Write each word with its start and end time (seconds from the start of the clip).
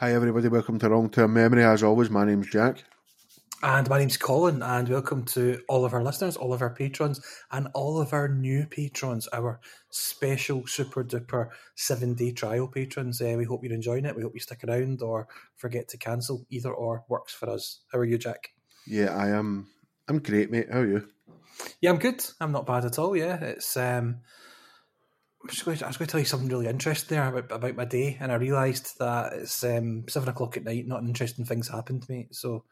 Hi, 0.00 0.14
everybody. 0.14 0.46
Welcome 0.46 0.78
to 0.78 0.90
Wrong 0.90 1.10
Term 1.10 1.32
Memory. 1.32 1.64
As 1.64 1.82
always, 1.82 2.08
my 2.08 2.24
name's 2.24 2.46
Jack. 2.48 2.84
And 3.64 3.88
my 3.88 3.98
name's 3.98 4.16
Colin, 4.16 4.62
and 4.62 4.88
welcome 4.88 5.24
to 5.24 5.60
all 5.68 5.84
of 5.84 5.92
our 5.92 6.04
listeners, 6.04 6.36
all 6.36 6.52
of 6.52 6.62
our 6.62 6.72
patrons, 6.72 7.20
and 7.50 7.66
all 7.74 8.00
of 8.00 8.12
our 8.12 8.28
new 8.28 8.64
patrons, 8.66 9.26
our 9.32 9.58
special 9.90 10.68
super 10.68 11.02
duper 11.02 11.48
seven 11.74 12.14
day 12.14 12.30
trial 12.30 12.68
patrons. 12.68 13.20
Uh, 13.20 13.34
we 13.36 13.42
hope 13.42 13.64
you're 13.64 13.72
enjoying 13.72 14.04
it. 14.04 14.14
We 14.14 14.22
hope 14.22 14.34
you 14.34 14.40
stick 14.40 14.62
around 14.62 15.02
or 15.02 15.26
forget 15.56 15.88
to 15.88 15.98
cancel. 15.98 16.46
Either 16.48 16.72
or 16.72 17.02
works 17.08 17.34
for 17.34 17.50
us. 17.50 17.80
How 17.90 17.98
are 17.98 18.04
you, 18.04 18.18
Jack? 18.18 18.50
Yeah, 18.86 19.16
I 19.16 19.30
am. 19.30 19.66
I'm 20.06 20.20
great, 20.20 20.52
mate. 20.52 20.68
How 20.70 20.78
are 20.78 20.86
you? 20.86 21.08
Yeah, 21.80 21.90
I'm 21.90 21.98
good. 21.98 22.24
I'm 22.40 22.52
not 22.52 22.66
bad 22.66 22.84
at 22.84 23.00
all. 23.00 23.16
Yeah, 23.16 23.42
it's 23.42 23.76
um, 23.76 24.20
I'm 25.42 25.48
just 25.48 25.64
going 25.64 25.76
to, 25.76 25.84
I 25.84 25.88
was 25.88 25.96
going 25.96 26.06
to 26.06 26.10
tell 26.10 26.20
you 26.20 26.26
something 26.26 26.48
really 26.48 26.66
interesting 26.66 27.16
there 27.16 27.28
about, 27.28 27.52
about 27.52 27.76
my 27.76 27.84
day, 27.84 28.16
and 28.20 28.32
I 28.32 28.36
realised 28.36 28.98
that 28.98 29.34
it's 29.34 29.62
um, 29.62 30.04
seven 30.08 30.28
o'clock 30.28 30.56
at 30.56 30.64
night. 30.64 30.86
Not 30.86 31.02
interesting 31.02 31.44
things 31.44 31.68
happened 31.68 32.02
to 32.02 32.12
me, 32.12 32.26
so 32.32 32.64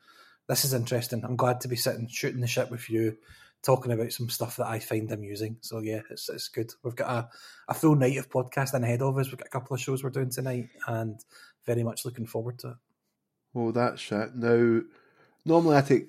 this 0.49 0.65
is 0.65 0.75
interesting. 0.75 1.25
I'm 1.25 1.37
glad 1.37 1.61
to 1.61 1.69
be 1.69 1.77
sitting 1.77 2.09
shooting 2.09 2.41
the 2.41 2.49
shit 2.49 2.71
with 2.71 2.91
you, 2.91 3.17
talking 3.63 3.93
about 3.93 4.13
some 4.13 4.29
stuff 4.29 4.57
that 4.57 4.67
I 4.67 4.81
find 4.81 5.11
amusing. 5.13 5.59
So 5.61 5.79
yeah, 5.79 6.01
it's 6.11 6.29
it's 6.29 6.49
good. 6.49 6.73
We've 6.83 6.97
got 6.97 7.11
a, 7.11 7.29
a 7.69 7.75
full 7.75 7.95
night 7.95 8.17
of 8.17 8.31
podcasting 8.31 8.83
ahead 8.83 9.03
of 9.03 9.17
us. 9.17 9.29
We've 9.29 9.39
got 9.39 9.47
a 9.47 9.51
couple 9.51 9.75
of 9.75 9.81
shows 9.81 10.03
we're 10.03 10.11
doing 10.11 10.31
tonight, 10.31 10.69
and 10.89 11.21
very 11.67 11.85
much 11.85 12.05
looking 12.05 12.27
forward 12.27 12.59
to 12.61 12.71
it. 12.71 12.77
Well, 13.55 13.73
that's 13.73 14.11
it. 14.11 14.35
Now, 14.35 14.81
normally 15.45 15.77
I 15.77 15.83
take 15.83 16.09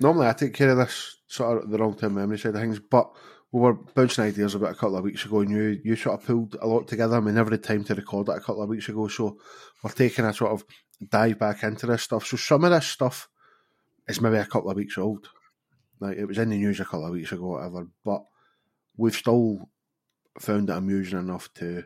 normally 0.00 0.26
I 0.26 0.32
take 0.32 0.54
care 0.54 0.70
of 0.70 0.78
this 0.78 1.18
sort 1.28 1.62
of 1.62 1.70
the 1.70 1.78
long 1.78 1.96
term 1.96 2.14
memory 2.14 2.38
side 2.38 2.54
of 2.54 2.60
things, 2.60 2.80
but 2.80 3.10
we 3.52 3.60
were 3.60 3.74
bouncing 3.74 4.24
ideas 4.24 4.54
about 4.54 4.72
a 4.72 4.74
couple 4.74 4.96
of 4.96 5.04
weeks 5.04 5.26
ago, 5.26 5.40
and 5.40 5.50
you 5.50 5.80
you 5.84 5.94
sort 5.94 6.18
of 6.18 6.26
pulled 6.26 6.56
a 6.60 6.66
lot 6.66 6.88
together. 6.88 7.16
I 7.16 7.20
mean, 7.20 7.34
never 7.34 7.50
had 7.50 7.62
time 7.62 7.84
to 7.84 7.94
record 7.94 8.28
it 8.30 8.36
a 8.36 8.40
couple 8.40 8.62
of 8.62 8.68
weeks 8.70 8.88
ago, 8.88 9.08
so 9.08 9.36
we're 9.82 9.90
taking 9.90 10.24
a 10.24 10.32
sort 10.32 10.52
of 10.52 10.64
dive 11.06 11.38
back 11.38 11.62
into 11.62 11.86
this 11.86 12.02
stuff. 12.02 12.26
So 12.26 12.38
some 12.38 12.64
of 12.64 12.70
this 12.70 12.86
stuff 12.86 13.28
is 14.08 14.20
maybe 14.20 14.38
a 14.38 14.46
couple 14.46 14.70
of 14.70 14.76
weeks 14.76 14.96
old. 14.96 15.28
Like 16.00 16.16
it 16.16 16.24
was 16.24 16.38
in 16.38 16.48
the 16.48 16.56
news 16.56 16.80
a 16.80 16.84
couple 16.84 17.04
of 17.04 17.12
weeks 17.12 17.30
ago, 17.30 17.46
whatever. 17.46 17.86
But 18.04 18.24
we've 18.96 19.14
still 19.14 19.68
found 20.38 20.70
it 20.70 20.76
amusing 20.76 21.18
enough 21.18 21.52
to 21.54 21.84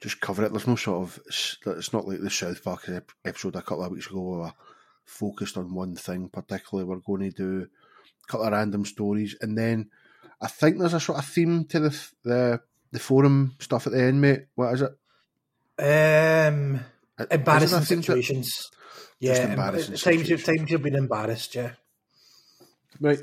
just 0.00 0.20
cover 0.20 0.44
it. 0.44 0.52
There's 0.52 0.68
no 0.68 0.76
sort 0.76 1.02
of 1.02 1.18
it's 1.26 1.92
not 1.92 2.06
like 2.06 2.20
the 2.20 2.30
South 2.30 2.62
Park 2.62 2.88
episode 3.24 3.56
a 3.56 3.62
couple 3.62 3.82
of 3.82 3.90
weeks 3.90 4.06
ago 4.06 4.20
where 4.20 4.40
we're 4.40 4.52
focused 5.04 5.56
on 5.56 5.74
one 5.74 5.96
thing 5.96 6.28
particularly. 6.28 6.88
We're 6.88 7.00
going 7.00 7.32
to 7.32 7.36
do 7.36 7.66
a 8.22 8.26
couple 8.30 8.46
of 8.46 8.52
random 8.52 8.84
stories, 8.84 9.36
and 9.40 9.58
then 9.58 9.90
I 10.44 10.48
think 10.48 10.78
there's 10.78 10.92
a 10.92 11.00
sort 11.00 11.18
of 11.18 11.24
theme 11.24 11.64
to 11.70 11.80
the 11.80 12.08
the 12.22 12.60
the 12.92 12.98
forum 12.98 13.56
stuff 13.60 13.86
at 13.86 13.94
the 13.94 14.02
end, 14.02 14.20
mate. 14.20 14.42
What 14.54 14.74
is 14.74 14.82
it? 14.82 14.92
Um, 15.78 16.80
embarrassing 17.30 17.80
situations. 17.80 18.70
Yeah, 19.18 19.52
embarrassing 19.52 19.96
times 19.96 20.28
you 20.28 20.36
times 20.36 20.70
you've 20.70 20.82
been 20.82 20.96
embarrassed. 20.96 21.54
Yeah. 21.54 21.70
Right. 23.00 23.20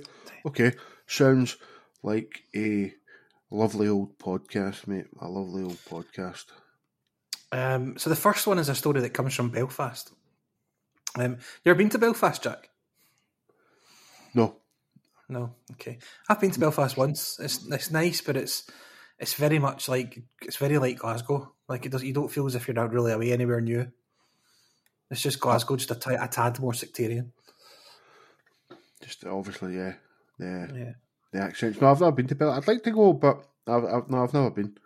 Okay. 0.48 0.74
Sounds 1.06 1.58
like 2.02 2.44
a 2.56 2.92
lovely 3.52 3.88
old 3.88 4.18
podcast, 4.18 4.88
mate. 4.88 5.06
A 5.20 5.30
lovely 5.30 5.62
old 5.62 5.78
podcast. 5.90 6.46
Um, 7.52 8.00
so 8.00 8.10
the 8.10 8.16
first 8.16 8.48
one 8.48 8.58
is 8.58 8.70
a 8.70 8.76
story 8.76 9.02
that 9.02 9.14
comes 9.14 9.36
from 9.36 9.50
Belfast. 9.50 10.12
Um, 11.20 11.38
you 11.64 11.70
ever 11.70 11.78
been 11.78 11.90
to 11.90 12.00
Belfast, 12.00 12.42
Jack? 12.42 12.70
No. 14.34 14.61
No. 15.32 15.56
Okay. 15.72 15.98
I've 16.28 16.42
been 16.42 16.52
to 16.52 16.60
Belfast 16.60 16.98
once. 16.98 17.40
It's 17.40 17.66
it's 17.66 17.90
nice, 17.90 18.20
but 18.20 18.36
it's 18.36 18.70
it's 19.18 19.34
very 19.36 19.60
much 19.60 19.88
like 19.88 20.22
it's 20.42 20.58
very 20.58 20.78
like 20.78 21.00
Glasgow. 21.00 21.54
Like 21.70 21.86
it 21.86 21.94
does. 21.94 22.04
You 22.04 22.14
don't 22.14 22.30
feel 22.30 22.46
as 22.46 22.56
if 22.56 22.68
you're 22.68 22.76
not 22.76 22.92
really 22.92 23.14
away 23.14 23.32
anywhere 23.32 23.62
new. 23.62 23.90
It's 25.10 25.22
just 25.22 25.40
Glasgow, 25.40 25.78
just 25.78 25.92
a, 25.92 25.96
t- 25.96 26.16
a 26.16 26.28
tad 26.28 26.60
more 26.60 26.74
sectarian. 26.74 27.32
Just 29.02 29.26
obviously, 29.26 29.78
yeah, 29.78 29.94
yeah, 30.38 30.68
yeah. 30.74 30.92
The 31.32 31.40
accents. 31.40 31.80
No, 31.80 31.92
I've 31.92 32.02
never 32.02 32.12
been 32.12 32.28
to 32.28 32.36
Belfast. 32.36 32.68
I'd 32.68 32.74
like 32.74 32.84
to 32.84 32.92
go, 32.92 33.14
but 33.14 33.46
I've, 33.68 33.86
I've 33.86 34.10
no, 34.10 34.24
I've 34.24 34.34
never 34.34 34.52
been. 34.52 34.78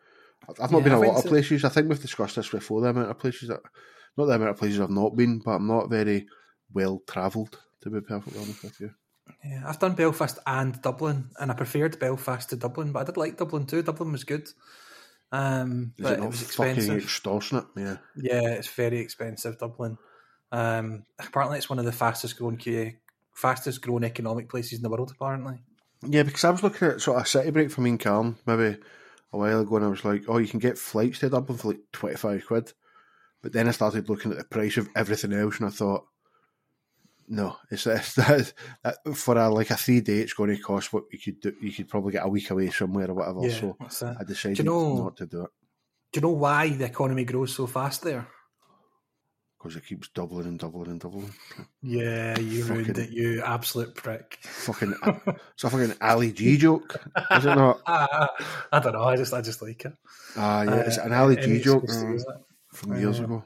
I've, 0.47 0.61
I've 0.61 0.71
not 0.71 0.77
yeah, 0.77 0.83
been 0.83 0.93
a 0.93 0.99
lot 0.99 1.25
of 1.25 1.25
places. 1.25 1.65
I 1.65 1.69
think 1.69 1.89
we've 1.89 1.99
discussed 1.99 2.35
this 2.35 2.49
before. 2.49 2.81
The 2.81 2.89
amount 2.89 3.09
of 3.09 3.17
places 3.17 3.49
that, 3.49 3.61
not 4.15 4.25
the 4.25 4.33
amount 4.33 4.51
of 4.51 4.59
places 4.59 4.79
I've 4.79 4.91
not 4.91 5.15
been, 5.15 5.39
but 5.39 5.53
I'm 5.53 5.67
not 5.67 5.89
very 5.89 6.27
well 6.71 7.01
travelled. 7.07 7.57
To 7.81 7.89
be 7.89 8.01
perfectly 8.01 8.39
honest 8.39 8.63
with 8.63 8.79
you. 8.79 8.91
Yeah, 9.43 9.63
I've 9.65 9.79
done 9.79 9.95
Belfast 9.95 10.39
and 10.45 10.81
Dublin, 10.81 11.29
and 11.39 11.51
I 11.51 11.53
preferred 11.53 11.99
Belfast 11.99 12.49
to 12.49 12.55
Dublin, 12.55 12.91
but 12.91 12.99
I 12.99 13.03
did 13.03 13.17
like 13.17 13.37
Dublin 13.37 13.65
too. 13.65 13.83
Dublin 13.83 14.11
was 14.11 14.23
good. 14.23 14.47
Um, 15.31 15.93
Is 15.97 16.03
but 16.03 16.13
it, 16.13 16.23
it 16.23 16.27
was 16.27 16.41
expensive. 16.41 17.03
extortionate? 17.03 17.65
Yeah, 17.75 17.97
yeah, 18.15 18.49
it's 18.49 18.67
very 18.69 18.99
expensive. 18.99 19.57
Dublin. 19.57 19.97
Um, 20.51 21.03
apparently, 21.19 21.57
it's 21.57 21.69
one 21.69 21.79
of 21.79 21.85
the 21.85 21.91
fastest 21.91 22.37
growing, 22.37 22.97
fastest 23.33 23.81
growing 23.81 24.03
economic 24.03 24.49
places 24.49 24.79
in 24.79 24.83
the 24.83 24.89
world. 24.89 25.11
Apparently. 25.11 25.61
Yeah, 26.07 26.23
because 26.23 26.43
I 26.43 26.51
was 26.51 26.63
looking 26.63 26.87
at 26.87 27.01
sort 27.01 27.17
of 27.17 27.23
a 27.23 27.27
city 27.27 27.51
break 27.51 27.71
for 27.71 27.81
me 27.81 27.91
and 27.91 27.99
Calm 27.99 28.37
maybe 28.45 28.77
a 29.33 29.37
while 29.37 29.61
ago, 29.61 29.75
and 29.77 29.85
I 29.85 29.89
was 29.89 30.05
like, 30.05 30.23
"Oh, 30.27 30.37
you 30.37 30.47
can 30.47 30.59
get 30.59 30.77
flights 30.77 31.19
to 31.19 31.29
Dublin 31.29 31.57
for 31.57 31.69
like 31.69 31.81
twenty 31.91 32.15
five 32.15 32.45
quid." 32.45 32.73
But 33.41 33.53
then 33.53 33.67
I 33.67 33.71
started 33.71 34.09
looking 34.09 34.31
at 34.31 34.37
the 34.37 34.43
price 34.43 34.77
of 34.77 34.89
everything 34.95 35.33
else, 35.33 35.59
and 35.59 35.67
I 35.67 35.71
thought, 35.71 36.07
"No, 37.27 37.57
it's, 37.69 37.87
it's 37.87 38.15
that, 38.15 38.53
that 38.83 39.15
for 39.15 39.37
a 39.37 39.49
like 39.49 39.71
a 39.71 39.77
three 39.77 40.01
day, 40.01 40.19
it's 40.19 40.33
going 40.33 40.55
to 40.55 40.61
cost 40.61 40.93
what 40.93 41.03
you 41.11 41.19
could 41.19 41.39
do. 41.39 41.53
You 41.61 41.71
could 41.71 41.89
probably 41.89 42.13
get 42.13 42.25
a 42.25 42.29
week 42.29 42.49
away 42.49 42.69
somewhere 42.69 43.09
or 43.09 43.13
whatever." 43.13 43.41
Yeah, 43.41 43.87
so 43.89 44.15
I 44.19 44.23
decided 44.23 44.59
you 44.59 44.65
know, 44.65 45.03
not 45.03 45.17
to 45.17 45.25
do 45.25 45.43
it. 45.43 45.49
Do 46.11 46.17
you 46.19 46.21
know 46.21 46.33
why 46.33 46.69
the 46.69 46.85
economy 46.85 47.25
grows 47.25 47.55
so 47.55 47.67
fast 47.67 48.03
there? 48.03 48.27
because 49.65 49.77
it 49.77 49.85
keeps 49.87 50.09
doubling 50.09 50.45
and 50.45 50.59
doubling 50.59 50.91
and 50.91 50.99
doubling. 50.99 51.33
Yeah, 51.81 52.37
you 52.37 52.61
fucking, 52.61 52.83
ruined 52.83 52.97
it, 52.99 53.09
you 53.09 53.41
absolute 53.41 53.95
prick. 53.95 54.37
Fucking, 54.43 54.93
it's 55.03 55.63
a 55.63 55.69
fucking 55.71 55.95
Ali 56.01 56.31
G 56.33 56.55
joke, 56.57 57.01
is 57.31 57.45
it 57.45 57.55
not? 57.55 57.81
I 57.87 58.29
don't 58.79 58.93
know. 58.93 59.03
I 59.03 59.15
just, 59.15 59.33
I 59.33 59.41
just 59.41 59.63
like 59.63 59.83
it. 59.85 59.93
Ah, 60.37 60.59
uh, 60.59 60.63
yeah, 60.65 60.75
it's 60.81 60.97
an 60.97 61.13
Ali 61.13 61.37
G 61.37 61.61
joke 61.61 61.89
um, 61.89 62.19
from 62.71 62.99
years 62.99 63.19
ago. 63.19 63.43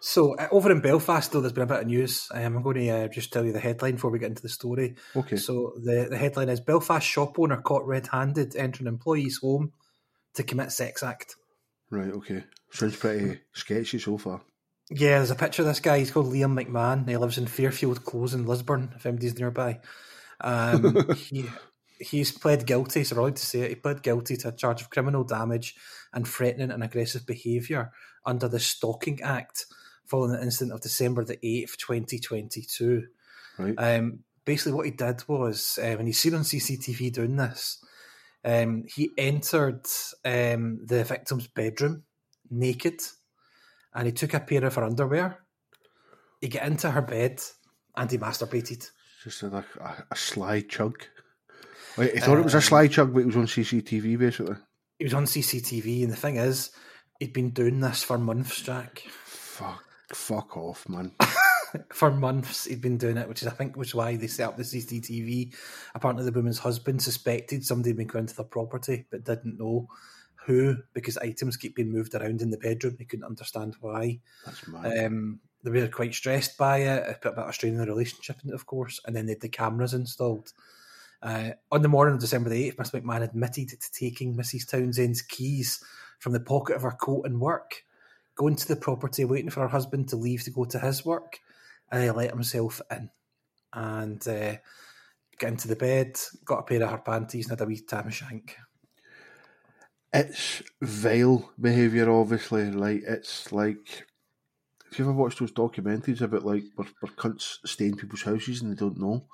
So 0.00 0.34
uh, 0.36 0.48
over 0.50 0.72
in 0.72 0.80
Belfast, 0.80 1.30
though, 1.30 1.40
there's 1.40 1.52
been 1.52 1.64
a 1.64 1.66
bit 1.66 1.80
of 1.80 1.86
news. 1.86 2.28
Um, 2.32 2.56
I'm 2.56 2.62
going 2.62 2.76
to 2.76 2.88
uh, 2.88 3.08
just 3.08 3.32
tell 3.32 3.44
you 3.44 3.52
the 3.52 3.60
headline 3.60 3.94
before 3.94 4.10
we 4.10 4.18
get 4.18 4.30
into 4.30 4.42
the 4.42 4.48
story. 4.48 4.96
Okay. 5.14 5.36
So 5.36 5.74
the 5.76 6.08
the 6.10 6.16
headline 6.16 6.48
is 6.48 6.60
Belfast 6.60 7.06
shop 7.06 7.38
owner 7.38 7.60
caught 7.60 7.86
red-handed 7.86 8.56
entering 8.56 8.86
employee's 8.86 9.38
home 9.38 9.72
to 10.34 10.42
commit 10.42 10.72
sex 10.72 11.02
act. 11.02 11.36
Right. 11.90 12.10
Okay. 12.12 12.44
Sounds 12.72 12.96
pretty 12.96 13.40
sketchy 13.52 13.98
so 13.98 14.16
far. 14.16 14.40
Yeah, 14.90 15.18
there's 15.18 15.30
a 15.30 15.36
picture 15.36 15.62
of 15.62 15.68
this 15.68 15.80
guy. 15.80 15.98
He's 15.98 16.10
called 16.10 16.32
Liam 16.32 16.60
McMahon. 16.60 17.08
He 17.08 17.16
lives 17.16 17.38
in 17.38 17.46
Fairfield 17.46 18.04
Close 18.04 18.34
in 18.34 18.46
Lisburn, 18.46 18.92
if 18.96 19.06
anybody's 19.06 19.38
nearby. 19.38 19.80
Um, 20.40 21.14
he, 21.16 21.48
he's 22.00 22.32
pled 22.32 22.66
guilty, 22.66 23.04
so 23.04 23.14
we're 23.14 23.22
allowed 23.22 23.36
to 23.36 23.46
say 23.46 23.60
it. 23.60 23.68
He 23.68 23.74
pled 23.76 24.02
guilty 24.02 24.36
to 24.38 24.48
a 24.48 24.52
charge 24.52 24.80
of 24.80 24.90
criminal 24.90 25.22
damage 25.22 25.76
and 26.12 26.26
threatening 26.26 26.72
and 26.72 26.82
aggressive 26.82 27.24
behaviour 27.24 27.92
under 28.26 28.48
the 28.48 28.58
Stalking 28.58 29.22
Act 29.22 29.66
following 30.10 30.32
the 30.32 30.42
incident 30.42 30.72
of 30.74 30.80
December 30.80 31.24
the 31.24 31.36
8th, 31.36 31.76
2022. 31.76 33.06
Right. 33.58 33.74
Um, 33.78 34.20
basically, 34.44 34.72
what 34.72 34.86
he 34.86 34.92
did 34.92 35.22
was, 35.28 35.78
um, 35.82 36.00
and 36.00 36.06
he's 36.08 36.18
seen 36.18 36.34
on 36.34 36.42
CCTV 36.42 37.12
doing 37.12 37.36
this, 37.36 37.82
um, 38.44 38.84
he 38.94 39.10
entered 39.16 39.86
um, 40.24 40.80
the 40.84 41.04
victim's 41.04 41.46
bedroom 41.46 42.04
naked 42.50 43.00
and 43.94 44.06
he 44.06 44.12
took 44.12 44.34
a 44.34 44.40
pair 44.40 44.64
of 44.64 44.74
her 44.74 44.84
underwear. 44.84 45.40
He 46.40 46.48
got 46.48 46.66
into 46.66 46.90
her 46.90 47.02
bed 47.02 47.40
and 47.96 48.10
he 48.10 48.18
masturbated. 48.18 48.88
Just 49.22 49.42
like 49.42 49.64
a, 49.78 50.04
a 50.10 50.16
sly 50.16 50.62
chug. 50.62 51.04
Wait, 51.96 52.14
he 52.14 52.20
thought 52.20 52.38
uh, 52.38 52.40
it 52.40 52.44
was 52.44 52.54
a 52.54 52.58
uh, 52.58 52.62
sly 52.62 52.86
chug, 52.86 53.12
but 53.12 53.20
it 53.20 53.26
was 53.26 53.36
on 53.36 53.46
CCTV 53.46 54.18
basically. 54.18 54.56
It 54.98 55.04
was 55.04 55.14
on 55.14 55.24
CCTV, 55.24 56.02
and 56.02 56.12
the 56.12 56.16
thing 56.16 56.36
is, 56.36 56.70
he'd 57.18 57.32
been 57.32 57.50
doing 57.50 57.80
this 57.80 58.02
for 58.02 58.18
months, 58.18 58.60
Jack. 58.60 59.02
Fuck, 59.24 59.82
fuck 60.12 60.56
off, 60.56 60.88
man. 60.88 61.12
for 61.92 62.10
months 62.10 62.64
he'd 62.64 62.80
been 62.80 62.98
doing 62.98 63.16
it, 63.16 63.28
which 63.28 63.42
is 63.42 63.48
I 63.48 63.52
think 63.52 63.76
was 63.76 63.94
why 63.94 64.16
they 64.16 64.26
set 64.26 64.48
up 64.48 64.56
the 64.56 64.62
CCTV. 64.62 65.54
Apparently, 65.94 66.24
the 66.24 66.32
woman's 66.32 66.58
husband 66.58 67.02
suspected 67.02 67.64
somebody 67.64 67.90
had 67.90 67.96
been 67.96 68.06
going 68.06 68.26
to 68.26 68.36
their 68.36 68.44
property, 68.44 69.06
but 69.10 69.24
didn't 69.24 69.58
know 69.58 69.88
who 70.46 70.76
because 70.94 71.18
items 71.18 71.56
keep 71.56 71.76
being 71.76 71.92
moved 71.92 72.14
around 72.14 72.42
in 72.42 72.50
the 72.50 72.58
bedroom. 72.58 72.96
He 72.98 73.04
couldn't 73.04 73.26
understand 73.26 73.76
why. 73.80 74.20
That's 74.44 74.66
mad. 74.66 75.06
Um, 75.06 75.40
they 75.62 75.70
were 75.70 75.88
quite 75.88 76.14
stressed 76.14 76.56
by 76.56 76.78
it. 76.78 77.08
It 77.08 77.20
put 77.20 77.32
a 77.32 77.36
bit 77.36 77.44
of 77.44 77.54
strain 77.54 77.74
in 77.74 77.80
the 77.80 77.86
relationship, 77.86 78.36
of 78.52 78.66
course. 78.66 79.00
And 79.04 79.14
then 79.14 79.26
they 79.26 79.32
had 79.32 79.42
the 79.42 79.48
cameras 79.48 79.94
installed. 79.94 80.52
Uh, 81.22 81.50
on 81.70 81.82
the 81.82 81.88
morning 81.88 82.14
of 82.14 82.20
December 82.20 82.48
the 82.48 82.70
8th, 82.70 82.76
Mr. 82.76 83.02
McMahon 83.02 83.22
admitted 83.22 83.68
to 83.68 83.92
taking 83.92 84.34
Mrs. 84.34 84.66
Townsend's 84.66 85.20
keys 85.20 85.84
from 86.18 86.32
the 86.32 86.40
pocket 86.40 86.76
of 86.76 86.82
her 86.82 86.92
coat 86.92 87.26
and 87.26 87.40
work, 87.40 87.84
going 88.40 88.56
to 88.56 88.68
the 88.68 88.76
property, 88.76 89.24
waiting 89.24 89.50
for 89.50 89.60
her 89.60 89.68
husband 89.68 90.08
to 90.08 90.16
leave 90.16 90.42
to 90.44 90.50
go 90.50 90.64
to 90.64 90.78
his 90.78 91.04
work, 91.04 91.38
and 91.92 92.02
he 92.02 92.10
let 92.10 92.30
himself 92.30 92.80
in. 92.90 93.10
And 93.72 94.26
uh, 94.26 94.56
got 95.38 95.48
into 95.50 95.68
the 95.68 95.76
bed, 95.76 96.18
got 96.44 96.60
a 96.60 96.62
pair 96.62 96.82
of 96.82 96.90
her 96.90 96.98
panties, 96.98 97.50
and 97.50 97.58
had 97.58 97.64
a 97.64 97.68
wee 97.68 97.80
tam 97.80 98.10
shank 98.10 98.56
it's 100.12 100.62
vile 100.82 101.52
behaviour, 101.60 102.10
obviously. 102.10 102.70
Like 102.70 103.02
it's 103.06 103.52
like 103.52 104.06
if 104.90 104.98
you 104.98 105.04
ever 105.04 105.12
watched 105.12 105.38
those 105.38 105.52
documentaries 105.52 106.20
about 106.20 106.44
like 106.44 106.64
where, 106.74 106.88
where 107.00 107.12
cunts 107.12 107.58
stay 107.64 107.86
in 107.86 107.96
people's 107.96 108.22
houses 108.22 108.62
and 108.62 108.72
they 108.72 108.76
don't 108.76 108.98
know? 108.98 109.26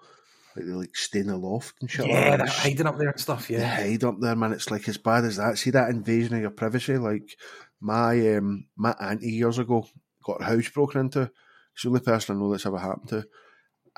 Like 0.54 0.66
they 0.66 0.72
like 0.72 0.96
stay 0.96 1.20
in 1.20 1.30
a 1.30 1.36
loft 1.36 1.76
and 1.80 1.90
shit. 1.90 2.06
Yeah, 2.06 2.28
like 2.30 2.38
they're 2.38 2.46
that. 2.46 2.48
hiding 2.48 2.86
up 2.86 2.98
there 2.98 3.08
and 3.08 3.20
stuff. 3.20 3.48
They 3.48 3.54
Yeah, 3.54 3.74
hide 3.74 4.04
up 4.04 4.20
there, 4.20 4.36
man. 4.36 4.52
It's 4.52 4.70
like 4.70 4.88
as 4.88 4.98
bad 4.98 5.24
as 5.24 5.36
that. 5.36 5.58
See 5.58 5.70
that 5.70 5.90
invasion 5.90 6.34
of 6.34 6.40
your 6.40 6.50
privacy. 6.50 6.98
Like 6.98 7.36
my 7.80 8.36
um, 8.36 8.66
my 8.76 8.94
auntie 9.00 9.32
years 9.32 9.58
ago 9.58 9.86
got 10.24 10.42
her 10.42 10.56
house 10.56 10.68
broken 10.68 11.02
into. 11.02 11.30
She's 11.74 11.84
the 11.84 11.88
only 11.88 12.00
person 12.00 12.36
I 12.36 12.38
know 12.38 12.50
that's 12.50 12.66
ever 12.66 12.78
happened 12.78 13.08
to. 13.10 13.24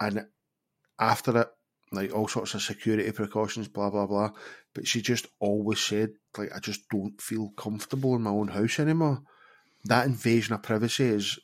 And 0.01 0.27
after 0.99 1.41
it, 1.43 1.49
like 1.93 2.13
all 2.15 2.29
sorts 2.29 2.55
of 2.55 2.63
security 2.63 3.11
precautions, 3.13 3.69
blah 3.69 3.91
blah 3.91 4.07
blah. 4.07 4.31
But 4.75 4.87
she 4.87 5.01
just 5.01 5.27
always 5.41 5.81
said, 5.81 6.11
like, 6.37 6.55
I 6.55 6.59
just 6.61 6.89
don't 6.91 7.21
feel 7.21 7.51
comfortable 7.57 8.15
in 8.17 8.23
my 8.23 8.31
own 8.31 8.49
house 8.49 8.79
anymore. 8.79 9.23
That 9.85 10.07
invasion 10.07 10.55
of 10.55 10.63
privacy 10.63 11.05
is 11.05 11.39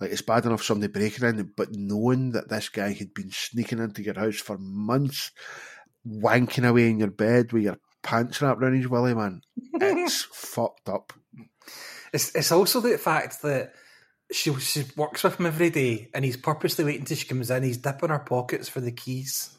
like 0.00 0.10
it's 0.10 0.22
bad 0.22 0.46
enough 0.46 0.62
somebody 0.62 0.92
breaking 0.92 1.28
in, 1.28 1.52
but 1.56 1.68
knowing 1.72 2.32
that 2.32 2.48
this 2.48 2.68
guy 2.68 2.92
had 2.92 3.14
been 3.14 3.30
sneaking 3.30 3.78
into 3.78 4.02
your 4.02 4.14
house 4.14 4.38
for 4.38 4.56
months, 4.58 5.30
wanking 6.06 6.66
away 6.66 6.88
in 6.88 6.98
your 6.98 7.10
bed 7.10 7.52
with 7.52 7.64
your 7.64 7.78
pants 8.02 8.40
wrapped 8.40 8.62
around 8.62 8.76
his 8.76 8.88
willy, 8.88 9.14
man, 9.14 9.42
it's 9.74 10.22
fucked 10.22 10.88
up. 10.88 11.12
It's 12.12 12.34
it's 12.34 12.52
also 12.52 12.80
the 12.80 12.98
fact 12.98 13.42
that 13.42 13.74
she 14.32 14.54
she 14.54 14.84
works 14.96 15.22
with 15.22 15.38
him 15.38 15.46
every 15.46 15.70
day, 15.70 16.08
and 16.14 16.24
he's 16.24 16.36
purposely 16.36 16.84
waiting 16.84 17.04
till 17.04 17.16
she 17.16 17.26
comes 17.26 17.50
in. 17.50 17.62
He's 17.62 17.78
dipping 17.78 18.10
her 18.10 18.18
pockets 18.18 18.68
for 18.68 18.80
the 18.80 18.92
keys. 18.92 19.56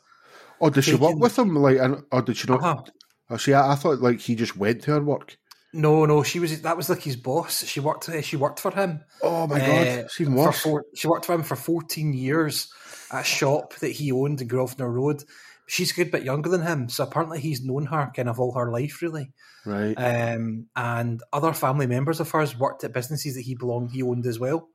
Or 0.59 0.69
did 0.69 0.83
she 0.83 0.95
work 0.95 1.17
with 1.17 1.37
him? 1.37 1.55
Like, 1.55 1.79
or 2.11 2.21
did 2.21 2.37
she 2.37 2.47
not? 2.47 2.63
Uh-huh. 2.63 2.83
Oh, 3.31 3.37
see, 3.37 3.53
I, 3.53 3.75
thought 3.75 4.01
like 4.01 4.19
he 4.19 4.35
just 4.35 4.57
went 4.57 4.83
to 4.83 4.91
her 4.91 5.01
work. 5.01 5.37
No, 5.73 6.05
no, 6.05 6.21
she 6.21 6.39
was 6.39 6.61
that 6.61 6.75
was 6.75 6.89
like 6.89 7.01
his 7.01 7.15
boss. 7.15 7.63
She 7.63 7.79
worked 7.79 8.09
she 8.23 8.35
worked 8.35 8.59
for 8.59 8.71
him. 8.71 9.03
Oh 9.23 9.47
my 9.47 9.59
god, 9.59 10.11
for 10.11 10.29
worse. 10.29 10.59
four, 10.59 10.85
she 10.93 11.07
worked 11.07 11.25
for 11.25 11.33
him 11.33 11.43
for 11.43 11.55
14 11.55 12.13
years 12.13 12.67
at 13.11 13.21
a 13.21 13.23
shop 13.23 13.73
that 13.75 13.91
he 13.91 14.11
owned 14.11 14.41
in 14.41 14.47
Grosvenor 14.47 14.91
Road. 14.91 15.23
She's 15.71 15.91
a 15.91 15.93
good 15.93 16.11
bit 16.11 16.23
younger 16.23 16.49
than 16.49 16.63
him, 16.63 16.89
so 16.89 17.05
apparently 17.05 17.39
he's 17.39 17.63
known 17.63 17.85
her 17.85 18.11
kind 18.13 18.27
of 18.27 18.41
all 18.41 18.51
her 18.55 18.69
life, 18.69 19.01
really. 19.01 19.31
right. 19.65 19.93
Um, 19.93 20.67
and 20.75 21.23
other 21.31 21.53
family 21.53 21.87
members 21.87 22.19
of 22.19 22.29
hers 22.29 22.59
worked 22.59 22.83
at 22.83 22.91
businesses 22.91 23.35
that 23.35 23.43
he 23.43 23.55
belonged, 23.55 23.91
he 23.91 24.03
owned 24.03 24.25
as 24.25 24.37
well. 24.37 24.67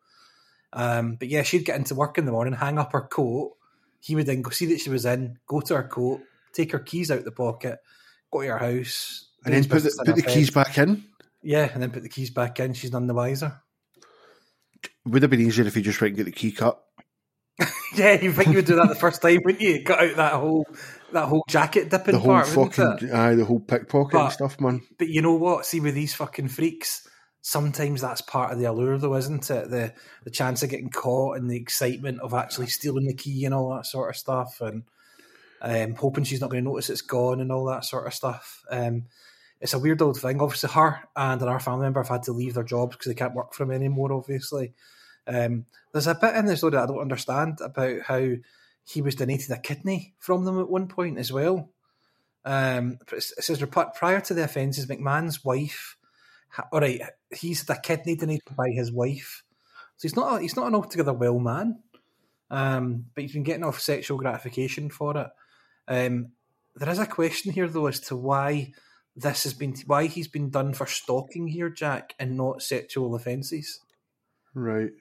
Um, 0.73 1.17
but 1.17 1.29
yeah, 1.29 1.43
she'd 1.43 1.67
get 1.67 1.77
into 1.77 1.95
work 1.95 2.17
in 2.17 2.25
the 2.25 2.33
morning, 2.33 2.55
hang 2.55 2.79
up 2.79 2.95
her 2.95 3.03
coat. 3.03 3.57
He 4.01 4.17
would 4.17 4.25
then 4.25 4.41
go 4.41 4.49
see 4.49 4.65
that 4.67 4.81
she 4.81 4.89
was 4.89 5.05
in, 5.05 5.39
go 5.47 5.61
to 5.61 5.77
her 5.77 5.87
coat, 5.87 6.23
take 6.55 6.73
her 6.73 6.79
keys 6.79 7.11
out 7.11 7.25
the 7.25 7.31
pocket, 7.31 7.79
go 8.33 8.41
to 8.41 8.49
her 8.49 8.57
house, 8.57 9.29
and 9.45 9.53
then 9.53 9.65
put 9.65 9.83
the, 9.83 10.03
put 10.03 10.17
the 10.17 10.23
keys 10.23 10.49
back 10.49 10.79
in. 10.79 11.05
Yeah, 11.43 11.69
and 11.75 11.83
then 11.83 11.91
put 11.91 12.05
the 12.05 12.09
keys 12.09 12.31
back 12.31 12.59
in. 12.59 12.73
She's 12.73 12.93
none 12.93 13.07
the 13.07 13.13
wiser. 13.13 13.61
Would 15.05 15.21
have 15.21 15.31
been 15.31 15.43
easier 15.43 15.67
if 15.67 15.77
you 15.77 15.83
just 15.83 16.01
went 16.01 16.13
and 16.13 16.17
get 16.17 16.25
the 16.25 16.33
key 16.33 16.53
cut. 16.53 16.83
Yeah, 17.95 18.21
you 18.21 18.33
think 18.33 18.49
you 18.51 18.57
would 18.57 18.67
do 18.67 18.77
that 18.77 18.89
the 18.89 18.95
first 18.95 19.23
time, 19.23 19.41
wouldn't 19.45 19.63
you? 19.63 19.83
Cut 19.83 20.01
out 20.01 20.17
that 20.17 20.33
whole 20.35 20.67
that 21.13 21.29
whole 21.29 21.45
jacket 21.49 21.89
dipping 21.89 22.13
The 22.13 22.19
whole 22.19 22.33
part, 22.33 22.47
fucking 22.47 23.09
it? 23.09 23.15
aye, 23.15 23.35
the 23.35 23.45
whole 23.45 23.61
pickpocket 23.61 24.21
and 24.21 24.33
stuff, 24.33 24.61
man. 24.61 24.83
But 24.99 25.09
you 25.09 25.23
know 25.23 25.35
what? 25.37 25.65
See, 25.65 25.81
with 25.81 25.95
these 25.95 26.15
fucking 26.15 26.49
freaks, 26.49 27.09
sometimes 27.41 28.03
that's 28.03 28.21
part 28.21 28.53
of 28.53 28.59
the 28.59 28.67
allure, 28.67 28.99
though, 28.99 29.15
isn't 29.15 29.51
it? 29.51 29.71
The 29.71 29.95
the 30.25 30.31
chance 30.31 30.63
of 30.63 30.69
getting 30.69 30.91
caught 30.91 31.39
and 31.39 31.51
the 31.51 31.57
excitement 31.57 32.21
of 32.21 32.35
actually 32.35 32.67
stealing 32.67 33.07
the 33.07 33.15
key 33.15 33.47
and 33.47 33.55
all 33.55 33.75
that 33.75 33.87
sort 33.87 34.11
of 34.11 34.17
stuff, 34.17 34.61
and 34.61 34.83
um, 35.63 35.95
hoping 35.95 36.25
she's 36.25 36.41
not 36.41 36.51
going 36.51 36.63
to 36.63 36.69
notice 36.69 36.91
it's 36.91 37.01
gone 37.01 37.41
and 37.41 37.51
all 37.51 37.65
that 37.67 37.85
sort 37.85 38.07
of 38.07 38.13
stuff. 38.13 38.63
Um, 38.71 39.05
it's 39.61 39.73
a 39.73 39.79
weird 39.79 40.03
old 40.03 40.21
thing. 40.21 40.43
Obviously, 40.43 40.69
her 40.71 41.01
and 41.17 41.41
another 41.41 41.61
family 41.61 41.85
member 41.85 42.01
have 42.01 42.09
had 42.09 42.25
to 42.25 42.33
leave 42.33 42.55
their 42.55 42.65
jobs 42.65 42.95
because 42.95 43.07
they 43.11 43.15
can't 43.17 43.35
work 43.35 43.55
for 43.55 43.63
him 43.63 43.71
anymore. 43.71 44.13
Obviously, 44.13 44.75
um, 45.27 45.67
there's 45.93 46.07
a 46.07 46.15
bit 46.15 46.35
in 46.35 46.47
this 46.47 46.61
though 46.61 46.71
that 46.71 46.83
I 46.83 46.87
don't 46.87 47.01
understand 47.01 47.59
about 47.61 48.03
how 48.03 48.33
he 48.85 49.03
was 49.03 49.15
donated 49.15 49.51
a 49.51 49.59
kidney 49.59 50.15
from 50.19 50.45
them 50.45 50.61
at 50.61 50.71
one 50.71 50.89
point 50.89 51.19
as 51.19 51.33
well. 51.33 51.71
Um, 52.45 52.99
it 53.13 53.23
says 53.23 53.63
prior 53.97 54.21
to 54.21 54.35
the 54.35 54.45
offences, 54.45 54.87
McMahon's 54.87 55.45
wife, 55.45 55.97
all 56.71 56.81
right, 56.81 57.03
he's 57.35 57.67
had 57.67 57.77
a 57.77 57.81
kidney 57.81 58.15
donated 58.15 58.55
by 58.57 58.71
his 58.71 58.93
wife, 58.93 59.43
so 59.97 60.09
he's 60.09 60.17
not 60.17 60.37
a, 60.37 60.41
he's 60.41 60.57
not 60.57 60.69
an 60.69 60.75
altogether 60.75 61.13
well 61.13 61.39
man. 61.39 61.81
Um, 62.49 63.07
but 63.13 63.23
he's 63.23 63.33
been 63.33 63.43
getting 63.43 63.65
off 63.65 63.81
sexual 63.81 64.19
gratification 64.19 64.89
for 64.91 65.17
it. 65.17 65.29
Um, 65.89 66.29
there 66.77 66.89
is 66.89 67.01
a 67.01 67.07
question 67.07 67.53
here 67.53 67.67
though 67.69 67.87
as 67.87 67.99
to 68.01 68.17
why 68.17 68.73
this 69.17 69.45
has 69.45 69.55
been 69.55 69.75
why 69.87 70.07
he's 70.07 70.29
been 70.29 70.51
done 70.51 70.75
for 70.75 70.87
stalking 70.87 71.49
here, 71.49 71.71
Jack, 71.71 72.15
and 72.19 72.37
not 72.37 72.63
sexual 72.63 73.15
offences. 73.15 73.81
Right. 74.55 74.93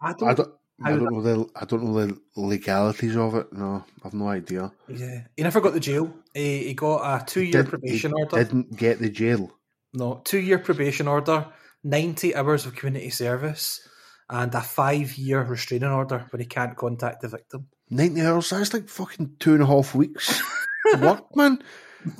I 0.00 0.12
don't, 0.12 0.28
I 0.28 0.34
don't. 0.34 0.54
I 0.84 0.90
don't 0.90 1.12
know 1.12 1.22
the 1.22 1.48
I 1.54 1.64
don't 1.64 1.84
know 1.84 2.06
the 2.06 2.18
legalities 2.36 3.16
of 3.16 3.34
it. 3.34 3.52
No, 3.52 3.84
I've 4.04 4.14
no 4.14 4.28
idea. 4.28 4.72
Yeah, 4.88 5.22
he 5.36 5.42
never 5.42 5.60
got 5.60 5.74
the 5.74 5.80
jail. 5.80 6.12
He, 6.34 6.64
he 6.64 6.74
got 6.74 7.22
a 7.22 7.24
two-year 7.24 7.64
probation 7.64 8.12
he 8.16 8.22
order. 8.22 8.44
Didn't 8.44 8.76
get 8.76 8.98
the 8.98 9.10
jail. 9.10 9.52
No, 9.92 10.20
two-year 10.24 10.58
probation 10.58 11.08
order, 11.08 11.46
ninety 11.84 12.34
hours 12.34 12.66
of 12.66 12.74
community 12.74 13.10
service, 13.10 13.86
and 14.28 14.54
a 14.54 14.60
five-year 14.60 15.42
restraining 15.42 15.90
order 15.90 16.26
when 16.30 16.40
he 16.40 16.46
can't 16.46 16.76
contact 16.76 17.20
the 17.20 17.28
victim. 17.28 17.68
Ninety 17.90 18.22
hours. 18.22 18.50
That's 18.50 18.74
like 18.74 18.88
fucking 18.88 19.36
two 19.38 19.54
and 19.54 19.62
a 19.62 19.66
half 19.66 19.94
weeks 19.94 20.42
work, 21.00 21.36
man. 21.36 21.62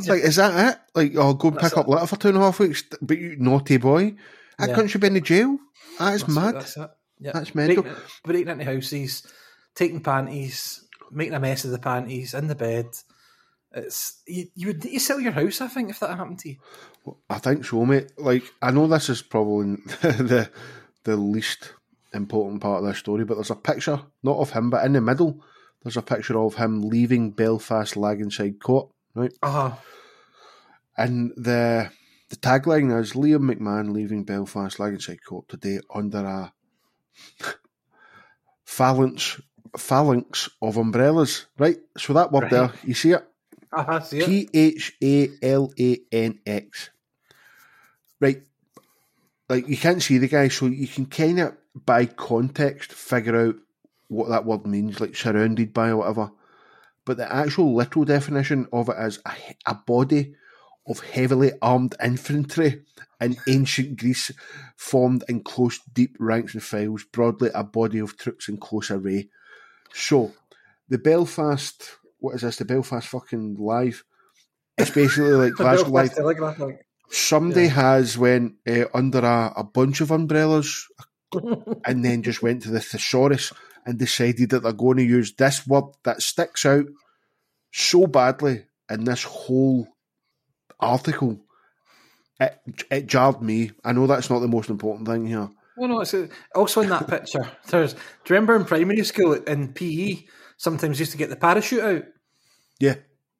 Like, 0.07 0.23
is 0.23 0.37
that 0.37 0.75
it? 0.75 0.81
Like, 0.95 1.17
I'll 1.17 1.35
go 1.35 1.49
and 1.49 1.57
That's 1.57 1.71
pick 1.71 1.79
up 1.79 1.89
litter 1.89 2.07
for 2.07 2.17
two 2.17 2.29
and 2.29 2.37
a 2.37 2.41
half 2.41 2.61
weeks, 2.61 2.85
but 3.01 3.19
you 3.19 3.37
naughty 3.39 3.79
boy. 3.79 4.15
That 4.59 4.69
yeah. 4.69 4.75
couldn't 4.75 4.95
you 4.95 5.01
be 5.01 5.09
in 5.09 5.15
the 5.15 5.21
jail. 5.21 5.59
That 5.99 6.15
is 6.15 6.23
That's 6.23 6.77
mad. 6.77 6.85
it. 6.85 6.91
Yeah. 7.23 7.33
That's 7.33 7.55
mental. 7.55 7.83
Breaking, 7.83 8.03
breaking 8.25 8.49
into 8.49 8.65
houses, 8.65 9.23
taking 9.75 10.03
panties, 10.03 10.85
making 11.11 11.35
a 11.35 11.41
mess 11.41 11.65
of 11.65 11.71
the 11.71 11.79
panties 11.79 12.35
in 12.35 12.49
the 12.49 12.55
bed. 12.55 12.87
It's 13.75 14.21
you, 14.27 14.49
you 14.55 14.67
would 14.69 14.83
to 14.83 14.99
sell 14.99 15.21
your 15.21 15.33
house, 15.33 15.61
I 15.61 15.69
think, 15.69 15.91
if 15.91 16.01
that 16.01 16.17
happened 16.17 16.41
to 16.41 16.51
you. 16.51 16.57
I 17.31 17.39
think 17.39 17.65
so, 17.65 17.87
mate. 17.87 18.13
Like, 18.19 18.45
I 18.61 18.71
know 18.71 18.87
this 18.87 19.09
is 19.09 19.23
probably 19.23 19.77
the 20.03 20.51
the 21.05 21.17
least 21.17 21.73
important 22.13 22.61
part 22.61 22.83
of 22.83 22.89
this 22.89 22.99
story, 22.99 23.25
but 23.25 23.35
there's 23.35 23.51
a 23.51 23.57
picture, 23.57 24.01
not 24.23 24.39
of 24.39 24.51
him, 24.51 24.69
but 24.69 24.85
in 24.85 24.93
the 24.93 25.01
middle, 25.01 25.43
there's 25.83 25.97
a 25.97 26.03
picture 26.03 26.39
of 26.39 26.57
him 26.57 26.83
leaving 26.83 27.31
Belfast 27.31 27.95
Laganside 27.95 28.61
Court, 28.61 28.91
right? 29.15 29.33
Uh 29.43 29.51
huh. 29.51 29.77
And 30.97 31.33
the 31.37 31.91
the 32.29 32.37
tagline 32.37 32.99
is 33.01 33.13
Liam 33.13 33.51
McMahon 33.51 33.93
leaving 33.93 34.25
Belfast 34.25 34.79
Laganside 34.79 35.23
Court 35.27 35.49
today 35.49 35.81
under 35.95 36.25
a 36.25 36.53
phalanx 38.65 39.41
phalanx 39.77 40.51
of 40.61 40.77
umbrellas, 40.77 41.47
right? 41.59 41.79
So 41.97 42.13
that 42.13 42.31
word 42.33 42.43
Right. 42.43 42.51
there, 42.51 42.73
you 42.85 42.95
see 42.95 43.13
it? 43.13 43.27
Uh 43.73 43.85
huh. 43.85 44.01
See 44.01 44.19
it? 44.19 44.27
P 44.27 44.49
H 44.53 44.93
A 45.03 45.29
L 45.43 45.73
A 45.79 45.99
N 46.13 46.41
X. 46.47 46.91
Right. 48.21 48.43
Like 49.49 49.69
you 49.69 49.77
can't 49.77 50.03
see 50.03 50.19
the 50.19 50.29
guy, 50.29 50.49
so 50.49 50.67
you 50.67 50.87
can 50.87 51.07
kind 51.07 51.41
of 51.41 51.57
by 51.75 52.07
context 52.07 52.93
figure 52.93 53.49
out 53.49 53.57
what 54.09 54.29
that 54.29 54.45
word 54.45 54.67
means, 54.67 55.01
like 55.01 55.17
surrounded 55.17 55.73
by 55.73 55.89
or 55.89 55.99
whatever. 55.99 56.31
But 57.05 57.17
the 57.17 57.33
actual 57.33 57.75
literal 57.75 58.05
definition 58.05 58.69
of 58.73 58.89
it 58.89 58.97
is 58.99 59.19
a, 59.27 59.33
a 59.67 59.75
body 59.75 60.35
of 60.87 61.01
heavily 61.01 61.53
armed 61.63 61.95
infantry 62.03 62.83
in 63.21 63.37
ancient 63.49 63.99
Greece, 63.99 64.33
formed 64.77 65.25
in 65.29 65.43
close, 65.43 65.79
deep 65.93 66.17
ranks 66.19 66.55
and 66.55 66.63
files, 66.63 67.05
broadly 67.05 67.51
a 67.55 67.63
body 67.63 68.01
of 68.01 68.17
troops 68.17 68.49
in 68.49 68.57
close 68.57 68.91
array. 68.91 69.29
So, 69.93 70.33
the 70.89 70.99
Belfast, 70.99 71.99
what 72.19 72.35
is 72.35 72.41
this? 72.43 72.57
The 72.57 72.65
Belfast 72.65 73.07
fucking 73.07 73.57
live. 73.59 74.05
It's 74.77 74.91
basically 74.91 75.33
like 75.33 75.53
Glasgow 75.57 75.91
live. 75.91 76.15
Telegraph, 76.15 76.59
like, 76.59 76.87
Somebody 77.11 77.65
Yeah. 77.65 77.69
has 77.69 78.17
went 78.17 78.55
uh, 78.67 78.87
under 78.95 79.19
a, 79.19 79.53
a 79.57 79.65
bunch 79.65 80.01
of 80.01 80.11
umbrellas 80.11 80.89
and 81.85 82.05
then 82.05 82.23
just 82.23 82.43
went 82.43 82.63
to 82.63 82.71
the 82.71 82.81
thesaurus 82.81 83.53
and 83.85 83.99
decided 83.99 84.51
that 84.51 84.63
they're 84.63 84.73
going 84.73 84.97
to 84.97 85.03
use 85.05 85.35
this 85.35 85.67
word 85.67 85.85
that 86.05 86.23
sticks 86.23 86.65
out 86.65 86.87
so 87.71 88.07
badly 88.07 88.65
in 88.91 89.05
this 89.05 89.25
whole 89.25 89.89
article. 90.83 91.41
It, 92.41 92.59
it 92.91 93.07
jarred 93.07 93.41
me. 93.41 93.71
I 93.85 93.93
know 93.93 94.07
that's 94.07 94.29
not 94.31 94.41
the 94.41 94.49
most 94.49 94.69
important 94.69 95.07
thing 95.07 95.27
here. 95.27 95.49
No, 95.79 95.87
no. 95.87 96.01
It's 96.01 96.15
a, 96.15 96.29
also 96.55 96.81
in 96.81 96.89
that 96.91 97.09
picture. 97.09 97.49
There's. 97.69 97.95
Do 97.95 97.99
you 98.27 98.35
remember 98.35 98.57
in 98.57 98.65
primary 98.65 99.05
school 99.05 99.33
in 99.35 99.73
PE? 99.73 100.25
Sometimes 100.57 100.99
used 101.01 101.13
to 101.13 101.19
get 101.19 101.31
the 101.31 101.37
parachute 101.37 101.83
out. 101.83 102.05
Yeah, 102.79 102.97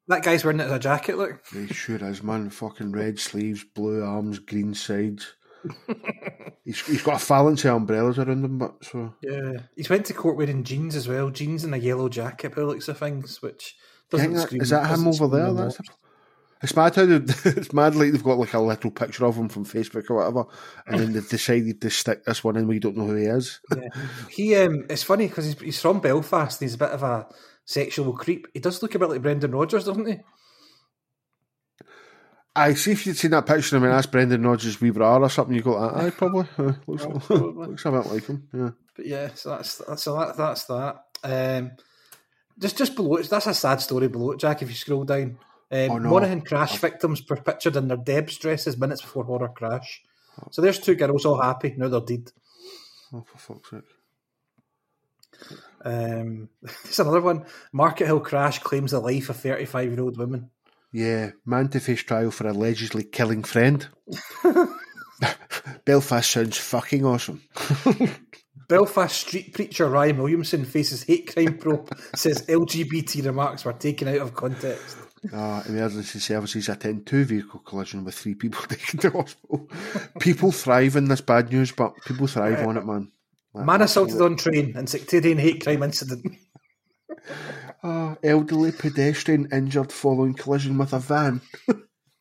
That 0.07 0.23
guy's 0.23 0.43
wearing 0.43 0.59
it 0.61 0.65
as 0.65 0.71
a 0.71 0.79
jacket. 0.79 1.17
Look. 1.17 1.41
he 1.51 1.67
sure 1.67 2.03
is, 2.03 2.23
man. 2.23 2.49
Fucking 2.49 2.91
red 2.91 3.19
sleeves, 3.19 3.63
blue 3.63 4.03
arms, 4.03 4.39
green 4.39 4.73
sides. 4.73 5.33
he's, 6.65 6.79
he's 6.85 7.03
got 7.03 7.21
a 7.21 7.25
phalanx 7.25 7.63
of 7.65 7.75
umbrellas 7.75 8.19
around 8.19 8.43
him, 8.43 8.57
but 8.57 8.83
so. 8.83 9.13
Yeah, 9.21 9.53
he's 9.75 9.89
went 9.89 10.05
to 10.07 10.13
court 10.13 10.37
wearing 10.37 10.63
jeans 10.63 10.95
as 10.95 11.07
well. 11.07 11.29
Jeans 11.29 11.63
and 11.63 11.73
a 11.73 11.79
yellow 11.79 12.09
jacket, 12.09 12.49
by 12.55 12.61
the 12.61 12.67
looks 12.67 12.87
of 12.87 12.97
things. 12.97 13.41
Which 13.41 13.75
doesn't 14.09 14.33
that- 14.33 14.41
scream. 14.43 14.61
is 14.61 14.69
that 14.69 14.89
him 14.89 15.07
over 15.07 15.27
there? 15.27 15.53
That's 15.53 15.77
It's 16.63 16.75
mad 16.75 16.95
how 16.95 17.03
it's 17.07 17.73
mad 17.73 17.95
like 17.95 18.11
they've 18.13 18.23
got 18.23 18.37
like 18.39 18.53
a 18.53 18.59
little 18.59 18.89
picture 18.89 19.25
of 19.25 19.35
him 19.35 19.49
from 19.49 19.65
Facebook 19.65 20.09
or 20.09 20.15
whatever, 20.15 20.45
and 20.87 20.99
then 20.99 21.13
they've 21.13 21.27
decided 21.29 21.81
to 21.81 21.89
stick 21.89 22.23
this 22.25 22.43
one 22.43 22.55
in 22.55 22.65
where 22.67 22.73
you 22.75 22.79
don't 22.79 22.97
know 22.97 23.07
who 23.07 23.15
he 23.15 23.25
is. 23.25 23.59
yeah. 23.75 23.89
He 24.29 24.55
um, 24.55 24.85
it's 24.89 25.03
funny 25.03 25.27
because 25.27 25.45
he's, 25.45 25.59
he's 25.59 25.81
from 25.81 25.99
Belfast. 25.99 26.61
and 26.61 26.65
He's 26.69 26.75
a 26.75 26.79
bit 26.79 26.91
of 26.91 27.03
a 27.03 27.27
sexual 27.65 28.13
creep. 28.13 28.47
He 28.53 28.59
does 28.61 28.81
look 28.81 28.95
a 28.95 28.99
bit 28.99 29.09
like 29.09 29.21
Brendan 29.21 29.51
Rodgers, 29.51 29.85
doesn't 29.85 30.07
he? 30.07 30.19
I 32.55 32.75
see 32.75 32.91
if 32.91 33.05
you'd 33.07 33.17
seen 33.17 33.31
that 33.31 33.47
picture 33.47 33.75
of 33.75 33.81
him 33.83 33.89
and 33.89 33.97
asked 33.97 34.11
Brendan 34.11 34.45
Rodgers 34.45 34.79
we 34.79 34.91
were 34.91 35.03
or 35.03 35.29
something, 35.29 35.55
you 35.55 35.61
go, 35.63 35.75
aye, 35.77 36.11
probably. 36.11 36.47
Uh, 36.57 36.73
looks, 36.85 37.03
Oh, 37.03 37.19
probably. 37.19 37.67
looks 37.67 37.85
a 37.85 37.91
bit 37.91 38.05
like 38.11 38.25
him. 38.27 38.47
Yeah. 38.53 38.69
But 38.95 39.05
yeah, 39.07 39.29
so 39.33 39.49
that's 39.49 39.77
that's 39.77 40.03
so 40.03 40.19
that, 40.19 40.37
that's 40.37 40.65
that. 40.65 41.03
Um, 41.23 41.71
just 42.59 42.77
just 42.77 42.95
below 42.95 43.15
it, 43.15 43.29
that's 43.29 43.47
a 43.47 43.53
sad 43.55 43.81
story 43.81 44.07
below 44.07 44.31
it, 44.31 44.39
Jack. 44.39 44.61
If 44.61 44.69
you 44.69 44.75
scroll 44.75 45.03
down, 45.03 45.39
um, 45.71 45.91
Oh, 45.91 45.97
no. 45.97 46.09
Monaghan 46.09 46.41
crash 46.41 46.77
victims 46.77 47.21
were 47.27 47.37
pictured 47.37 47.75
in 47.75 47.87
their 47.87 47.97
Debs 47.97 48.37
dresses 48.37 48.77
minutes 48.77 49.01
before 49.01 49.23
horror 49.23 49.49
crash. 49.49 50.03
So 50.51 50.61
there's 50.61 50.79
two 50.79 50.95
girls 50.95 51.25
all 51.25 51.41
happy 51.41 51.75
now 51.77 51.89
they're 51.89 52.01
dead. 52.01 52.31
Oh, 53.13 53.23
for 53.25 53.37
fuck's 53.37 53.69
sake. 53.69 53.83
Um, 55.85 56.49
there's 56.83 56.99
another 56.99 57.21
one. 57.21 57.45
Market 57.71 58.07
Hill 58.07 58.19
crash 58.19 58.59
claims 58.59 58.91
the 58.91 58.99
life 58.99 59.29
of 59.29 59.37
35 59.37 59.91
year 59.91 60.01
old 60.01 60.17
woman. 60.17 60.49
Yeah, 60.91 61.31
man 61.45 61.69
to 61.69 61.79
face 61.79 62.03
trial 62.03 62.31
for 62.31 62.47
allegedly 62.47 63.03
killing 63.03 63.43
friend. 63.43 63.87
Belfast 65.85 66.29
sounds 66.29 66.57
fucking 66.57 67.03
awesome. 67.05 67.41
Belfast 68.67 69.15
street 69.15 69.53
preacher 69.53 69.89
Ryan 69.89 70.17
Williamson 70.21 70.65
faces 70.65 71.03
hate 71.03 71.33
crime 71.33 71.57
probe. 71.57 71.89
says 72.15 72.45
LGBT 72.47 73.25
remarks 73.25 73.65
were 73.65 73.73
taken 73.73 74.07
out 74.07 74.17
of 74.17 74.35
context. 74.35 74.97
Uh, 75.31 75.63
emergency 75.67 76.19
services 76.19 76.69
attend 76.69 77.05
two 77.05 77.23
vehicle 77.23 77.59
collision 77.61 78.03
with 78.03 78.15
three 78.15 78.35
people 78.35 78.61
taken 78.67 78.99
to 78.99 79.09
hospital. 79.11 79.69
People 80.19 80.51
thrive 80.51 80.95
in 80.95 81.05
this 81.05 81.21
bad 81.21 81.51
news, 81.51 81.71
but 81.71 81.93
people 82.05 82.27
thrive 82.27 82.65
on 82.65 82.77
it, 82.77 82.85
man. 82.85 83.11
Like, 83.53 83.65
Man 83.65 83.81
assaulted 83.81 84.21
on 84.21 84.35
train 84.35 84.75
in 84.75 84.87
sectarian 84.87 85.37
hate 85.37 85.63
crime 85.63 85.83
incident. 85.83 86.35
Uh, 87.83 88.15
elderly 88.23 88.71
pedestrian 88.71 89.47
injured 89.51 89.91
following 89.91 90.33
collision 90.33 90.77
with 90.77 90.93
a 90.93 90.99
van. 90.99 91.41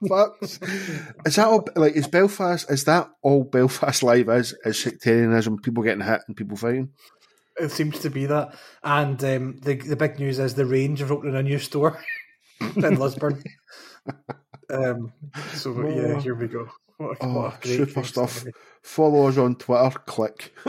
Fuck. 0.07 0.37
Is 0.43 1.37
that 1.37 1.47
all, 1.47 1.67
like, 1.77 1.95
is 1.95 2.09
Belfast, 2.09 2.71
is 2.71 2.85
that 2.85 3.09
all 3.23 3.45
Belfast 3.45 4.03
Live 4.03 4.29
is? 4.29 4.55
Is 4.65 4.83
sectarianism, 4.83 5.63
people 5.63 5.83
getting 5.83 6.05
hit 6.05 6.23
and 6.27 6.37
people 6.37 6.57
fighting? 6.57 6.91
It 7.57 7.71
seems 7.71 8.01
to 8.01 8.11
be 8.11 8.27
that. 8.27 8.55
And 8.83 9.23
um, 9.23 9.59
the 9.61 9.77
the 9.77 9.97
big 9.97 10.19
news 10.19 10.39
is 10.39 10.55
the 10.55 10.67
range 10.67 11.01
have 11.01 11.13
opened 11.13 11.37
a 11.37 11.43
new 11.43 11.59
store 11.59 12.03
in 12.77 12.99
Lisburn. 12.99 13.43
um, 14.71 15.13
so 15.55 15.89
yeah, 15.89 16.21
here 16.21 16.35
we 16.35 16.49
go. 16.49 16.69
What 16.99 17.19
Oh, 17.21 17.33
what 17.43 17.65
super 17.65 18.05
stuff. 18.05 18.33
story. 18.39 18.53
Follow 18.83 19.29
us 19.29 19.39
on 19.39 19.57
Twitter, 19.57 19.99
click. 20.07 20.55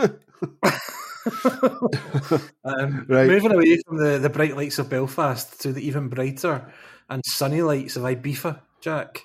Um, 2.65 3.05
Right. 3.07 3.27
Moving 3.27 3.51
away 3.53 3.77
from 3.88 3.97
the, 3.97 4.19
the 4.19 4.29
bright 4.29 4.55
lights 4.57 4.79
of 4.79 4.89
Belfast 4.89 5.62
to 5.62 5.71
the 5.71 5.85
even 5.88 6.09
brighter 6.09 6.71
and 7.09 7.21
sunny 7.25 7.62
lights 7.62 7.95
of 7.95 8.03
Ibiza, 8.03 8.59
Jack. 8.81 9.23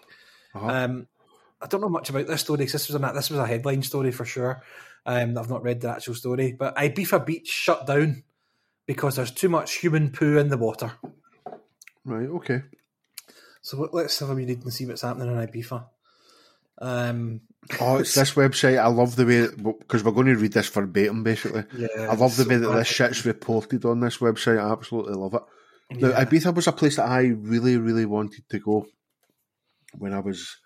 Uh-huh. 0.55 0.67
Um, 0.69 1.09
I 1.61 1.67
don't 1.67 1.81
know 1.81 1.89
much 1.89 2.09
about 2.11 2.27
this 2.29 2.41
story 2.43 2.65
'cause 2.65 2.73
this 2.73 2.89
was 2.89 2.95
a 3.03 3.13
this 3.15 3.31
was 3.31 3.41
a 3.41 3.47
headline 3.47 3.83
story 3.83 4.13
for 4.13 4.25
sure. 4.25 4.63
Um, 5.07 5.37
I've 5.37 5.51
not 5.51 5.63
read 5.65 5.81
the 5.81 5.91
actual 5.91 6.15
story, 6.15 6.53
but 6.53 6.77
Ibiza 6.77 7.25
beach 7.27 7.49
shut 7.49 7.87
down 7.87 8.23
because 8.87 9.17
there's 9.17 9.33
too 9.33 9.49
much 9.49 9.75
human 9.79 10.11
poo 10.13 10.37
in 10.39 10.49
the 10.49 10.57
water. 10.59 10.93
Right, 12.09 12.29
okay. 12.39 12.63
So 13.63 13.79
let- 13.81 13.93
let's 13.95 14.19
have 14.21 14.31
a 14.31 14.35
wee 14.35 14.47
read 14.47 14.63
and 14.63 14.73
see 14.73 14.87
what's 14.87 15.03
happening 15.03 15.29
in 15.29 15.47
Ibiza. 15.47 15.87
Um, 16.81 17.41
Oh, 17.81 17.99
it's 17.99 18.15
this 18.15 18.33
website. 18.35 18.79
I 18.79 18.87
love 18.87 19.17
the 19.17 19.27
way 19.27 19.47
because 19.81 20.03
we're 20.03 20.13
going 20.13 20.29
to 20.29 20.37
read 20.37 20.53
this 20.53 20.69
verbatim. 20.69 21.23
Basically, 21.25 21.65
yeah, 21.77 21.89
I 22.09 22.15
love 22.15 22.37
the 22.37 22.45
so 22.45 22.49
way 22.49 22.57
that 22.57 22.69
bad. 22.69 22.79
this 22.79 22.87
shit's 22.89 23.27
reported 23.27 23.85
on 23.85 24.01
this 24.01 24.19
website. 24.19 24.59
I 24.59 24.71
absolutely 24.73 25.15
love 25.15 25.35
it. 25.35 25.43
Now, 26.01 26.09
Yeah. 26.11 26.25
Ibiza 26.25 26.55
was 26.55 26.67
a 26.69 26.73
place 26.73 26.97
that 26.97 27.09
I 27.09 27.27
really, 27.27 27.77
really 27.77 28.07
wanted 28.07 28.49
to 28.49 28.59
go 28.61 28.87
when 29.99 30.15
I 30.15 30.21
was 30.21 30.57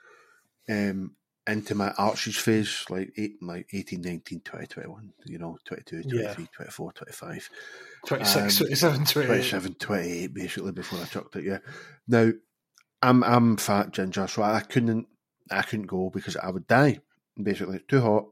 um, 0.69 1.17
into 1.47 1.75
my 1.75 1.91
arches 1.99 2.37
phase, 2.37 2.85
like 2.89 3.13
eight, 3.17 3.43
like 3.43 3.67
18, 3.73 4.01
19, 4.01 4.41
20, 4.41 4.67
21, 4.67 5.13
you 5.27 5.39
know, 5.39 5.59
22, 5.65 6.03
23, 6.03 6.21
Yeah. 6.23 6.35
24, 6.35 6.93
25. 6.93 7.51
26, 8.07 8.61
um, 8.61 8.67
27, 8.67 9.05
28. 9.05 9.27
27, 9.27 9.75
28, 9.75 10.35
basically 10.35 10.73
before 10.73 11.01
I 11.01 11.05
chucked 11.05 11.37
it. 11.37 11.45
Yeah. 11.45 11.59
Now, 12.07 12.31
I'm 13.03 13.25
I'm 13.25 13.57
fat 13.57 13.91
ginger, 13.91 14.29
so 14.29 14.43
I 14.43 14.61
couldn't 14.61 15.09
I 15.51 15.63
couldn't 15.63 15.87
go 15.87 16.11
because 16.11 16.37
I 16.37 16.51
would 16.51 16.67
die. 16.69 17.01
Basically, 17.43 17.81
too 17.89 18.01
hot. 18.01 18.27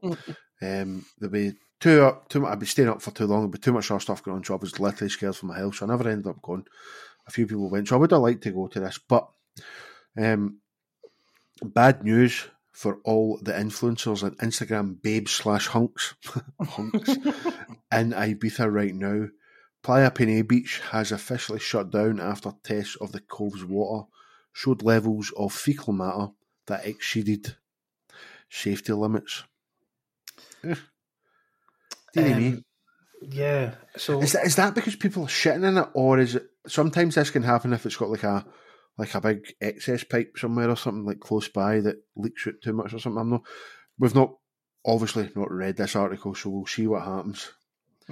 um, 0.61 1.05
there'd 1.19 1.31
be 1.31 1.53
too 1.81 2.03
up. 2.03 2.29
Too 2.29 2.45
I'd 2.47 2.59
be 2.59 2.65
staying 2.65 2.87
up 2.87 3.01
for 3.01 3.11
too 3.11 3.25
long. 3.25 3.41
There'd 3.41 3.51
be 3.51 3.57
too 3.57 3.73
much 3.73 3.91
other 3.91 3.99
stuff 3.99 4.23
going 4.23 4.37
on. 4.37 4.43
So 4.45 4.53
I 4.53 4.57
was 4.57 4.79
literally 4.79 5.09
scared 5.09 5.35
for 5.35 5.47
my 5.47 5.57
health. 5.57 5.75
So 5.75 5.85
I 5.85 5.89
never 5.89 6.07
ended 6.07 6.27
up 6.27 6.41
going. 6.41 6.65
A 7.27 7.31
few 7.31 7.45
people 7.45 7.69
went. 7.69 7.89
So 7.89 7.95
I 7.95 7.99
would 7.99 8.11
have 8.11 8.21
liked 8.21 8.43
to 8.43 8.51
go 8.51 8.67
to 8.67 8.79
this, 8.79 8.97
but 8.97 9.27
um, 10.17 10.59
bad 11.63 12.03
news 12.03 12.47
for 12.81 12.97
all 13.03 13.37
the 13.43 13.51
influencers 13.51 14.23
and 14.23 14.35
Instagram 14.39 14.99
babes 14.99 15.29
slash 15.29 15.67
hunks 15.67 16.15
hunks 16.59 17.09
in 17.91 18.11
Ibiza 18.11 18.73
right 18.73 18.95
now. 18.95 19.27
Playa 19.83 20.09
Pene 20.09 20.41
Beach 20.47 20.81
has 20.89 21.11
officially 21.11 21.59
shut 21.59 21.91
down 21.91 22.19
after 22.19 22.53
tests 22.63 22.95
of 22.95 23.11
the 23.11 23.19
cove's 23.19 23.63
water 23.63 24.07
showed 24.51 24.81
levels 24.81 25.31
of 25.37 25.53
fecal 25.53 25.93
matter 25.93 26.29
that 26.65 26.87
exceeded 26.87 27.55
safety 28.49 28.93
limits. 28.93 29.43
Me. 30.63 30.73
Um, 32.17 32.65
yeah, 33.21 33.75
so 33.95 34.21
Is 34.21 34.31
that, 34.31 34.45
is 34.47 34.55
that 34.55 34.73
because 34.73 34.95
people 34.95 35.25
are 35.25 35.27
shitting 35.27 35.67
in 35.67 35.77
it, 35.77 35.87
or 35.93 36.17
is 36.17 36.35
it 36.35 36.47
sometimes 36.65 37.13
this 37.13 37.29
can 37.29 37.43
happen 37.43 37.73
if 37.73 37.85
it's 37.85 37.95
got 37.95 38.09
like 38.09 38.23
a 38.23 38.43
like 38.97 39.15
a 39.15 39.21
big 39.21 39.53
excess 39.61 40.03
pipe 40.03 40.33
somewhere 40.37 40.69
or 40.69 40.75
something 40.75 41.05
like 41.05 41.19
close 41.19 41.47
by 41.47 41.79
that 41.81 41.97
leaks 42.15 42.47
out 42.47 42.55
too 42.63 42.73
much 42.73 42.93
or 42.93 42.99
something? 42.99 43.19
I'm 43.19 43.29
not. 43.29 43.43
We've 43.99 44.15
not 44.15 44.33
obviously 44.85 45.29
not 45.35 45.51
read 45.51 45.77
this 45.77 45.95
article, 45.95 46.33
so 46.33 46.49
we'll 46.49 46.65
see 46.65 46.87
what 46.87 47.03
happens 47.03 47.51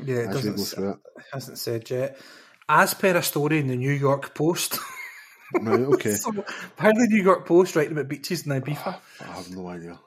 yeah, 0.05 0.17
it 0.17 0.31
doesn't 0.31 0.55
go 0.55 0.63
through 0.63 0.89
it. 0.91 0.98
hasn't 1.33 1.57
said 1.57 1.89
yet. 1.89 2.19
As 2.67 2.93
per 2.93 3.15
a 3.17 3.24
story 3.24 3.59
in 3.59 3.67
the 3.67 3.75
New 3.75 3.91
York 3.91 4.33
Post, 4.36 4.77
Right? 5.62 5.79
Okay. 5.79 6.12
so, 6.15 6.31
how 6.77 6.91
the 6.91 7.07
New 7.09 7.24
York 7.24 7.48
Post 7.48 7.75
writing 7.75 7.93
about 7.93 8.07
beaches 8.07 8.45
in 8.45 8.51
Ibiza? 8.51 9.00
I 9.21 9.24
have 9.24 9.50
no 9.50 9.67
idea. 9.67 10.00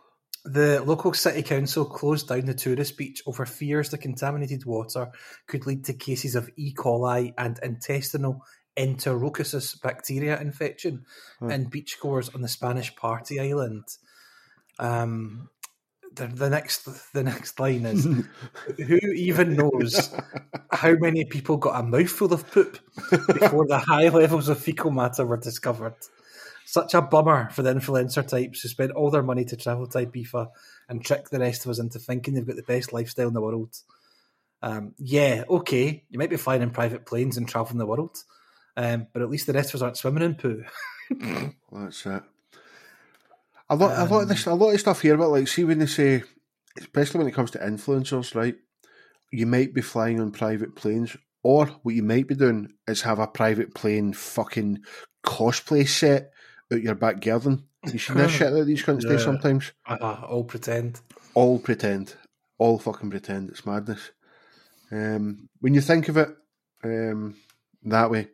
The 0.44 0.82
local 0.84 1.12
city 1.14 1.42
council 1.42 1.84
closed 1.84 2.28
down 2.28 2.46
the 2.46 2.54
tourist 2.54 2.96
beach 2.96 3.22
over 3.26 3.46
fears 3.46 3.90
the 3.90 3.98
contaminated 3.98 4.64
water 4.64 5.08
could 5.46 5.66
lead 5.66 5.84
to 5.84 5.94
cases 5.94 6.34
of 6.34 6.50
E. 6.56 6.74
coli 6.74 7.32
and 7.38 7.58
intestinal 7.62 8.44
enterococcus 8.76 9.80
bacteria 9.82 10.40
infection 10.40 11.04
in 11.42 11.70
beachgoers 11.70 12.34
on 12.34 12.40
the 12.40 12.48
Spanish 12.48 12.94
Party 12.96 13.38
Island. 13.40 13.84
Um, 14.78 15.50
the, 16.14 16.26
the 16.26 16.50
next 16.50 17.12
the 17.12 17.22
next 17.22 17.58
line 17.58 17.86
is 17.86 18.04
who 18.76 18.98
even 19.14 19.56
knows 19.56 20.14
how 20.70 20.92
many 20.94 21.24
people 21.24 21.56
got 21.56 21.80
a 21.80 21.82
mouthful 21.82 22.32
of 22.32 22.50
poop 22.50 22.78
before 23.10 23.66
the 23.66 23.78
high 23.78 24.08
levels 24.08 24.48
of 24.48 24.58
fecal 24.58 24.90
matter 24.90 25.24
were 25.24 25.38
discovered. 25.38 25.94
Such 26.64 26.94
a 26.94 27.02
bummer 27.02 27.50
for 27.50 27.62
the 27.62 27.74
influencer 27.74 28.26
types 28.26 28.60
who 28.60 28.68
spend 28.68 28.92
all 28.92 29.10
their 29.10 29.22
money 29.22 29.44
to 29.46 29.56
travel 29.56 29.86
to 29.88 30.06
Ibiza 30.06 30.48
and 30.88 31.04
trick 31.04 31.28
the 31.28 31.40
rest 31.40 31.64
of 31.64 31.70
us 31.70 31.78
into 31.78 31.98
thinking 31.98 32.34
they've 32.34 32.46
got 32.46 32.56
the 32.56 32.62
best 32.62 32.92
lifestyle 32.92 33.28
in 33.28 33.34
the 33.34 33.42
world. 33.42 33.76
Um, 34.62 34.94
yeah, 34.96 35.44
okay, 35.50 36.04
you 36.08 36.18
might 36.18 36.30
be 36.30 36.36
flying 36.36 36.62
in 36.62 36.70
private 36.70 37.04
planes 37.04 37.36
and 37.36 37.48
traveling 37.48 37.78
the 37.78 37.86
world, 37.86 38.16
um, 38.76 39.06
but 39.12 39.22
at 39.22 39.30
least 39.30 39.46
the 39.46 39.52
rest 39.52 39.70
of 39.70 39.76
us 39.76 39.82
aren't 39.82 39.96
swimming 39.96 40.22
in 40.22 40.34
poo. 40.34 40.64
That's 41.72 42.06
it. 42.06 42.22
A 43.70 43.76
lot, 43.76 43.98
a 43.98 44.04
lot 44.04 44.22
of 44.22 44.28
this, 44.28 44.46
a 44.46 44.54
lot 44.54 44.70
of 44.74 44.80
stuff 44.80 45.00
here 45.00 45.14
about 45.14 45.30
like, 45.30 45.48
see 45.48 45.64
when 45.64 45.78
they 45.78 45.86
say, 45.86 46.22
especially 46.78 47.18
when 47.18 47.28
it 47.28 47.34
comes 47.34 47.50
to 47.52 47.58
influencers, 47.58 48.34
right? 48.34 48.54
You 49.30 49.46
might 49.46 49.72
be 49.72 49.80
flying 49.80 50.20
on 50.20 50.30
private 50.30 50.74
planes, 50.76 51.16
or 51.42 51.66
what 51.82 51.94
you 51.94 52.02
might 52.02 52.28
be 52.28 52.34
doing 52.34 52.72
is 52.86 53.00
have 53.02 53.18
a 53.18 53.26
private 53.26 53.74
plane 53.74 54.12
fucking 54.12 54.80
cosplay 55.24 55.88
set 55.88 56.32
out 56.72 56.82
your 56.82 56.94
back 56.94 57.20
garden. 57.20 57.64
You 57.90 57.98
seen 57.98 58.16
this 58.16 58.30
shit 58.36 58.52
that 58.52 58.64
these 58.66 58.82
cunts 58.82 59.06
do 59.06 59.14
Yeah. 59.14 59.18
sometimes? 59.18 59.72
Uh, 59.86 59.96
all 60.28 60.44
pretend. 60.44 61.00
All 61.34 61.58
pretend, 61.58 62.14
all 62.58 62.78
fucking 62.78 63.08
pretend. 63.10 63.48
It's 63.50 63.64
madness. 63.64 64.10
Um, 64.90 65.48
when 65.60 65.72
you 65.72 65.80
think 65.80 66.08
of 66.10 66.18
it 66.18 66.28
um, 66.84 67.36
that 67.84 68.10
way, 68.10 68.28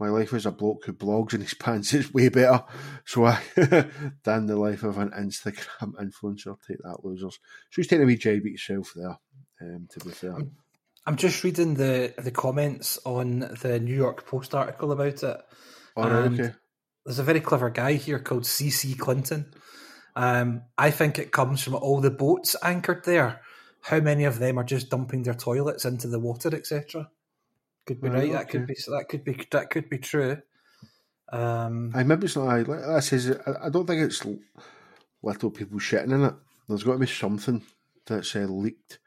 my 0.00 0.08
life 0.08 0.32
as 0.32 0.46
a 0.46 0.50
bloke 0.50 0.86
who 0.86 0.92
blogs 0.92 1.34
in 1.34 1.42
his 1.42 1.54
pants 1.60 1.92
is 1.94 2.12
way 2.12 2.28
better. 2.28 2.64
So 3.04 3.26
I 3.26 3.40
than 4.24 4.46
the 4.46 4.56
life 4.56 4.82
of 4.82 4.98
an 4.98 5.10
Instagram 5.10 5.92
influencer. 6.00 6.56
Take 6.66 6.78
that, 6.82 7.04
losers. 7.04 7.34
So 7.70 7.76
he's 7.76 7.86
taking 7.86 8.04
a 8.04 8.06
wee 8.06 8.16
jibe 8.16 8.46
at 8.46 8.52
yourself 8.52 8.92
there. 8.96 9.18
Um, 9.60 9.86
to 9.90 10.00
be 10.00 10.10
fair, 10.10 10.36
I'm 11.06 11.16
just 11.16 11.44
reading 11.44 11.74
the 11.74 12.14
the 12.18 12.30
comments 12.30 12.98
on 13.04 13.40
the 13.60 13.78
New 13.78 13.94
York 13.94 14.26
Post 14.26 14.54
article 14.54 14.92
about 14.92 15.22
it. 15.22 15.40
all 15.96 16.04
right, 16.04 16.24
and 16.24 16.40
okay. 16.40 16.54
there's 17.04 17.18
a 17.18 17.24
very 17.24 17.40
clever 17.40 17.70
guy 17.70 17.94
here 17.94 18.18
called 18.18 18.44
CC 18.44 18.98
Clinton. 18.98 19.52
Um, 20.16 20.62
I 20.76 20.90
think 20.90 21.18
it 21.18 21.30
comes 21.30 21.62
from 21.62 21.74
all 21.74 22.00
the 22.00 22.10
boats 22.10 22.56
anchored 22.62 23.04
there. 23.04 23.42
How 23.82 24.00
many 24.00 24.24
of 24.24 24.38
them 24.38 24.58
are 24.58 24.64
just 24.64 24.90
dumping 24.90 25.22
their 25.22 25.34
toilets 25.34 25.84
into 25.84 26.08
the 26.08 26.20
water, 26.20 26.54
etc. 26.54 27.08
Could 27.86 28.00
be 28.00 28.08
Oh, 28.08 28.12
right. 28.12 28.32
That 28.32 28.48
could 28.48 28.66
be 28.66 28.74
that 28.74 29.06
could 29.08 29.24
be 29.24 29.46
that 29.50 29.70
could 29.70 29.88
be 29.88 29.98
true. 29.98 30.38
Um, 31.32 31.92
I 31.94 32.02
maybe 32.02 32.26
it's 32.26 32.36
not. 32.36 32.48
I 32.48 32.62
like 32.62 32.80
I 32.80 33.00
says. 33.00 33.30
I, 33.30 33.66
I 33.66 33.68
don't 33.70 33.86
think 33.86 34.02
it's 34.02 34.24
little 35.22 35.50
people 35.50 35.78
shitting 35.78 36.12
in 36.12 36.24
it. 36.24 36.34
There's 36.68 36.82
got 36.82 36.92
to 36.92 36.98
be 36.98 37.06
something 37.06 37.62
that's 38.06 38.34
uh, 38.36 38.40
leaked. 38.40 38.98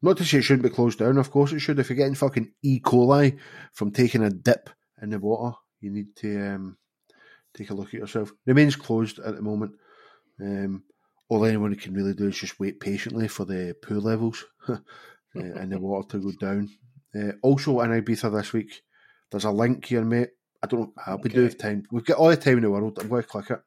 Not 0.00 0.16
to 0.18 0.24
say 0.24 0.38
it 0.38 0.42
shouldn't 0.42 0.62
be 0.62 0.74
closed 0.74 1.00
down. 1.00 1.18
Of 1.18 1.30
course 1.30 1.52
it 1.52 1.58
should. 1.58 1.78
If 1.78 1.90
you're 1.90 1.96
getting 1.96 2.14
fucking 2.14 2.52
E. 2.62 2.80
coli 2.80 3.38
from 3.72 3.90
taking 3.90 4.22
a 4.22 4.30
dip 4.30 4.70
in 5.02 5.10
the 5.10 5.18
water, 5.18 5.56
you 5.80 5.90
need 5.90 6.14
to 6.16 6.54
um, 6.54 6.76
take 7.54 7.70
a 7.70 7.74
look 7.74 7.88
at 7.88 8.00
yourself. 8.00 8.32
Remains 8.46 8.76
closed 8.76 9.18
at 9.18 9.34
the 9.34 9.42
moment. 9.42 9.72
Um, 10.40 10.84
all 11.28 11.44
anyone 11.44 11.74
can 11.74 11.94
really 11.94 12.14
do 12.14 12.28
is 12.28 12.38
just 12.38 12.60
wait 12.60 12.80
patiently 12.80 13.28
for 13.28 13.44
the 13.44 13.74
pool 13.82 14.00
levels 14.00 14.44
uh, 14.68 14.78
and 15.34 15.72
the 15.72 15.78
water 15.78 16.18
to 16.18 16.18
go 16.18 16.32
down. 16.38 16.70
Uh, 17.14 17.32
also 17.42 17.80
in 17.80 17.90
Ibiza 17.90 18.32
this 18.34 18.52
week, 18.52 18.82
there's 19.30 19.44
a 19.44 19.50
link 19.50 19.84
here, 19.86 20.04
mate. 20.04 20.30
I 20.62 20.66
don't 20.66 20.80
know. 20.80 20.92
Uh, 21.06 21.16
we 21.22 21.30
do 21.30 21.36
Okay. 21.40 21.44
have 21.44 21.58
time. 21.58 21.82
We've 21.90 22.04
got 22.04 22.18
all 22.18 22.28
the 22.28 22.36
time 22.36 22.56
in 22.58 22.62
the 22.64 22.70
world. 22.70 22.98
I'm 23.00 23.08
going 23.08 23.22
to 23.22 23.28
click 23.28 23.50
it. 23.50 23.60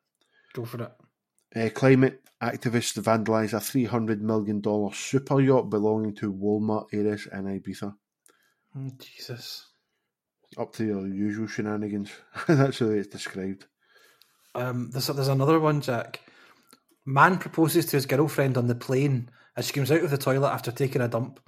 go 0.53 0.65
for 0.65 0.83
it. 0.83 0.91
Uh, 1.55 1.69
climate 1.73 2.21
activists 2.41 3.01
vandalise 3.01 3.53
a 3.53 3.57
$300 3.57 4.19
million 4.21 4.61
super 4.93 5.39
yacht 5.41 5.69
belonging 5.69 6.15
to 6.15 6.31
Walmart 6.33 6.87
heiress 6.93 7.27
in 7.27 7.43
Ibiza. 7.45 7.93
Oh, 8.75 8.91
Jesus. 8.99 9.67
Up 10.57 10.73
to 10.73 10.85
your 10.85 11.07
usual 11.07 11.47
shenanigans. 11.47 12.09
That's 12.47 12.79
the 12.79 12.87
way 12.87 12.97
it's 12.99 13.07
described. 13.07 13.65
Um, 14.53 14.89
there's 14.91 15.07
there's 15.07 15.27
another 15.29 15.59
one, 15.59 15.79
Jack. 15.81 16.19
Man 17.05 17.37
proposes 17.37 17.85
to 17.87 17.97
his 17.97 18.05
girlfriend 18.05 18.57
on 18.57 18.67
the 18.67 18.75
plane 18.75 19.29
as 19.55 19.67
she 19.67 19.73
comes 19.73 19.91
out 19.91 20.03
of 20.03 20.11
the 20.11 20.17
toilet 20.17 20.51
after 20.51 20.71
taking 20.71 21.01
a 21.01 21.07
dump. 21.07 21.39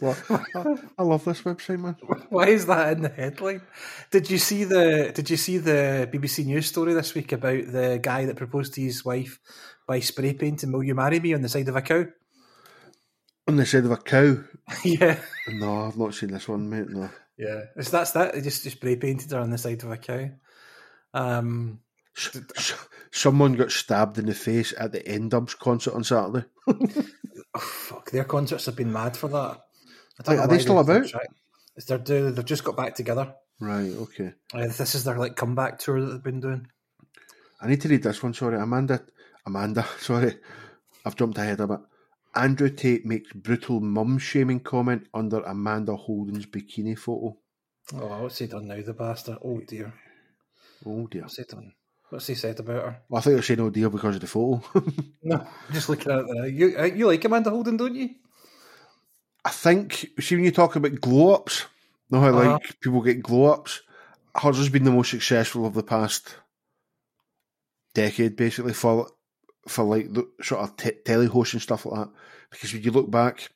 I, 0.98 1.02
love 1.02 1.24
this 1.24 1.42
website, 1.42 1.78
man. 1.80 1.96
Why 2.30 2.46
is 2.46 2.66
that 2.66 2.92
in 2.92 3.02
the 3.02 3.08
headline? 3.08 3.62
Did 4.10 4.30
you 4.30 4.38
see 4.38 4.64
the 4.64 5.12
Did 5.14 5.28
you 5.28 5.36
see 5.36 5.58
the 5.58 6.08
BBC 6.12 6.46
News 6.46 6.66
story 6.66 6.94
this 6.94 7.14
week 7.14 7.32
about 7.32 7.66
the 7.66 8.00
guy 8.02 8.24
that 8.24 8.36
proposed 8.36 8.74
to 8.74 8.80
his 8.80 9.04
wife 9.04 9.38
by 9.86 10.00
spray 10.00 10.32
painting 10.32 10.72
"Will 10.72 10.82
you 10.82 10.94
marry 10.94 11.20
me" 11.20 11.34
on 11.34 11.42
the 11.42 11.48
side 11.48 11.68
of 11.68 11.76
a 11.76 11.82
cow? 11.82 12.06
On 13.46 13.56
the 13.56 13.66
side 13.66 13.84
of 13.84 13.90
a 13.90 13.96
cow. 13.96 14.38
yeah, 14.84 15.18
No, 15.48 15.86
I've 15.86 15.98
not 15.98 16.14
seen 16.14 16.32
this 16.32 16.48
one, 16.48 16.70
mate. 16.70 16.88
No. 16.88 17.10
yeah. 17.36 17.62
It's 17.76 17.90
that's 17.90 18.12
that. 18.12 18.32
They 18.34 18.40
just 18.40 18.62
just 18.62 18.76
spray 18.76 18.96
painted 18.96 19.30
her 19.32 19.40
on 19.40 19.50
the 19.50 19.58
side 19.58 19.82
of 19.82 19.90
a 19.90 19.96
cow. 19.96 20.30
Um, 21.12 21.80
Someone 23.12 23.54
got 23.54 23.70
stabbed 23.70 24.18
in 24.18 24.26
the 24.26 24.34
face 24.34 24.74
at 24.78 24.92
the 24.92 25.06
N-Dubz 25.06 25.58
concert 25.58 25.94
on 25.94 26.04
Saturday. 26.04 26.46
oh, 26.68 27.58
fuck, 27.58 28.10
their 28.10 28.24
concerts 28.24 28.66
have 28.66 28.76
been 28.76 28.92
mad 28.92 29.16
for 29.16 29.28
that. 29.28 29.60
Like, 30.26 30.38
are 30.38 30.48
they 30.48 30.58
still 30.58 30.78
about? 30.78 31.10
Is 31.76 31.84
they're 31.86 31.98
do 31.98 32.30
they've 32.30 32.44
just 32.44 32.64
got 32.64 32.76
back 32.76 32.94
together. 32.94 33.34
Right, 33.60 33.90
okay. 33.92 34.32
Uh, 34.54 34.66
this 34.66 34.94
is 34.94 35.04
their 35.04 35.18
like 35.18 35.36
comeback 35.36 35.78
tour 35.78 36.00
that 36.00 36.06
they've 36.12 36.22
been 36.22 36.40
doing. 36.40 36.66
I 37.60 37.68
need 37.68 37.80
to 37.82 37.88
read 37.88 38.02
this 38.02 38.22
one, 38.22 38.34
sorry. 38.34 38.56
Amanda, 38.58 39.02
Amanda, 39.46 39.86
sorry. 40.00 40.36
I've 41.04 41.16
jumped 41.16 41.38
ahead 41.38 41.60
a 41.60 41.66
bit. 41.66 41.80
Andrew 42.34 42.70
Tate 42.70 43.04
makes 43.04 43.32
brutal 43.32 43.80
mum 43.80 44.18
shaming 44.18 44.60
comment 44.60 45.06
under 45.12 45.40
Amanda 45.40 45.96
Holden's 45.96 46.46
bikini 46.46 46.96
photo. 46.98 47.36
Oh, 47.94 48.22
what's 48.22 48.38
he 48.38 48.46
done 48.46 48.68
now, 48.68 48.80
the 48.80 48.92
bastard? 48.94 49.38
Oh 49.44 49.60
dear, 49.60 49.92
Oh 50.86 51.06
dear. 51.08 51.22
what's 51.22 51.36
he 51.38 51.44
done? 51.44 51.72
What's 52.08 52.26
he 52.26 52.34
said 52.34 52.58
about 52.60 52.84
her? 52.84 53.00
Well, 53.08 53.18
I 53.18 53.22
thought 53.22 53.30
you 53.30 53.36
were 53.36 53.42
saying 53.42 53.60
oh 53.60 53.70
dear 53.70 53.90
because 53.90 54.14
of 54.16 54.20
the 54.20 54.26
photo. 54.26 54.62
No, 55.22 55.46
just 55.72 55.88
looking 55.88 56.10
at 56.12 56.20
it. 56.20 56.26
There. 56.32 56.46
You 56.46 56.78
uh, 56.78 56.84
you 56.84 57.06
like 57.06 57.24
Amanda 57.24 57.50
Holden, 57.50 57.76
don't 57.76 57.94
you? 57.94 58.10
I 59.44 59.50
think, 59.50 60.10
see, 60.20 60.34
when 60.36 60.44
you 60.44 60.50
talk 60.50 60.76
about 60.76 61.00
glow 61.00 61.34
ups, 61.34 61.66
you 62.10 62.18
know 62.18 62.22
how 62.22 62.28
Uh-huh. 62.38 62.52
like 62.52 62.80
people 62.80 63.00
get 63.02 63.22
glow 63.22 63.52
ups? 63.52 63.80
Hers 64.34 64.58
has 64.58 64.68
been 64.68 64.84
the 64.84 64.92
most 64.92 65.10
successful 65.10 65.66
of 65.66 65.74
the 65.74 65.82
past 65.82 66.36
decade, 67.94 68.36
basically, 68.36 68.72
for 68.74 69.08
for 69.68 69.84
like 69.84 70.12
the 70.12 70.26
sort 70.42 70.62
of 70.62 70.76
te- 70.76 71.02
tele 71.04 71.26
host 71.26 71.52
and 71.52 71.62
stuff 71.62 71.84
like 71.86 72.00
that. 72.00 72.12
Because 72.50 72.72
when 72.72 72.82
you 72.82 72.90
look 72.90 73.10
back, 73.10 73.50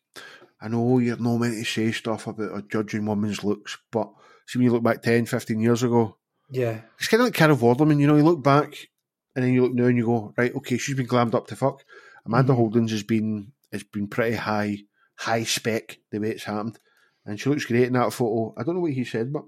I 0.61 0.69
know 0.69 0.99
you're 0.99 1.17
not 1.17 1.39
meant 1.39 1.55
to 1.55 1.65
say 1.65 1.93
stuff 1.93 2.27
about 2.27 2.51
or 2.51 2.63
judging 2.63 3.07
women's 3.07 3.43
looks, 3.43 3.79
but 3.91 4.11
see, 4.47 4.59
when 4.59 4.67
you 4.67 4.73
look 4.73 4.83
back 4.83 5.03
10, 5.03 5.27
15 5.27 5.61
years 5.61 5.83
ago, 5.83 6.17
Yeah, 6.51 6.83
it's 6.99 7.09
kind 7.09 7.21
of 7.23 7.27
like 7.29 7.35
Carol 7.35 7.57
Vorderman, 7.57 8.01
you 8.01 8.07
know, 8.07 8.17
you 8.17 8.23
look 8.23 8.43
back 8.43 8.89
and 9.35 9.45
then 9.45 9.53
you 9.55 9.63
look 9.63 9.73
now 9.75 9.87
and 9.87 9.97
you 9.97 10.05
go, 10.05 10.35
right, 10.37 10.55
okay, 10.57 10.77
she's 10.77 10.95
been 10.95 11.07
glammed 11.07 11.35
up 11.35 11.47
to 11.49 11.57
fuck. 11.57 11.83
Amanda 12.27 12.53
Mhm. 12.53 12.57
Holden's 12.57 12.91
has 12.93 13.03
been 13.03 13.53
has 13.73 13.83
been 13.83 14.07
pretty 14.07 14.37
high 14.37 14.85
high 15.17 15.45
spec 15.45 15.99
the 16.11 16.19
way 16.19 16.31
it's 16.31 16.45
happened. 16.45 16.79
And 17.27 17.41
she 17.41 17.49
looks 17.49 17.65
great 17.65 17.85
in 17.85 17.95
that 17.95 18.13
photo. 18.13 18.55
I 18.59 18.63
don't 18.63 18.75
know 18.75 18.81
what 18.81 18.93
he 18.93 19.05
said, 19.05 19.33
but 19.33 19.45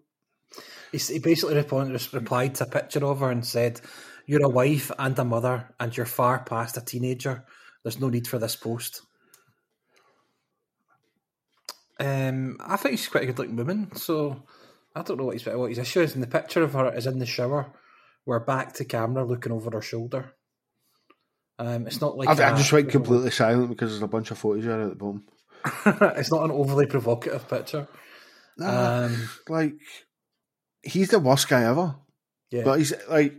he, 0.93 1.19
basically 1.19 1.55
replied 1.55 2.55
to 2.57 2.65
a 2.65 2.71
picture 2.71 3.05
of 3.05 3.21
her 3.21 3.31
and 3.31 3.45
said, 3.45 3.81
"You're 4.27 4.47
a 4.47 4.49
wife 4.49 4.91
and 4.99 5.19
a 5.19 5.25
mother, 5.25 5.75
and 5.79 5.95
you're 5.95 6.07
far 6.07 6.43
past 6.45 6.77
a 6.77 6.81
teenager. 6.81 7.45
There's 7.83 8.01
no 8.01 8.09
need 8.09 8.27
for 8.27 8.39
this 8.39 8.57
post." 8.57 9.03
Um, 11.99 12.57
I 12.61 12.77
think 12.77 12.99
she's 12.99 13.09
quite 13.09 13.25
a 13.25 13.27
good-looking 13.27 13.57
woman, 13.57 13.95
so 13.97 14.45
I 14.95 15.03
don't 15.03 15.19
know 15.19 15.27
what 15.27 15.35
his 15.35 15.47
what 15.47 15.71
his 15.71 15.79
issue 15.79 16.01
is. 16.01 16.15
And 16.15 16.23
the 16.23 16.29
picture 16.29 16.63
of 16.63 16.73
her 16.73 16.95
is 16.95 17.07
in 17.07 17.19
the 17.19 17.27
shower, 17.27 17.73
we're 18.25 18.41
back 18.41 18.75
to 18.75 18.85
camera, 18.85 19.25
looking 19.25 19.53
over 19.53 19.71
her 19.71 19.83
shoulder. 19.83 20.35
Um, 21.59 21.87
it's 21.87 22.01
not 22.01 22.19
like 22.19 22.29
I've, 22.29 22.59
just 22.59 22.73
went 22.73 22.91
completely 22.91 23.31
silent 23.31 23.71
because 23.71 23.91
there's 23.91 24.03
a 24.03 24.09
bunch 24.09 24.31
of 24.31 24.39
photos 24.39 24.65
there 24.65 24.83
at 24.83 24.91
the 24.91 24.95
bottom. 24.95 25.25
it's 26.17 26.31
not 26.31 26.45
an 26.45 26.51
overly 26.51 26.87
provocative 26.87 27.49
picture. 27.49 27.89
Nah, 28.59 29.05
Um, 29.07 29.29
like, 29.49 29.75
he's 30.83 31.09
the 31.11 31.19
worst 31.19 31.49
guy 31.49 31.65
ever. 31.65 31.97
yeah, 32.51 32.63
But 32.65 32.79
he's 32.79 32.93
like, 33.09 33.35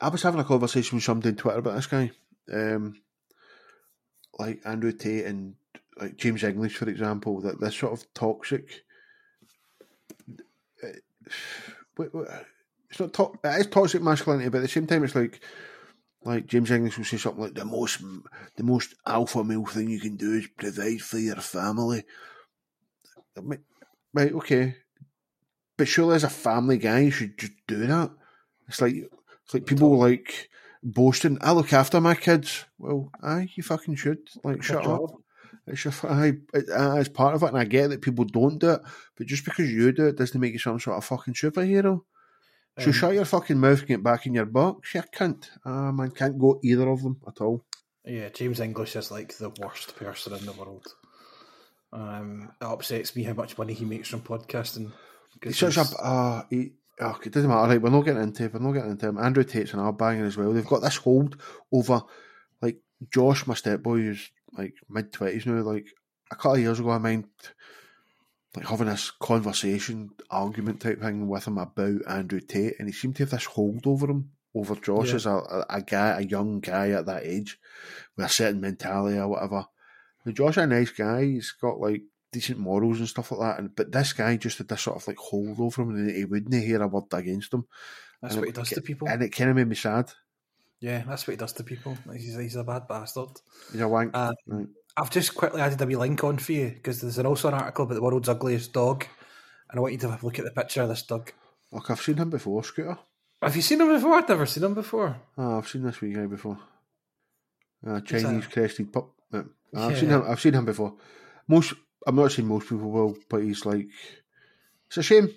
I 0.00 0.08
was 0.08 0.22
having 0.22 0.40
a 0.40 0.44
conversation 0.44 0.96
with 0.96 1.04
somebody 1.04 1.30
on 1.30 1.36
Twitter 1.36 1.58
about 1.58 1.76
this 1.76 1.86
guy, 1.86 2.10
um, 2.52 3.00
like 4.38 4.60
Andrew 4.64 4.92
Tate 4.92 5.26
and 5.26 5.54
like 6.00 6.16
James 6.16 6.42
English, 6.44 6.76
for 6.76 6.88
example. 6.88 7.40
That 7.40 7.60
this 7.60 7.76
sort 7.76 7.92
of 7.92 8.12
toxic. 8.14 8.82
uh, 10.82 10.88
It's 12.90 12.98
not 12.98 13.12
to- 13.14 13.38
it 13.44 13.60
is 13.60 13.66
toxic 13.68 14.02
masculinity, 14.02 14.48
but 14.48 14.58
at 14.58 14.62
the 14.62 14.68
same 14.68 14.86
time, 14.88 15.04
it's 15.04 15.14
like 15.14 15.40
like 16.24 16.46
James 16.46 16.70
English 16.70 16.98
will 16.98 17.04
say 17.04 17.16
something 17.16 17.44
like 17.44 17.54
the 17.54 17.64
most 17.64 18.02
the 18.56 18.62
most 18.62 18.94
alpha 19.06 19.42
male 19.42 19.64
thing 19.64 19.88
you 19.88 20.00
can 20.00 20.16
do 20.16 20.34
is 20.34 20.48
provide 20.56 21.00
for 21.00 21.18
your 21.18 21.36
family. 21.36 22.04
Right, 24.12 24.32
okay, 24.32 24.76
but 25.76 25.88
surely 25.88 26.16
as 26.16 26.24
a 26.24 26.30
family 26.30 26.78
guy, 26.78 27.00
you 27.00 27.10
should 27.10 27.38
just 27.38 27.52
do 27.66 27.86
that. 27.86 28.10
It's 28.68 28.80
like 28.80 28.94
it's 28.94 29.54
like 29.54 29.66
people 29.66 29.98
like 29.98 30.50
boasting. 30.82 31.38
I 31.40 31.52
look 31.52 31.72
after 31.72 32.00
my 32.00 32.14
kids. 32.14 32.64
Well, 32.78 33.10
aye, 33.22 33.48
you 33.54 33.62
fucking 33.62 33.94
should. 33.96 34.18
Like, 34.44 34.62
shut 34.62 34.86
up. 34.86 35.12
It's 35.66 35.86
it, 35.86 36.04
aye, 36.04 36.98
it's 37.00 37.08
part 37.08 37.34
of 37.34 37.42
it, 37.42 37.48
and 37.48 37.58
I 37.58 37.64
get 37.64 37.88
that 37.90 38.02
people 38.02 38.24
don't 38.24 38.58
do 38.58 38.72
it. 38.72 38.80
But 39.16 39.26
just 39.26 39.44
because 39.44 39.70
you 39.70 39.92
do 39.92 40.08
it 40.08 40.16
doesn't 40.16 40.40
make 40.40 40.52
you 40.52 40.58
some 40.58 40.80
sort 40.80 40.98
of 40.98 41.04
fucking 41.04 41.34
superhero. 41.34 42.02
So 42.80 42.86
Um, 42.86 42.92
shut 42.92 43.14
your 43.14 43.24
fucking 43.24 43.58
mouth 43.58 43.80
and 43.80 43.88
get 43.88 44.02
back 44.02 44.26
in 44.26 44.34
your 44.34 44.46
box. 44.46 44.94
You 44.94 45.02
can't. 45.12 45.50
Ah, 45.64 45.92
man, 45.92 46.10
can't 46.10 46.38
go 46.38 46.58
either 46.62 46.88
of 46.88 47.02
them 47.02 47.20
at 47.26 47.40
all. 47.40 47.64
Yeah, 48.04 48.28
James 48.30 48.60
English 48.60 48.96
is 48.96 49.10
like 49.10 49.36
the 49.36 49.50
worst 49.60 49.96
person 49.96 50.32
in 50.32 50.46
the 50.46 50.52
world. 50.52 50.94
Um, 51.92 52.52
it 52.60 52.64
upsets 52.64 53.14
me 53.14 53.24
how 53.24 53.34
much 53.34 53.58
money 53.58 53.74
he 53.74 53.84
makes 53.84 54.08
from 54.08 54.22
podcasting. 54.22 54.92
He's 55.42 55.58
such 55.58 55.76
a 55.76 55.82
uh, 56.02 56.42
he, 56.48 56.72
oh, 57.00 57.18
it 57.24 57.32
doesn't 57.32 57.48
matter. 57.50 57.68
Right, 57.68 57.82
we're 57.82 57.90
not 57.90 58.04
getting 58.04 58.22
into 58.22 58.44
it. 58.44 58.54
We're 58.54 58.60
not 58.60 58.72
getting 58.72 58.92
into 58.92 59.08
him. 59.08 59.18
Andrew 59.18 59.44
Tate's 59.44 59.74
an 59.74 59.96
banger 59.96 60.24
as 60.24 60.36
well. 60.36 60.52
They've 60.52 60.66
got 60.66 60.82
this 60.82 60.96
hold 60.96 61.36
over 61.72 62.02
like 62.62 62.78
Josh, 63.12 63.46
my 63.46 63.54
stepboy, 63.54 64.02
who's 64.02 64.30
like 64.56 64.74
mid 64.88 65.12
twenties 65.12 65.46
now. 65.46 65.60
Like 65.62 65.88
a 66.30 66.36
couple 66.36 66.54
of 66.54 66.60
years 66.60 66.80
ago, 66.80 66.90
I 66.90 66.98
mind 66.98 67.24
like 68.56 68.66
having 68.66 68.88
this 68.88 69.10
conversation, 69.10 70.10
argument 70.30 70.80
type 70.80 71.00
thing 71.00 71.28
with 71.28 71.46
him 71.46 71.58
about 71.58 72.00
Andrew 72.08 72.40
Tate, 72.40 72.74
and 72.78 72.88
he 72.88 72.92
seemed 72.92 73.16
to 73.16 73.22
have 73.22 73.30
this 73.30 73.44
hold 73.44 73.86
over 73.86 74.10
him, 74.10 74.30
over 74.54 74.74
Josh 74.74 75.10
Yeah. 75.10 75.14
as 75.16 75.26
a, 75.26 75.64
a, 75.70 75.82
guy, 75.82 76.18
a 76.18 76.22
young 76.22 76.60
guy 76.60 76.90
at 76.90 77.06
that 77.06 77.24
age, 77.24 77.58
with 78.16 78.26
a 78.26 78.28
certain 78.28 78.60
mentality 78.60 79.18
or 79.18 79.28
whatever. 79.28 79.66
Now, 80.24 80.32
Josh 80.32 80.54
is 80.58 80.64
a 80.64 80.66
nice 80.66 80.90
guy. 80.90 81.24
He's 81.24 81.52
got 81.52 81.78
like 81.78 82.02
decent 82.32 82.58
morals 82.58 82.98
and 82.98 83.08
stuff 83.08 83.30
like 83.32 83.40
that. 83.40 83.58
And 83.60 83.74
but 83.74 83.90
this 83.92 84.12
guy 84.12 84.36
just 84.36 84.58
had 84.58 84.68
this 84.68 84.82
sort 84.82 84.96
of 84.96 85.06
like 85.06 85.16
hold 85.18 85.60
over 85.60 85.82
him, 85.82 85.90
and 85.90 86.10
he 86.14 86.24
wouldn't 86.24 86.52
hear 86.62 86.82
a 86.82 86.88
word 86.88 87.04
against 87.12 87.54
him. 87.54 87.66
that's 88.20 88.34
and 88.34 88.40
what 88.42 88.48
it- 88.48 88.56
he 88.56 88.60
does 88.60 88.68
to 88.70 88.80
people. 88.82 89.08
And 89.08 89.22
it 89.22 89.30
kind 89.30 89.50
of 89.50 89.56
made 89.56 89.68
me 89.68 89.76
sad. 89.76 90.10
Yeah, 90.80 91.04
that's 91.06 91.26
what 91.26 91.32
he 91.32 91.36
does 91.36 91.52
to 91.54 91.62
people. 91.64 91.96
He's, 92.12 92.34
he's 92.36 92.56
a 92.56 92.64
bad 92.64 92.88
bastard. 92.88 93.28
He's 93.70 93.80
a 93.82 93.86
wank. 93.88 94.10
Uh, 94.14 94.32
Right. 94.46 94.66
I've 95.00 95.10
just 95.10 95.34
quickly 95.34 95.62
added 95.62 95.80
a 95.80 95.86
wee 95.86 95.96
link 95.96 96.22
on 96.22 96.36
for 96.36 96.52
you 96.52 96.68
because 96.68 97.00
there's 97.00 97.16
an, 97.16 97.24
also 97.24 97.48
an 97.48 97.54
article 97.54 97.84
about 97.84 97.94
the 97.94 98.02
world's 98.02 98.28
ugliest 98.28 98.74
dog. 98.74 99.06
and 99.70 99.78
I 99.78 99.80
want 99.80 99.94
you 99.94 99.98
to 100.00 100.10
have 100.10 100.22
a 100.22 100.26
look 100.26 100.38
at 100.38 100.44
the 100.44 100.50
picture 100.50 100.82
of 100.82 100.90
this 100.90 101.02
dog. 101.02 101.32
Look, 101.72 101.90
I've 101.90 102.02
seen 102.02 102.16
him 102.16 102.28
before, 102.28 102.62
Scooter. 102.62 102.98
Have 103.40 103.56
you 103.56 103.62
seen 103.62 103.80
him 103.80 103.88
before? 103.88 104.14
I've 104.14 104.28
never 104.28 104.44
seen 104.44 104.64
him 104.64 104.74
before. 104.74 105.16
Oh, 105.38 105.58
I've 105.58 105.68
seen 105.68 105.84
this 105.84 106.00
wee 106.02 106.12
guy 106.12 106.26
before. 106.26 106.58
Uh, 107.86 108.00
Chinese 108.02 108.44
that? 108.44 108.52
crested 108.52 108.92
pup. 108.92 109.10
Uh, 109.32 109.44
I've 109.74 109.98
seen 109.98 110.10
him. 110.10 110.22
I've 110.28 110.40
seen 110.40 110.52
him 110.52 110.66
before. 110.66 110.96
Most. 111.48 111.72
I'm 112.06 112.16
not 112.16 112.32
saying 112.32 112.48
most 112.48 112.68
people 112.68 112.90
will, 112.90 113.16
but 113.30 113.42
he's 113.42 113.64
like. 113.64 113.86
It's 114.88 114.98
a 114.98 115.02
shame. 115.02 115.32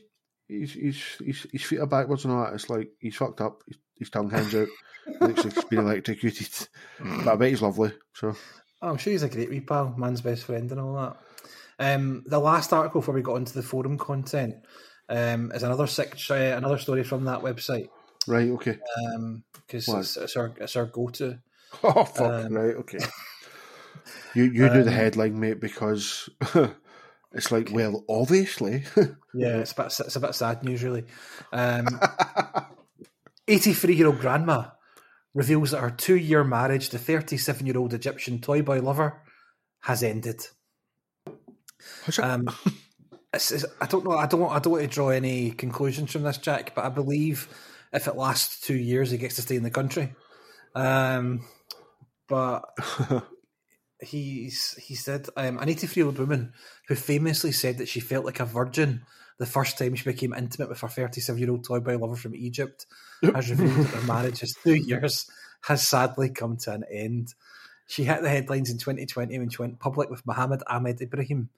He's 0.48 0.74
he's 0.74 1.04
he's 1.24 1.48
his 1.52 1.64
feet 1.64 1.80
are 1.80 1.86
backwards 1.86 2.26
and 2.26 2.34
all 2.34 2.44
that. 2.44 2.54
It's 2.54 2.70
like 2.70 2.92
he's 3.00 3.16
fucked 3.16 3.40
up. 3.40 3.62
His, 3.66 3.78
his 3.98 4.10
tongue 4.10 4.30
hangs 4.30 4.54
out. 4.56 4.68
looks 5.22 5.46
like 5.46 5.54
he's 5.54 5.64
been 5.66 5.80
electrocuted. 5.80 6.68
But 7.00 7.28
I 7.28 7.36
bet 7.38 7.50
he's 7.50 7.62
lovely. 7.62 7.94
So 8.14 8.36
Oh, 8.84 8.90
I'm 8.90 8.98
sure 8.98 9.12
he's 9.12 9.24
a 9.24 9.30
great 9.30 9.50
wee 9.50 9.62
pal, 9.62 9.96
man's 9.98 10.20
best 10.22 10.44
friend, 10.44 10.70
and 10.70 10.80
all 10.80 10.94
that. 10.96 11.18
Um, 11.80 12.24
the 12.28 12.38
last 12.38 12.74
article 12.74 13.02
before 13.02 13.16
we 13.16 13.22
got 13.22 13.38
into 13.38 13.54
the 13.54 13.64
forum 13.64 13.98
content 13.98 14.56
um, 15.10 15.52
is 15.54 15.64
another 15.64 15.88
sec- 15.88 16.18
uh, 16.30 16.34
another 16.36 16.78
story 16.78 17.04
from 17.04 17.24
that 17.26 17.40
website 17.40 17.88
right, 18.28 18.50
okay. 18.52 18.78
because 19.66 19.88
What? 19.88 20.00
it's, 20.00 20.18
it's 20.18 20.36
our 20.36 20.54
it's 20.58 20.76
our 20.76 20.86
go 20.86 21.08
to. 21.10 21.40
Oh 21.84 22.04
fuck! 22.06 22.46
Um, 22.46 22.54
right, 22.54 22.76
okay. 22.76 23.00
You 24.36 24.44
you 24.44 24.70
do 24.70 24.84
the 24.84 24.92
Um, 24.92 24.96
headline, 24.96 25.40
mate, 25.40 25.60
because 25.60 26.30
it's 27.34 27.52
like, 27.52 27.70
well, 27.72 28.04
obviously. 28.10 28.84
Yeah, 29.36 29.58
it's 29.58 29.72
a 29.72 29.76
bit 29.76 29.86
it's 29.88 30.16
a 30.16 30.20
bit 30.20 30.36
sad 30.36 30.64
news, 30.64 30.84
really. 30.84 31.06
Um, 31.52 31.88
83 33.48 33.96
year 33.96 34.08
old 34.08 34.20
grandma 34.20 34.66
reveals 35.34 35.72
that 35.72 35.80
her 35.82 35.90
two 35.90 36.16
year 36.16 36.44
marriage 36.44 36.90
to 36.90 36.98
37 36.98 37.66
year 37.66 37.78
old 37.78 37.94
Egyptian 37.94 38.40
toy 38.40 38.62
boy 38.62 38.80
lover 38.82 39.22
has 39.82 40.04
ended. 40.04 40.42
Um, 42.22 42.48
it's, 43.34 43.52
it's- 43.52 43.72
I 43.82 43.86
don't 43.88 44.06
know. 44.06 44.12
I 44.18 44.26
don't. 44.28 44.42
want- 44.42 44.54
I 44.56 44.60
don't 44.60 44.74
want 44.74 44.84
to 44.84 44.90
draw 44.90 45.10
any 45.10 45.52
conclusions 45.52 46.12
from 46.12 46.24
this, 46.24 46.38
Jack. 46.38 46.76
But 46.76 46.86
I 46.86 46.90
believe 46.90 47.48
if 47.92 48.08
it 48.08 48.16
lasts 48.16 48.62
two 48.62 48.76
years, 48.76 49.12
he 49.12 49.18
gets 49.18 49.36
to 49.36 49.42
stay 49.42 49.56
in 49.56 49.64
the 49.64 49.70
country. 49.72 50.14
Um, 50.76 51.46
but 52.28 52.64
he's 54.00 54.74
he 54.76 54.96
said 54.96 55.28
um, 55.38 55.58
an 55.60 55.70
83 55.70 56.00
year 56.00 56.06
old 56.08 56.20
woman 56.20 56.54
who 56.88 56.96
famously 56.96 57.52
said 57.52 57.78
that 57.78 57.88
she 57.88 58.00
felt 58.00 58.26
like 58.26 58.40
a 58.40 58.46
virgin 58.46 59.04
the 59.40 59.46
first 59.46 59.78
time 59.78 59.96
she 59.96 60.04
became 60.04 60.34
intimate 60.34 60.70
with 60.70 60.80
her 60.82 60.88
37 60.88 61.40
year 61.40 61.52
old 61.52 61.64
toy 61.66 61.80
boy 61.80 61.98
lover 61.98 62.16
from 62.16 62.36
Egypt 62.36 62.86
has 63.36 63.50
revealed 63.50 63.88
that 63.88 63.92
their 63.92 64.02
marriage 64.02 64.44
is 64.44 64.56
two 64.64 64.76
years 64.76 65.30
has 65.64 65.88
sadly 65.88 66.30
come 66.30 66.58
to 66.58 66.72
an 66.72 66.84
end. 66.92 67.34
She 67.88 68.04
hit 68.04 68.22
the 68.22 68.30
headlines 68.30 68.70
in 68.70 68.78
2020 68.78 69.38
when 69.40 69.50
she 69.50 69.62
went 69.62 69.80
public 69.80 70.10
with 70.10 70.26
Mohammed 70.26 70.62
Ahmed 70.68 71.02
Ibrahim 71.02 71.50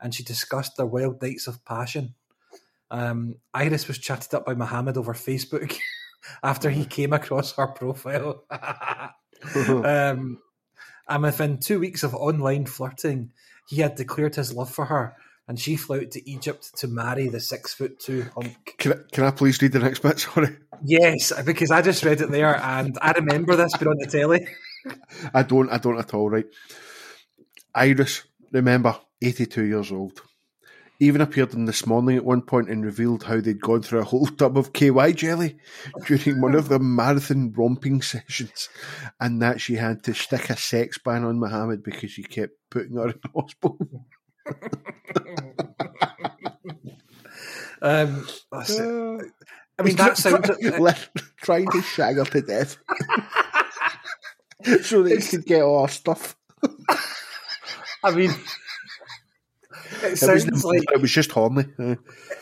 and 0.00 0.14
she 0.14 0.22
discussed 0.22 0.76
their 0.76 0.86
wild 0.86 1.20
nights 1.22 1.46
of 1.46 1.64
passion. 1.64 2.14
Um, 2.90 3.36
Iris 3.52 3.88
was 3.88 3.98
chatted 3.98 4.34
up 4.34 4.44
by 4.44 4.54
Mohammed 4.54 4.96
over 4.96 5.14
Facebook 5.14 5.76
after 6.42 6.70
he 6.70 6.84
came 6.84 7.12
across 7.12 7.52
her 7.52 7.66
profile. 7.66 8.44
um, 8.50 10.38
and 11.08 11.22
within 11.22 11.58
two 11.58 11.80
weeks 11.80 12.02
of 12.02 12.14
online 12.14 12.66
flirting, 12.66 13.32
he 13.66 13.80
had 13.80 13.94
declared 13.94 14.34
his 14.34 14.52
love 14.52 14.70
for 14.70 14.86
her, 14.86 15.16
and 15.48 15.58
she 15.58 15.76
flew 15.76 16.00
out 16.00 16.10
to 16.12 16.30
Egypt 16.30 16.76
to 16.78 16.88
marry 16.88 17.28
the 17.28 17.40
six 17.40 17.74
foot 17.74 17.98
two 17.98 18.26
hunk. 18.34 18.74
Can 18.78 18.92
I, 18.92 18.96
can 19.12 19.24
I 19.24 19.30
please 19.30 19.60
read 19.60 19.72
the 19.72 19.78
next 19.78 20.00
bit? 20.00 20.20
Sorry. 20.20 20.56
Yes, 20.84 21.32
because 21.44 21.70
I 21.70 21.82
just 21.82 22.04
read 22.04 22.20
it 22.20 22.30
there, 22.30 22.56
and 22.56 22.98
I 23.00 23.12
remember 23.12 23.56
this 23.56 23.76
being 23.76 23.90
on 23.90 23.98
the 23.98 24.06
telly. 24.06 24.46
I 25.34 25.42
don't. 25.42 25.70
I 25.70 25.78
don't 25.78 25.98
at 25.98 26.14
all. 26.14 26.30
Right. 26.30 26.46
Iris, 27.74 28.22
remember, 28.52 28.96
eighty-two 29.22 29.64
years 29.64 29.92
old. 29.92 30.22
Even 31.00 31.20
appeared 31.20 31.54
in 31.54 31.64
this 31.64 31.86
morning 31.86 32.16
at 32.16 32.24
one 32.24 32.42
point 32.42 32.70
and 32.70 32.84
revealed 32.84 33.24
how 33.24 33.40
they'd 33.40 33.60
gone 33.60 33.82
through 33.82 33.98
a 33.98 34.04
whole 34.04 34.26
tub 34.26 34.56
of 34.56 34.72
KY 34.72 35.12
jelly 35.12 35.58
during 36.06 36.40
one 36.40 36.54
of 36.54 36.68
their 36.68 36.78
marathon 36.78 37.52
romping 37.52 38.00
sessions, 38.02 38.68
and 39.20 39.42
that 39.42 39.60
she 39.60 39.74
had 39.74 40.02
to 40.04 40.14
stick 40.14 40.50
a 40.50 40.56
sex 40.56 40.98
ban 40.98 41.24
on 41.24 41.40
Mohammed 41.40 41.82
because 41.82 42.12
she 42.12 42.22
kept 42.22 42.54
putting 42.70 42.96
her 42.96 43.08
in 43.08 43.20
hospital. 43.34 43.78
Um, 47.82 48.26
that's 48.50 48.78
it. 48.78 49.32
I 49.78 49.82
mean, 49.82 49.96
that 49.96 50.16
sounds. 50.16 50.50
Like 50.78 50.98
trying 51.42 51.68
to 51.70 51.82
shag 51.82 52.16
her 52.16 52.24
to 52.24 52.40
death 52.40 52.76
so 54.82 55.02
that 55.02 55.20
he 55.20 55.28
could 55.28 55.44
get 55.44 55.62
all 55.62 55.82
her 55.86 55.92
stuff. 55.92 56.36
I 58.02 58.10
mean, 58.10 58.30
it 60.02 60.04
It 60.04 60.10
was, 60.10 60.20
sounds 60.20 60.64
like 60.64 60.82
it 60.92 61.00
was 61.00 61.10
just 61.10 61.32
horny. 61.32 61.64
Uh, 61.78 61.96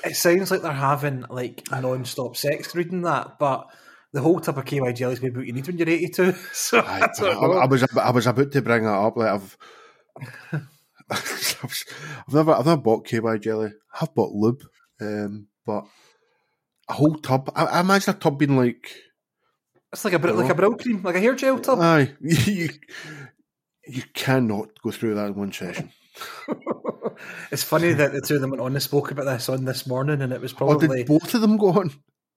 it 0.05 0.17
sounds 0.17 0.51
like 0.51 0.63
they're 0.63 0.73
having 0.73 1.25
like 1.31 1.63
non-stop 1.71 2.37
sex 2.37 2.75
reading 2.75 3.03
that, 3.03 3.39
but 3.39 3.69
the 4.13 4.21
whole 4.21 4.41
tub 4.41 4.59
of 4.59 4.65
KY 4.65 4.93
jelly 4.93 5.15
is 5.15 5.23
maybe 5.23 5.37
what 5.37 5.47
you 5.47 5.53
need 5.53 5.67
when 5.67 5.79
you're 5.79 5.89
82. 5.89 6.35
So 6.53 6.79
I, 6.81 7.01
I, 7.01 7.25
I. 7.27 7.47
I 7.63 7.67
was 7.67 7.85
I 7.97 8.11
was 8.11 8.27
about 8.27 8.53
to 8.53 8.63
bring 8.63 8.85
that 8.85 8.91
up. 8.91 9.17
Like 9.17 9.29
I've, 9.31 9.57
I've 11.11 11.85
never 12.33 12.53
I've 12.53 12.67
never 12.67 12.81
bought 12.81 13.07
KY 13.07 13.39
jelly. 13.41 13.73
I've 14.01 14.15
bought 14.15 14.33
lube, 14.33 14.63
um, 15.01 15.47
but 15.65 15.85
a 16.89 16.93
whole 16.93 17.15
tub. 17.15 17.51
I, 17.55 17.65
I 17.65 17.81
imagine 17.81 18.15
a 18.15 18.19
tub 18.19 18.39
being 18.39 18.57
like, 18.57 18.95
it's 19.93 20.05
like 20.05 20.15
a 20.15 20.19
like 20.19 20.51
a 20.51 20.55
brow 20.55 20.73
cream, 20.73 21.03
like 21.03 21.17
a 21.17 21.21
hair 21.21 21.35
gel 21.35 21.59
tub. 21.59 21.81
aye, 21.81 22.13
you 22.21 22.69
you 23.87 24.03
cannot 24.15 24.71
go 24.83 24.91
through 24.91 25.15
that 25.15 25.27
in 25.29 25.35
one 25.35 25.53
session. 25.53 25.91
it's 27.51 27.63
funny 27.63 27.93
that 27.93 28.13
the 28.13 28.21
two 28.21 28.37
of 28.37 28.41
them 28.41 28.51
went 28.51 28.61
on 28.61 28.73
and 28.73 28.83
spoke 28.83 29.11
about 29.11 29.25
this 29.25 29.49
on 29.49 29.65
this 29.65 29.87
morning, 29.87 30.21
and 30.23 30.33
it 30.33 30.41
was 30.41 30.53
Or 30.55 30.57
probably 30.57 30.89
did 30.89 31.07
both 31.07 31.35
of 31.35 31.41
them 31.41 31.57
go 31.57 31.71
on? 31.73 31.91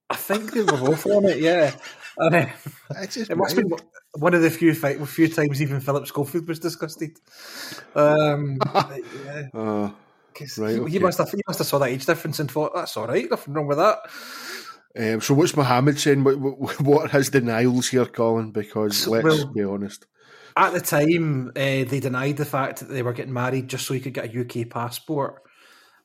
I 0.08 0.16
think 0.16 0.52
they 0.52 0.62
were 0.62 0.78
both 0.78 1.06
on 1.06 1.24
it. 1.24 1.38
Yeah, 1.38 1.74
and, 2.18 2.34
uh, 2.34 2.46
It's 2.96 3.16
it 3.16 3.36
must 3.36 3.56
have 3.56 3.68
been 3.68 3.78
one 4.18 4.34
of 4.34 4.42
the 4.42 4.50
few 4.50 4.74
few 4.74 5.28
times 5.28 5.60
even 5.60 5.80
Philip 5.80 6.06
Schofield 6.06 6.48
was 6.48 6.58
disgusted. 6.58 7.18
Um, 7.94 8.58
yeah. 8.74 9.48
Uh, 9.52 9.90
'Cause 10.38 10.58
Right, 10.58 10.74
he, 10.74 10.80
okay. 10.80 10.90
he 10.92 10.98
must 10.98 11.18
have 11.18 11.30
he 11.30 11.42
must 11.46 11.58
have 11.58 11.66
saw 11.68 11.78
that 11.78 11.90
age 11.90 12.06
difference 12.06 12.38
and 12.38 12.50
thought 12.50 12.74
that's 12.74 12.96
all 12.96 13.06
right, 13.06 13.30
nothing 13.30 13.54
wrong 13.54 13.66
with 13.66 13.78
that. 13.78 13.98
um, 14.98 15.20
so 15.20 15.34
what's 15.34 15.56
Mohammed 15.56 15.98
saying? 15.98 16.24
What, 16.24 16.38
what, 16.38 16.80
what 16.80 17.04
are 17.14 17.18
his 17.18 17.30
denials 17.30 17.88
here, 17.88 18.06
Colin? 18.06 18.50
Because 18.52 18.96
So, 18.98 19.10
let's 19.12 19.24
well- 19.24 19.46
be 19.52 19.62
honest. 19.64 20.06
At 20.58 20.72
the 20.72 20.80
time, 20.80 21.48
uh, 21.50 21.84
they 21.84 22.00
denied 22.00 22.38
the 22.38 22.46
fact 22.46 22.78
that 22.80 22.86
they 22.88 23.02
were 23.02 23.12
getting 23.12 23.34
married 23.34 23.68
just 23.68 23.86
so 23.86 23.92
he 23.92 24.00
could 24.00 24.14
get 24.14 24.34
a 24.34 24.40
UK 24.40 24.70
passport. 24.70 25.42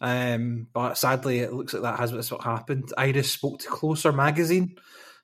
Um, 0.02 0.68
but 0.74 0.98
sadly, 0.98 1.40
it 1.40 1.54
looks 1.54 1.74
like 1.74 1.84
that 1.84 2.00
has 2.00 2.12
that's 2.12 2.32
what 2.32 2.44
happened. 2.44 2.92
Iris 2.98 3.32
spoke 3.32 3.60
to 3.60 3.70
Closer 3.70 4.12
magazine 4.12 4.76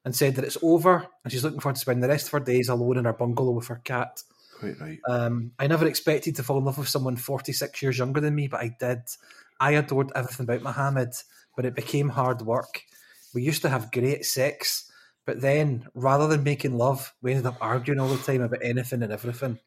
and 0.05 0.15
said 0.15 0.35
that 0.35 0.45
it's 0.45 0.57
over, 0.61 1.05
and 1.23 1.33
she's 1.33 1.43
looking 1.43 1.59
forward 1.59 1.75
to 1.75 1.81
spending 1.81 2.01
the 2.03 2.07
rest 2.07 2.27
of 2.27 2.31
her 2.33 2.39
days 2.39 2.69
alone 2.69 2.97
in 2.97 3.03
her 3.05 3.11
bungalow 3.11 3.51
with 3.51 3.67
her 3.67 3.81
cat. 3.83 4.21
Quite 4.59 4.79
right. 4.79 4.99
Um, 5.07 5.51
I 5.59 5.67
never 5.67 5.85
expected 5.85 6.35
to 6.35 6.43
fall 6.43 6.57
in 6.57 6.65
love 6.65 6.77
with 6.77 6.87
someone 6.87 7.15
46 7.15 7.81
years 7.81 7.97
younger 7.97 8.19
than 8.21 8.35
me, 8.35 8.47
but 8.47 8.59
I 8.61 8.75
did. 8.79 9.01
I 9.59 9.71
adored 9.71 10.11
everything 10.15 10.45
about 10.45 10.61
Mohammed, 10.63 11.13
but 11.55 11.65
it 11.65 11.75
became 11.75 12.09
hard 12.09 12.41
work. 12.41 12.81
We 13.33 13.41
used 13.43 13.61
to 13.63 13.69
have 13.69 13.91
great 13.91 14.25
sex, 14.25 14.91
but 15.25 15.41
then 15.41 15.87
rather 15.93 16.27
than 16.27 16.43
making 16.43 16.77
love, 16.77 17.13
we 17.21 17.31
ended 17.31 17.45
up 17.45 17.57
arguing 17.61 17.99
all 17.99 18.07
the 18.07 18.17
time 18.17 18.41
about 18.41 18.63
anything 18.63 19.03
and 19.03 19.11
everything. 19.11 19.59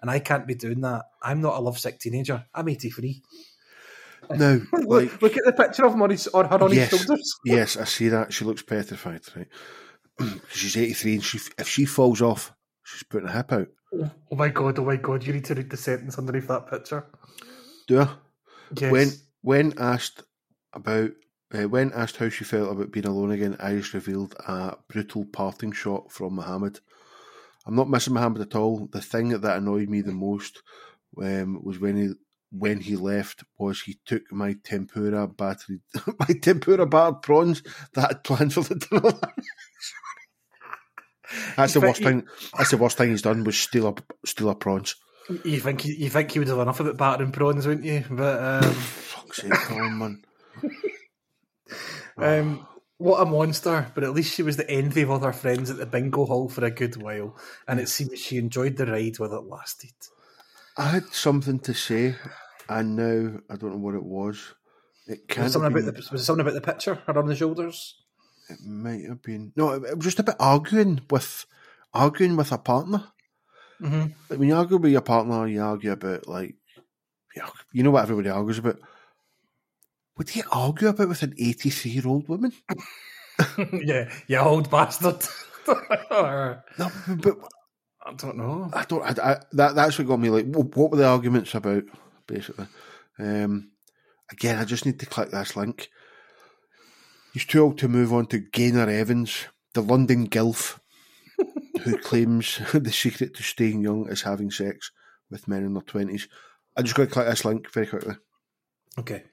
And 0.00 0.10
I 0.10 0.18
can't 0.20 0.46
be 0.46 0.54
doing 0.54 0.80
that. 0.82 1.04
I'm 1.22 1.42
not 1.42 1.56
a 1.56 1.60
lovesick 1.60 1.98
teenager. 1.98 2.44
I'm 2.54 2.68
83. 2.68 3.22
Now, 4.30 4.60
like, 4.72 4.72
look, 4.86 5.22
look 5.22 5.36
at 5.36 5.44
the 5.44 5.52
picture 5.52 5.84
of 5.84 5.94
him 5.94 6.02
on 6.02 6.10
his, 6.10 6.26
or 6.28 6.44
her 6.46 6.62
on 6.62 6.72
Yes. 6.72 6.90
his 6.90 7.00
shoulders. 7.02 7.36
yes, 7.44 7.76
I 7.76 7.84
see 7.84 8.08
that. 8.08 8.32
She 8.32 8.44
looks 8.44 8.62
petrified, 8.62 9.22
right? 9.36 9.48
she's 10.52 10.76
83 10.76 11.14
and 11.14 11.24
she, 11.24 11.40
if 11.58 11.68
she 11.68 11.84
falls 11.84 12.22
off, 12.22 12.54
she's 12.84 13.02
putting 13.02 13.28
a 13.28 13.32
hip 13.32 13.52
out. 13.52 13.68
Oh 13.92 14.36
my 14.36 14.48
god, 14.48 14.78
oh 14.78 14.84
my 14.84 14.96
god, 14.96 15.24
you 15.24 15.32
need 15.32 15.44
to 15.46 15.54
read 15.54 15.70
the 15.70 15.76
sentence 15.76 16.18
underneath 16.18 16.48
that 16.48 16.70
picture. 16.70 17.06
Do 17.86 18.02
I? 18.02 18.08
Yes. 18.76 18.92
When 18.92 19.10
when 19.42 19.74
asked 19.78 20.22
about 20.72 21.10
uh, 21.52 21.68
when 21.68 21.92
asked 21.92 22.16
how 22.16 22.28
she 22.28 22.44
felt 22.44 22.70
about 22.70 22.92
being 22.92 23.06
alone 23.06 23.32
again, 23.32 23.56
Iris 23.58 23.94
revealed 23.94 24.34
a 24.46 24.76
brutal 24.88 25.24
parting 25.24 25.72
shot 25.72 26.12
from 26.12 26.34
Mohammed. 26.34 26.80
I'm 27.66 27.74
not 27.74 27.90
missing 27.90 28.14
Mohammed 28.14 28.42
at 28.42 28.54
all. 28.54 28.88
The 28.92 29.02
thing 29.02 29.30
that 29.30 29.56
annoyed 29.56 29.88
me 29.88 30.00
the 30.00 30.12
most 30.12 30.62
um, 31.20 31.60
was 31.62 31.78
when 31.78 31.96
he 31.96 32.14
when 32.52 32.80
he 32.80 32.96
left 32.96 33.44
was 33.58 33.82
he 33.82 33.98
took 34.04 34.22
my 34.32 34.56
tempura 34.64 35.28
battery 35.28 35.80
my 36.18 36.34
tempura 36.42 36.84
battered 36.86 37.22
prawns 37.22 37.62
that 37.94 38.04
I 38.04 38.08
had 38.08 38.24
planned 38.24 38.54
for 38.54 38.62
the 38.62 38.74
dinner. 38.74 39.12
that's 41.56 41.74
the 41.74 41.80
worst 41.80 42.02
think 42.02 42.26
thing. 42.26 42.50
That's 42.56 42.70
the 42.70 42.76
worst 42.76 42.96
thing 42.96 43.10
he's 43.10 43.22
done 43.22 43.44
was 43.44 43.58
steal 43.58 43.88
a 43.88 43.94
steal 44.26 44.50
a 44.50 44.54
prawns. 44.54 44.96
You 45.44 45.60
think 45.60 45.84
you 45.84 46.10
think 46.10 46.32
he 46.32 46.38
would 46.38 46.48
have 46.48 46.58
enough 46.58 46.80
about 46.80 46.96
battering 46.96 47.32
prawns, 47.32 47.66
wouldn't 47.66 47.86
you? 47.86 48.04
But 48.10 48.64
um, 48.64 48.72
Fuck's 48.74 49.42
sake, 49.42 49.52
Colin, 49.52 49.98
man. 49.98 50.24
Um, 52.16 52.66
what 52.98 53.22
a 53.22 53.24
monster! 53.24 53.90
But 53.94 54.04
at 54.04 54.12
least 54.12 54.34
she 54.34 54.42
was 54.42 54.58
the 54.58 54.68
envy 54.68 55.02
of 55.02 55.10
all 55.10 55.20
her 55.20 55.32
friends 55.32 55.70
at 55.70 55.78
the 55.78 55.86
bingo 55.86 56.26
hall 56.26 56.50
for 56.50 56.64
a 56.64 56.70
good 56.70 57.00
while, 57.00 57.34
and 57.66 57.80
it 57.80 57.88
seems 57.88 58.18
she 58.18 58.36
enjoyed 58.36 58.76
the 58.76 58.86
ride 58.86 59.18
while 59.18 59.32
it 59.32 59.44
lasted. 59.44 59.92
I 60.76 60.88
had 60.88 61.06
something 61.06 61.60
to 61.60 61.72
say, 61.72 62.16
and 62.68 62.96
now 62.96 63.40
I 63.48 63.56
don't 63.56 63.70
know 63.70 63.78
what 63.78 63.94
it 63.94 64.04
was. 64.04 64.54
It 65.06 65.20
Was 65.20 65.26
can't 65.28 65.46
it, 65.46 65.50
something 65.50 65.72
have 65.72 65.82
about 65.82 65.94
the, 65.94 66.08
was 66.12 66.24
something 66.24 66.42
about 66.42 66.54
the 66.54 66.60
picture 66.60 67.02
around 67.08 67.26
the 67.26 67.36
shoulders? 67.36 67.99
It 68.50 68.66
might 68.66 69.04
have 69.06 69.22
been 69.22 69.52
no. 69.56 69.70
It, 69.72 69.84
it 69.84 69.96
was 69.96 70.04
just 70.04 70.18
about 70.18 70.36
arguing 70.38 71.00
with 71.10 71.46
arguing 71.94 72.36
with 72.36 72.52
a 72.52 72.58
partner. 72.58 73.04
Mm-hmm. 73.80 74.12
Like 74.28 74.38
when 74.38 74.48
you 74.48 74.56
argue 74.56 74.76
with 74.76 74.92
your 74.92 75.00
partner, 75.00 75.46
you 75.46 75.62
argue 75.62 75.92
about 75.92 76.28
like 76.28 76.56
you 77.72 77.82
know, 77.82 77.90
what 77.90 78.02
everybody 78.02 78.28
argues 78.28 78.58
about. 78.58 78.78
Would 80.16 80.34
you 80.34 80.42
argue 80.50 80.88
about 80.88 81.08
with 81.08 81.22
an 81.22 81.34
eighty-three 81.38 81.92
year 81.92 82.06
old 82.06 82.28
woman? 82.28 82.52
yeah, 83.72 84.10
you 84.26 84.38
old 84.38 84.70
bastard. 84.70 85.22
I 85.66 86.56
No, 86.78 86.90
but 87.08 87.38
I 88.04 88.12
don't 88.14 88.36
know. 88.36 88.70
I 88.72 88.84
don't. 88.84 89.02
I, 89.02 89.32
I, 89.32 89.36
that 89.52 89.74
that's 89.74 89.98
what 89.98 90.08
got 90.08 90.20
me. 90.20 90.30
Like, 90.30 90.46
what, 90.46 90.76
what 90.76 90.90
were 90.90 90.96
the 90.98 91.06
arguments 91.06 91.54
about? 91.54 91.84
Basically, 92.26 92.66
um, 93.18 93.70
again, 94.30 94.58
I 94.58 94.64
just 94.64 94.84
need 94.84 95.00
to 95.00 95.06
click 95.06 95.30
this 95.30 95.56
link. 95.56 95.88
He's 97.32 97.44
too 97.44 97.62
old 97.62 97.78
to 97.78 97.88
move 97.88 98.12
on 98.12 98.26
to 98.26 98.38
Gaynor 98.38 98.88
Evans, 98.90 99.46
the 99.74 99.82
London 99.82 100.28
gilf, 100.28 100.80
who 101.82 101.96
claims 101.98 102.60
the 102.72 102.92
secret 102.92 103.34
to 103.36 103.42
staying 103.42 103.82
young 103.82 104.08
is 104.08 104.22
having 104.22 104.50
sex 104.50 104.90
with 105.30 105.46
men 105.48 105.64
in 105.64 105.74
their 105.74 105.82
twenties. 105.82 106.28
I'm 106.76 106.84
just 106.84 106.96
going 106.96 107.08
to 107.08 107.12
click 107.12 107.26
this 107.26 107.44
link 107.44 107.70
very 107.72 107.86
quickly. 107.86 108.16
Okay. 108.98 109.24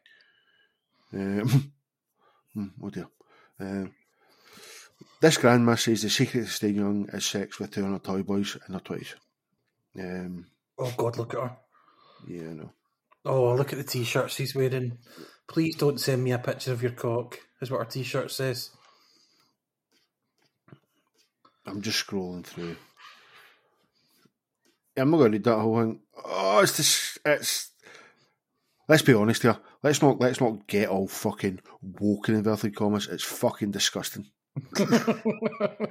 Um, 1.13 1.71
hmm, 2.53 2.67
oh 2.83 2.89
dear. 2.89 3.07
Um, 3.59 3.93
this 5.21 5.37
grandma 5.37 5.75
says 5.75 6.03
the 6.03 6.09
secret 6.09 6.43
to 6.43 6.49
staying 6.49 6.75
young 6.75 7.09
is 7.11 7.25
sex 7.25 7.59
with 7.59 7.71
two 7.71 7.81
hundred 7.83 8.03
toy 8.03 8.21
boys 8.23 8.57
in 8.67 8.73
their 8.73 8.81
twenties. 8.81 9.15
Um, 9.99 10.45
Oh 10.79 10.93
God, 10.95 11.17
look 11.17 11.33
at 11.33 11.39
her. 11.41 11.57
yeah, 12.27 12.53
no. 12.53 12.69
Oh, 13.25 13.55
look 13.55 13.73
at 13.73 13.79
the 13.79 13.83
t-shirts 13.83 14.37
he's 14.37 14.53
wearing. 14.55 14.99
Please 15.47 15.75
don't 15.75 15.99
send 15.99 16.23
me 16.23 16.31
a 16.31 16.37
picture 16.37 16.71
of 16.71 16.83
your 16.83 16.91
cock. 16.91 17.39
Is 17.61 17.71
what 17.71 17.79
our 17.79 17.85
t-shirt 17.85 18.31
says. 18.31 18.69
I'm 21.65 21.81
just 21.81 22.05
scrolling 22.05 22.45
through. 22.45 22.77
Yeah, 24.95 25.03
I'm 25.03 25.11
not 25.11 25.17
going 25.17 25.31
to 25.31 25.35
read 25.37 25.43
that 25.43 25.59
whole 25.59 25.79
thing. 25.79 25.99
Oh, 26.23 26.59
it's 26.59 26.77
this. 26.77 27.17
It's. 27.25 27.71
Let's 28.87 29.01
be 29.01 29.13
honest 29.13 29.41
here. 29.41 29.57
Let's 29.83 30.01
not. 30.01 30.19
Let's 30.19 30.39
not 30.39 30.67
get 30.67 30.89
all 30.89 31.07
fucking 31.07 31.59
woke 31.81 32.29
in 32.29 32.35
inverted 32.35 32.75
commas. 32.75 33.07
It's 33.07 33.23
fucking 33.23 33.71
disgusting. 33.71 34.27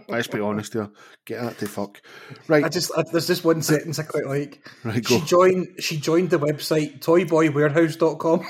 let's 0.08 0.28
be 0.28 0.40
honest 0.40 0.72
here. 0.72 0.90
Get 1.24 1.40
that 1.40 1.58
to 1.58 1.66
fuck. 1.66 2.00
Right. 2.48 2.64
I 2.64 2.68
just 2.68 2.90
I, 2.96 3.04
there's 3.12 3.26
this 3.26 3.44
one 3.44 3.62
sentence 3.62 3.98
I 3.98 4.04
quite 4.04 4.26
like. 4.26 4.66
right. 4.84 5.04
Go. 5.04 5.18
She 5.18 5.26
joined. 5.26 5.68
She 5.78 5.98
joined 5.98 6.30
the 6.30 6.38
website 6.38 7.00
toyboywarehouse.com. 7.00 8.46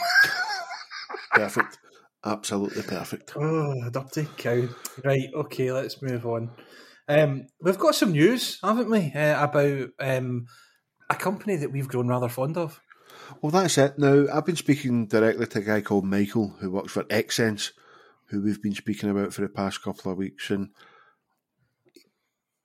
Perfect. 1.33 1.79
Absolutely 2.25 2.83
perfect. 2.83 3.35
Oh, 3.37 3.91
dirty 3.91 4.27
cow. 4.37 4.69
Right, 5.05 5.29
okay, 5.35 5.73
let's 5.73 6.03
move 6.03 6.27
on. 6.27 6.51
Um, 7.09 7.47
we've 7.61 7.79
got 7.79 7.95
some 7.95 8.13
news, 8.13 8.59
haven't 8.63 8.91
we, 8.91 9.13
uh, 9.15 9.45
about 9.45 9.91
um, 10.01 10.47
a 11.09 11.15
company 11.15 11.57
that 11.57 11.71
we've 11.71 11.89
grown 11.89 12.09
rather 12.09 12.29
fond 12.29 12.57
of. 12.57 12.81
Well, 13.41 13.53
that's 13.53 13.79
it. 13.79 13.99
Now, 13.99 14.27
I've 14.33 14.47
been 14.47 14.57
speaking 14.57 15.07
directly 15.07 15.47
to 15.47 15.59
a 15.59 15.63
guy 15.63 15.81
called 15.81 16.05
Michael 16.05 16.57
who 16.61 16.71
works 16.71 16.93
for 16.93 17.07
X-Sense, 17.09 17.73
who 18.27 18.43
we've 18.43 18.63
been 18.63 18.75
speaking 18.75 19.11
about 19.11 19.33
for 19.33 19.43
the 19.43 19.49
past 19.49 19.83
couple 19.83 20.11
of 20.11 20.19
weeks, 20.19 20.51
and 20.51 20.71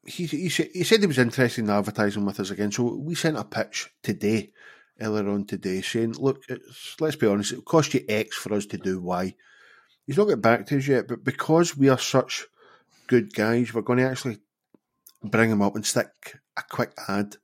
he 0.05 0.25
he, 0.25 0.47
he 0.47 0.83
said 0.83 0.99
he 0.99 1.07
was 1.07 1.19
interested 1.19 1.63
in 1.63 1.69
advertising 1.69 2.25
with 2.25 2.39
us 2.39 2.49
again. 2.49 2.71
So 2.71 2.95
we 2.95 3.15
sent 3.15 3.37
a 3.37 3.43
pitch 3.43 3.89
today, 4.01 4.51
earlier 5.01 5.29
on 5.29 5.45
today, 5.45 5.81
saying, 5.81 6.13
"Look, 6.13 6.43
let's 6.99 7.15
be 7.15 7.27
honest, 7.27 7.51
it'll 7.51 7.63
cost 7.63 7.93
you 7.93 8.05
X 8.07 8.37
for 8.37 8.53
us 8.53 8.65
to 8.67 8.77
do 8.77 9.01
Y." 9.01 9.35
He's 10.05 10.17
not 10.17 10.27
got 10.27 10.41
back 10.41 10.65
to 10.67 10.77
us 10.77 10.87
yet, 10.87 11.07
but 11.07 11.23
because 11.23 11.77
we 11.77 11.89
are 11.89 11.97
such 11.97 12.45
good 13.07 13.33
guys, 13.33 13.73
we're 13.73 13.81
going 13.81 13.99
to 13.99 14.09
actually 14.09 14.39
bring 15.23 15.51
him 15.51 15.61
up 15.61 15.75
and 15.75 15.85
stick 15.85 16.39
a 16.57 16.63
quick 16.69 16.93
ad 17.07 17.35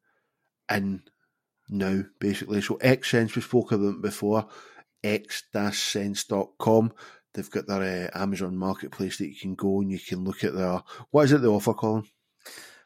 in 0.72 1.04
now, 1.70 2.04
basically. 2.20 2.62
So 2.62 2.76
X-Sense, 2.78 3.36
we 3.36 3.42
spoke 3.42 3.70
them 3.70 4.02
before, 4.02 4.48
x-sense.com. 5.04 6.94
They've 7.34 7.52
got 7.52 7.68
their 7.68 8.12
uh, 8.14 8.20
Amazon 8.20 8.58
marketplace 8.58 9.18
that 9.18 9.28
you 9.28 9.36
can 9.40 9.56
go 9.56 9.82
and 9.82 9.92
you 9.92 10.00
can 10.00 10.24
look 10.24 10.44
at 10.44 10.56
their, 10.56 10.82
what 11.12 11.26
is 11.26 11.34
it 11.34 11.42
they 11.42 11.48
offer, 11.48 11.74
Colin? 11.74 12.04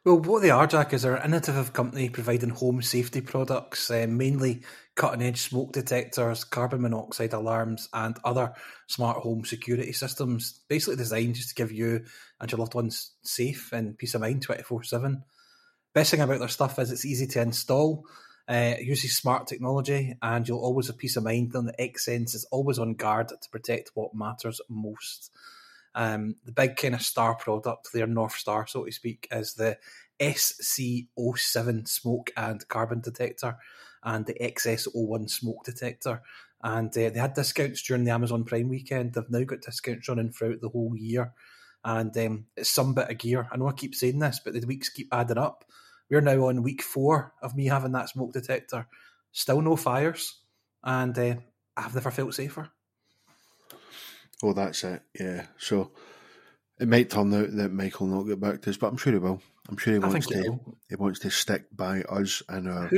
Well, 0.03 0.17
what 0.17 0.41
they 0.41 0.49
are, 0.49 0.65
Jack, 0.65 0.93
is 0.93 1.03
they're 1.03 1.13
an 1.13 1.31
innovative 1.31 1.73
company 1.73 2.09
providing 2.09 2.49
home 2.49 2.81
safety 2.81 3.21
products, 3.21 3.91
uh, 3.91 4.07
mainly 4.09 4.63
cutting 4.95 5.21
edge 5.21 5.39
smoke 5.39 5.73
detectors, 5.73 6.43
carbon 6.43 6.81
monoxide 6.81 7.33
alarms, 7.33 7.87
and 7.93 8.17
other 8.25 8.53
smart 8.87 9.17
home 9.17 9.45
security 9.45 9.91
systems. 9.93 10.61
Basically 10.67 10.95
designed 10.95 11.35
just 11.35 11.49
to 11.49 11.55
give 11.55 11.71
you 11.71 12.05
and 12.39 12.51
your 12.51 12.57
loved 12.57 12.73
ones 12.73 13.11
safe 13.21 13.71
and 13.73 13.95
peace 13.95 14.15
of 14.15 14.21
mind 14.21 14.41
24 14.41 14.81
7. 14.81 15.23
Best 15.93 16.09
thing 16.09 16.21
about 16.21 16.39
their 16.39 16.47
stuff 16.47 16.79
is 16.79 16.91
it's 16.91 17.05
easy 17.05 17.27
to 17.27 17.41
install, 17.41 18.03
uh, 18.47 18.73
uses 18.79 19.15
smart 19.15 19.45
technology, 19.45 20.17
and 20.23 20.47
you'll 20.47 20.65
always 20.65 20.87
have 20.87 20.97
peace 20.97 21.15
of 21.15 21.25
mind 21.25 21.51
knowing 21.53 21.67
that 21.67 21.79
X-Sense 21.79 22.33
is 22.33 22.45
always 22.45 22.79
on 22.79 22.95
guard 22.95 23.27
to 23.27 23.49
protect 23.51 23.91
what 23.93 24.15
matters 24.15 24.61
most. 24.67 25.29
Um, 25.93 26.36
the 26.45 26.51
big 26.51 26.77
kind 26.77 26.95
of 26.95 27.01
star 27.01 27.36
product, 27.36 27.89
their 27.93 28.08
North 28.08 28.36
Star, 28.36 28.65
so 28.67 28.86
to 28.86 28.91
speak, 28.91 29.27
is 29.32 29.54
the 29.54 29.77
SC07 30.19 31.88
smoke 31.88 32.32
and 32.38 32.67
carbon 32.67 33.01
detector 33.01 33.58
and 34.04 34.25
the 34.25 34.36
XS01 34.36 35.30
smoke 35.30 35.63
detector. 35.63 36.21
And 36.63 36.89
uh, 36.89 37.10
they 37.10 37.19
had 37.19 37.34
discounts 37.34 37.82
during 37.82 38.04
the 38.04 38.12
Amazon 38.12 38.43
Prime 38.43 38.69
weekend. 38.69 39.13
They've 39.13 39.30
now 39.30 39.43
got 39.43 39.62
discounts 39.62 40.08
running 40.08 40.32
throughout 40.32 40.62
the 40.62 40.69
whole 40.69 40.95
year. 40.95 41.34
And 41.84 42.15
um, 42.17 42.45
it's 42.56 42.69
some 42.69 42.93
bit 42.93 43.10
of 43.10 43.17
gear. 43.17 43.47
I 43.51 43.58
know 43.58 43.67
I 43.67 43.73
keep 43.73 43.95
saying 43.95 44.19
this, 44.19 44.39
but 44.43 44.54
the 44.54 44.65
weeks 44.67 44.89
keep 44.89 45.08
adding 45.12 45.39
up. 45.39 45.65
We're 46.10 46.21
now 46.21 46.47
on 46.47 46.62
week 46.62 46.84
four 46.84 47.34
of 47.41 47.56
me 47.56 47.65
having 47.65 47.93
that 47.93 48.10
smoke 48.10 48.34
detector. 48.34 48.88
Still 49.32 49.62
no 49.62 49.75
fires. 49.75 50.38
And 50.84 51.17
uh, 51.17 51.36
I've 51.75 51.95
never 51.95 52.12
felt 52.12 52.36
safer. 52.36 52.69
Oh, 54.43 54.54
that's 54.54 54.84
it, 54.84 55.01
yeah. 55.19 55.45
So 55.58 55.91
it 56.80 56.88
might 56.88 57.10
turn 57.10 57.34
out 57.34 57.56
that 57.56 57.71
Michael 57.71 58.08
will 58.08 58.17
not 58.17 58.27
get 58.27 58.39
back 58.39 58.62
to 58.62 58.69
us, 58.71 58.77
but 58.77 58.88
I'm 58.88 58.97
sure 58.97 59.13
he 59.13 59.19
will. 59.19 59.41
I'm 59.69 59.77
sure 59.77 59.93
he 59.93 59.99
wants 59.99 60.27
to. 60.27 60.41
will. 60.41 60.77
He 60.89 60.95
wants 60.95 61.19
to 61.19 61.30
stick 61.30 61.65
by 61.75 62.01
us 62.01 62.41
and 62.49 62.67
our 62.67 62.89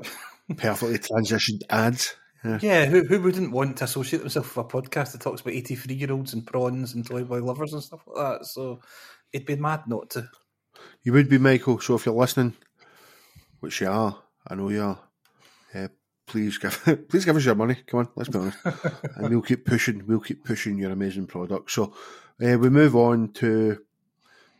perfectly 0.56 0.98
transitioned 0.98 1.62
ads. 1.68 2.16
Yeah. 2.44 2.58
Yeah, 2.62 2.84
who, 2.86 3.04
who 3.04 3.20
wouldn't 3.20 3.52
want 3.52 3.78
to 3.78 3.84
associate 3.84 4.20
themselves 4.20 4.54
with 4.54 4.64
a 4.64 4.68
podcast 4.68 5.12
that 5.12 5.20
talks 5.20 5.40
about 5.40 5.54
83 5.54 5.94
year 5.94 6.12
olds 6.12 6.32
and 6.32 6.46
prawns 6.46 6.94
and 6.94 7.06
toy 7.06 7.24
boy 7.24 7.42
lovers 7.42 7.72
and 7.72 7.82
stuff 7.82 8.00
like 8.06 8.38
that? 8.38 8.46
So 8.46 8.80
it'd 9.32 9.46
be 9.46 9.56
mad 9.56 9.82
not 9.86 10.10
to. 10.10 10.28
You 11.02 11.12
would 11.12 11.28
be 11.28 11.38
Michael. 11.38 11.80
So 11.80 11.96
if 11.96 12.06
you're 12.06 12.14
listening, 12.14 12.54
which 13.60 13.80
you 13.80 13.88
are, 13.88 14.22
I 14.46 14.54
know 14.54 14.68
you 14.70 14.82
are. 14.82 14.98
Please 16.26 16.58
give 16.58 17.06
please 17.08 17.24
give 17.24 17.36
us 17.36 17.44
your 17.44 17.54
money. 17.54 17.76
Come 17.86 18.00
on, 18.00 18.08
let's 18.16 18.28
be 18.28 18.38
honest, 18.38 18.58
and 19.16 19.30
we'll 19.30 19.42
keep 19.42 19.64
pushing. 19.64 20.06
We'll 20.06 20.20
keep 20.20 20.44
pushing 20.44 20.78
your 20.78 20.90
amazing 20.90 21.26
product. 21.26 21.70
So 21.70 21.94
uh, 22.42 22.58
we 22.58 22.68
move 22.68 22.96
on 22.96 23.32
to 23.34 23.78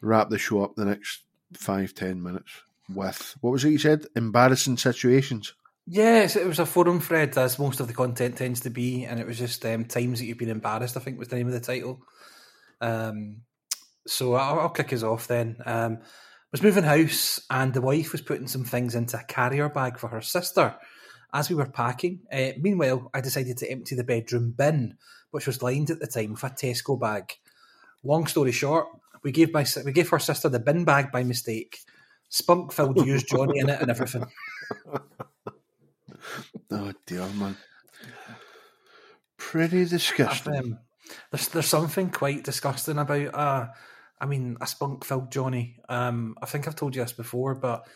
wrap 0.01 0.31
the 0.31 0.39
show 0.39 0.63
up 0.63 0.77
the 0.77 0.85
next 0.85 1.23
five 1.55 1.95
ten 1.95 2.23
minutes 2.23 2.51
with 2.89 3.37
what 3.41 3.51
was 3.51 3.65
it 3.65 3.71
you 3.71 3.79
said? 3.79 4.07
Embarrassing 4.15 4.77
situations. 4.77 5.55
Yes, 5.89 6.35
it 6.35 6.47
was 6.47 6.59
a 6.59 6.67
forum 6.67 7.01
thread, 7.01 7.39
as 7.39 7.59
most 7.59 7.79
of 7.79 7.87
the 7.87 7.95
content 7.95 8.37
tends 8.37 8.61
to 8.61 8.71
be, 8.71 9.05
and 9.05 9.21
it 9.21 9.27
was 9.27 9.39
just 9.39 9.65
um, 9.65 9.85
times 9.85 10.19
that 10.19 10.27
you've 10.27 10.39
been 10.39 10.49
embarrassed. 10.49 10.97
I 10.97 11.01
think 11.01 11.19
was 11.19 11.29
the 11.29 11.37
name 11.37 11.47
of 11.47 11.53
the 11.53 11.61
title. 11.61 12.01
Um, 12.81 13.43
so 14.07 14.35
I'll, 14.35 14.61
I'll 14.61 14.69
kick 14.69 14.93
us 14.93 15.03
off 15.03 15.29
then. 15.29 15.57
Um, 15.65 15.99
was 16.51 16.63
moving 16.63 16.85
house, 16.85 17.41
and 17.51 17.73
the 17.73 17.81
wife 17.81 18.13
was 18.13 18.21
putting 18.21 18.49
some 18.49 18.65
things 18.65 18.95
into 18.95 19.19
a 19.19 19.25
carrier 19.25 19.69
bag 19.69 19.99
for 19.99 20.09
her 20.09 20.21
sister. 20.21 20.75
As 21.33 21.51
we 21.51 21.57
were 21.57 21.67
packing, 21.67 22.21
uh, 22.33 22.53
meanwhile, 22.59 23.11
I 23.13 23.21
decided 23.21 23.59
to 23.59 23.71
empty 23.71 23.95
the 23.95 24.05
bedroom 24.05 24.53
bin, 24.57 24.97
which 25.31 25.47
was 25.47 25.63
lined 25.63 25.91
at 25.91 25.99
the 26.01 26.07
time 26.07 26.33
with 26.33 26.45
a 26.45 26.51
Tesco 26.51 26.99
bag. 26.99 27.33
Long 28.03 28.27
story 28.27 28.53
short, 28.53 28.87
we 29.23 29.33
gave 29.33 29.53
my 29.53 29.67
we 29.85 29.93
gave 29.93 30.09
her 30.11 30.19
sister 30.19 30.49
the 30.49 30.61
bin 30.61 30.85
bag 30.85 31.11
by 31.11 31.25
mistake. 31.25 31.81
Spunk 32.29 32.73
filled 32.73 33.05
used 33.07 33.29
Johnny 33.29 33.59
in 33.59 33.69
it 33.69 33.81
and 33.81 33.91
everything. 33.91 34.27
Oh 36.71 36.93
dear 37.07 37.27
man, 37.29 37.57
pretty 39.37 39.85
disgusting. 39.85 40.57
Um, 40.57 40.79
there's 41.31 41.49
there's 41.49 41.67
something 41.67 42.11
quite 42.11 42.45
disgusting 42.45 42.99
about 42.99 43.35
uh 43.35 43.69
I 44.21 44.27
mean 44.27 44.57
a 44.61 44.67
spunk 44.67 45.05
filled 45.05 45.31
Johnny. 45.31 45.77
Um 45.89 46.37
I 46.43 46.47
think 46.47 46.67
I've 46.67 46.77
told 46.77 46.97
you 46.97 47.03
this 47.03 47.13
before, 47.13 47.55
but 47.55 47.87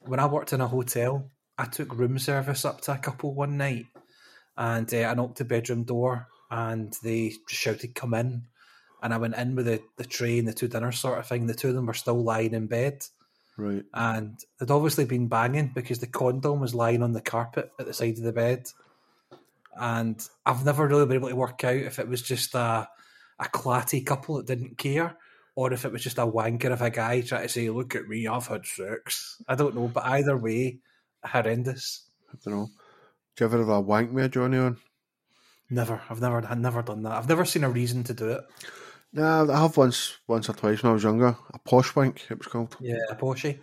when 0.00 0.20
I 0.20 0.26
worked 0.26 0.52
in 0.52 0.60
a 0.60 0.68
hotel, 0.68 1.30
I 1.60 1.66
took 1.66 1.94
room 1.96 2.18
service 2.18 2.64
up 2.64 2.80
to 2.82 2.92
a 2.94 2.98
couple 2.98 3.34
one 3.34 3.56
night 3.56 3.86
and 4.56 4.92
uh, 4.92 4.98
I 5.02 5.14
knocked 5.14 5.38
the 5.38 5.44
bedroom 5.44 5.84
door 5.84 6.26
and 6.50 6.92
they 7.02 7.28
just 7.48 7.50
shouted 7.50 7.94
come 7.94 8.14
in 8.14 8.44
and 9.02 9.14
I 9.14 9.18
went 9.18 9.36
in 9.36 9.54
with 9.54 9.66
the, 9.66 9.80
the 9.96 10.04
tray 10.04 10.38
and 10.38 10.48
the 10.48 10.52
two 10.54 10.68
dinners 10.68 10.98
sort 10.98 11.18
of 11.18 11.26
thing. 11.26 11.46
The 11.46 11.54
two 11.54 11.68
of 11.68 11.74
them 11.74 11.86
were 11.86 11.94
still 11.94 12.22
lying 12.22 12.54
in 12.54 12.66
bed 12.66 13.04
Right. 13.56 13.84
and 13.92 14.38
they'd 14.58 14.70
obviously 14.70 15.04
been 15.04 15.28
banging 15.28 15.72
because 15.74 15.98
the 15.98 16.06
condom 16.06 16.60
was 16.60 16.74
lying 16.74 17.02
on 17.02 17.12
the 17.12 17.20
carpet 17.20 17.70
at 17.78 17.84
the 17.86 17.92
side 17.92 18.16
of 18.16 18.24
the 18.24 18.32
bed. 18.32 18.66
and 19.78 20.20
I've 20.46 20.64
never 20.64 20.86
really 20.86 21.06
been 21.06 21.18
able 21.18 21.28
to 21.28 21.36
work 21.36 21.62
out 21.64 21.76
if 21.76 21.98
it 21.98 22.08
was 22.08 22.22
just 22.22 22.54
a 22.54 22.88
a 23.38 23.44
clatty 23.44 24.04
couple 24.04 24.36
that 24.36 24.46
didn't 24.46 24.76
care, 24.76 25.16
or 25.54 25.72
if 25.72 25.84
it 25.86 25.92
was 25.92 26.02
just 26.02 26.18
a 26.18 26.26
wanker 26.26 26.72
of 26.72 26.82
a 26.82 26.90
guy 26.90 27.22
trying 27.22 27.42
to 27.44 27.48
say, 27.48 27.70
"Look 27.70 27.94
at 27.94 28.06
me, 28.06 28.26
I've 28.26 28.46
had 28.46 28.66
sex." 28.66 29.42
I 29.48 29.54
don't 29.54 29.74
know, 29.74 29.88
but 29.88 30.04
either 30.04 30.36
way, 30.36 30.80
horrendous. 31.24 32.06
I 32.32 32.36
don't 32.44 32.54
know. 32.54 32.68
Do 33.36 33.44
you 33.44 33.46
ever 33.46 33.58
have 33.58 33.68
a 33.68 33.80
wank 33.80 34.12
with 34.12 34.24
a 34.24 34.28
Johnny 34.28 34.58
on? 34.58 34.76
Never, 35.70 36.00
I've 36.10 36.20
never, 36.20 36.44
I've 36.46 36.58
never 36.58 36.82
done 36.82 37.02
that. 37.04 37.12
I've 37.12 37.28
never 37.28 37.44
seen 37.44 37.64
a 37.64 37.70
reason 37.70 38.02
to 38.04 38.14
do 38.14 38.30
it. 38.30 38.40
Nah, 39.12 39.52
I 39.52 39.60
have 39.62 39.76
once, 39.76 40.18
once 40.26 40.48
or 40.48 40.52
twice 40.52 40.82
when 40.82 40.90
I 40.90 40.94
was 40.94 41.02
younger. 41.04 41.36
A 41.52 41.58
posh 41.58 41.94
wank, 41.96 42.26
it 42.30 42.38
was 42.38 42.46
called. 42.46 42.76
Yeah, 42.80 42.96
a 43.08 43.14
Porsche. 43.16 43.58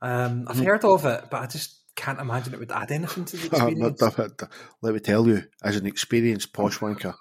Um, 0.00 0.46
I've 0.48 0.58
heard 0.58 0.84
of 0.84 1.04
it, 1.06 1.24
but 1.30 1.42
I 1.42 1.46
just 1.46 1.78
can't 1.94 2.18
imagine 2.20 2.54
it 2.54 2.60
would 2.60 2.72
add 2.72 2.90
anything 2.90 3.24
to 3.26 3.36
the 3.36 3.46
experience. 3.76 4.02
Let 4.82 4.94
me 4.94 5.00
tell 5.00 5.26
you, 5.26 5.44
as 5.62 5.76
an 5.76 5.86
experienced 5.86 6.52
posh 6.52 6.78
wanker, 6.78 7.14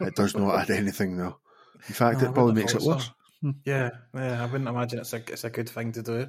it 0.00 0.14
does 0.14 0.36
not 0.36 0.54
add 0.58 0.70
anything 0.70 1.16
though. 1.16 1.38
In 1.86 1.94
fact, 1.94 2.20
No, 2.22 2.28
it 2.28 2.34
probably 2.34 2.54
makes 2.54 2.74
it 2.74 2.82
worse. 2.82 3.06
so. 3.06 3.12
Yeah, 3.64 3.90
yeah, 4.14 4.42
I 4.42 4.46
wouldn't 4.46 4.68
imagine 4.68 4.98
it's 4.98 5.12
a 5.12 5.18
it's 5.18 5.44
a 5.44 5.50
good 5.50 5.68
thing 5.68 5.92
to 5.92 6.02
do. 6.02 6.26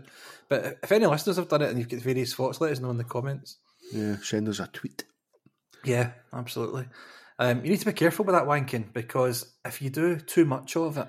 But 0.48 0.78
if 0.84 0.91
any 0.91 1.08
listeners 1.08 1.38
have 1.38 1.48
done 1.50 1.63
it 1.63 1.69
and 1.69 1.80
you've 1.80 1.89
got 1.89 2.02
various 2.02 2.34
thoughts, 2.36 2.62
let 2.62 2.72
us 2.72 2.80
know 2.80 2.91
in 2.91 2.98
the 2.98 3.04
comments. 3.04 3.58
Yeah, 3.91 4.17
send 4.22 4.48
us 4.48 4.60
a 4.60 4.67
tweet. 4.67 5.06
Yeah, 5.84 6.12
absolutely. 6.32 6.86
Um, 7.39 7.63
you 7.63 7.72
need 7.72 7.80
to 7.80 7.86
be 7.88 7.93
careful 7.93 8.26
with 8.26 8.36
that 8.36 8.43
wanking 8.45 8.93
because 8.93 9.52
if 9.65 9.82
you 9.82 9.89
do 9.89 10.17
too 10.17 10.45
much 10.45 10.76
of 10.76 10.98
it, 10.98 11.08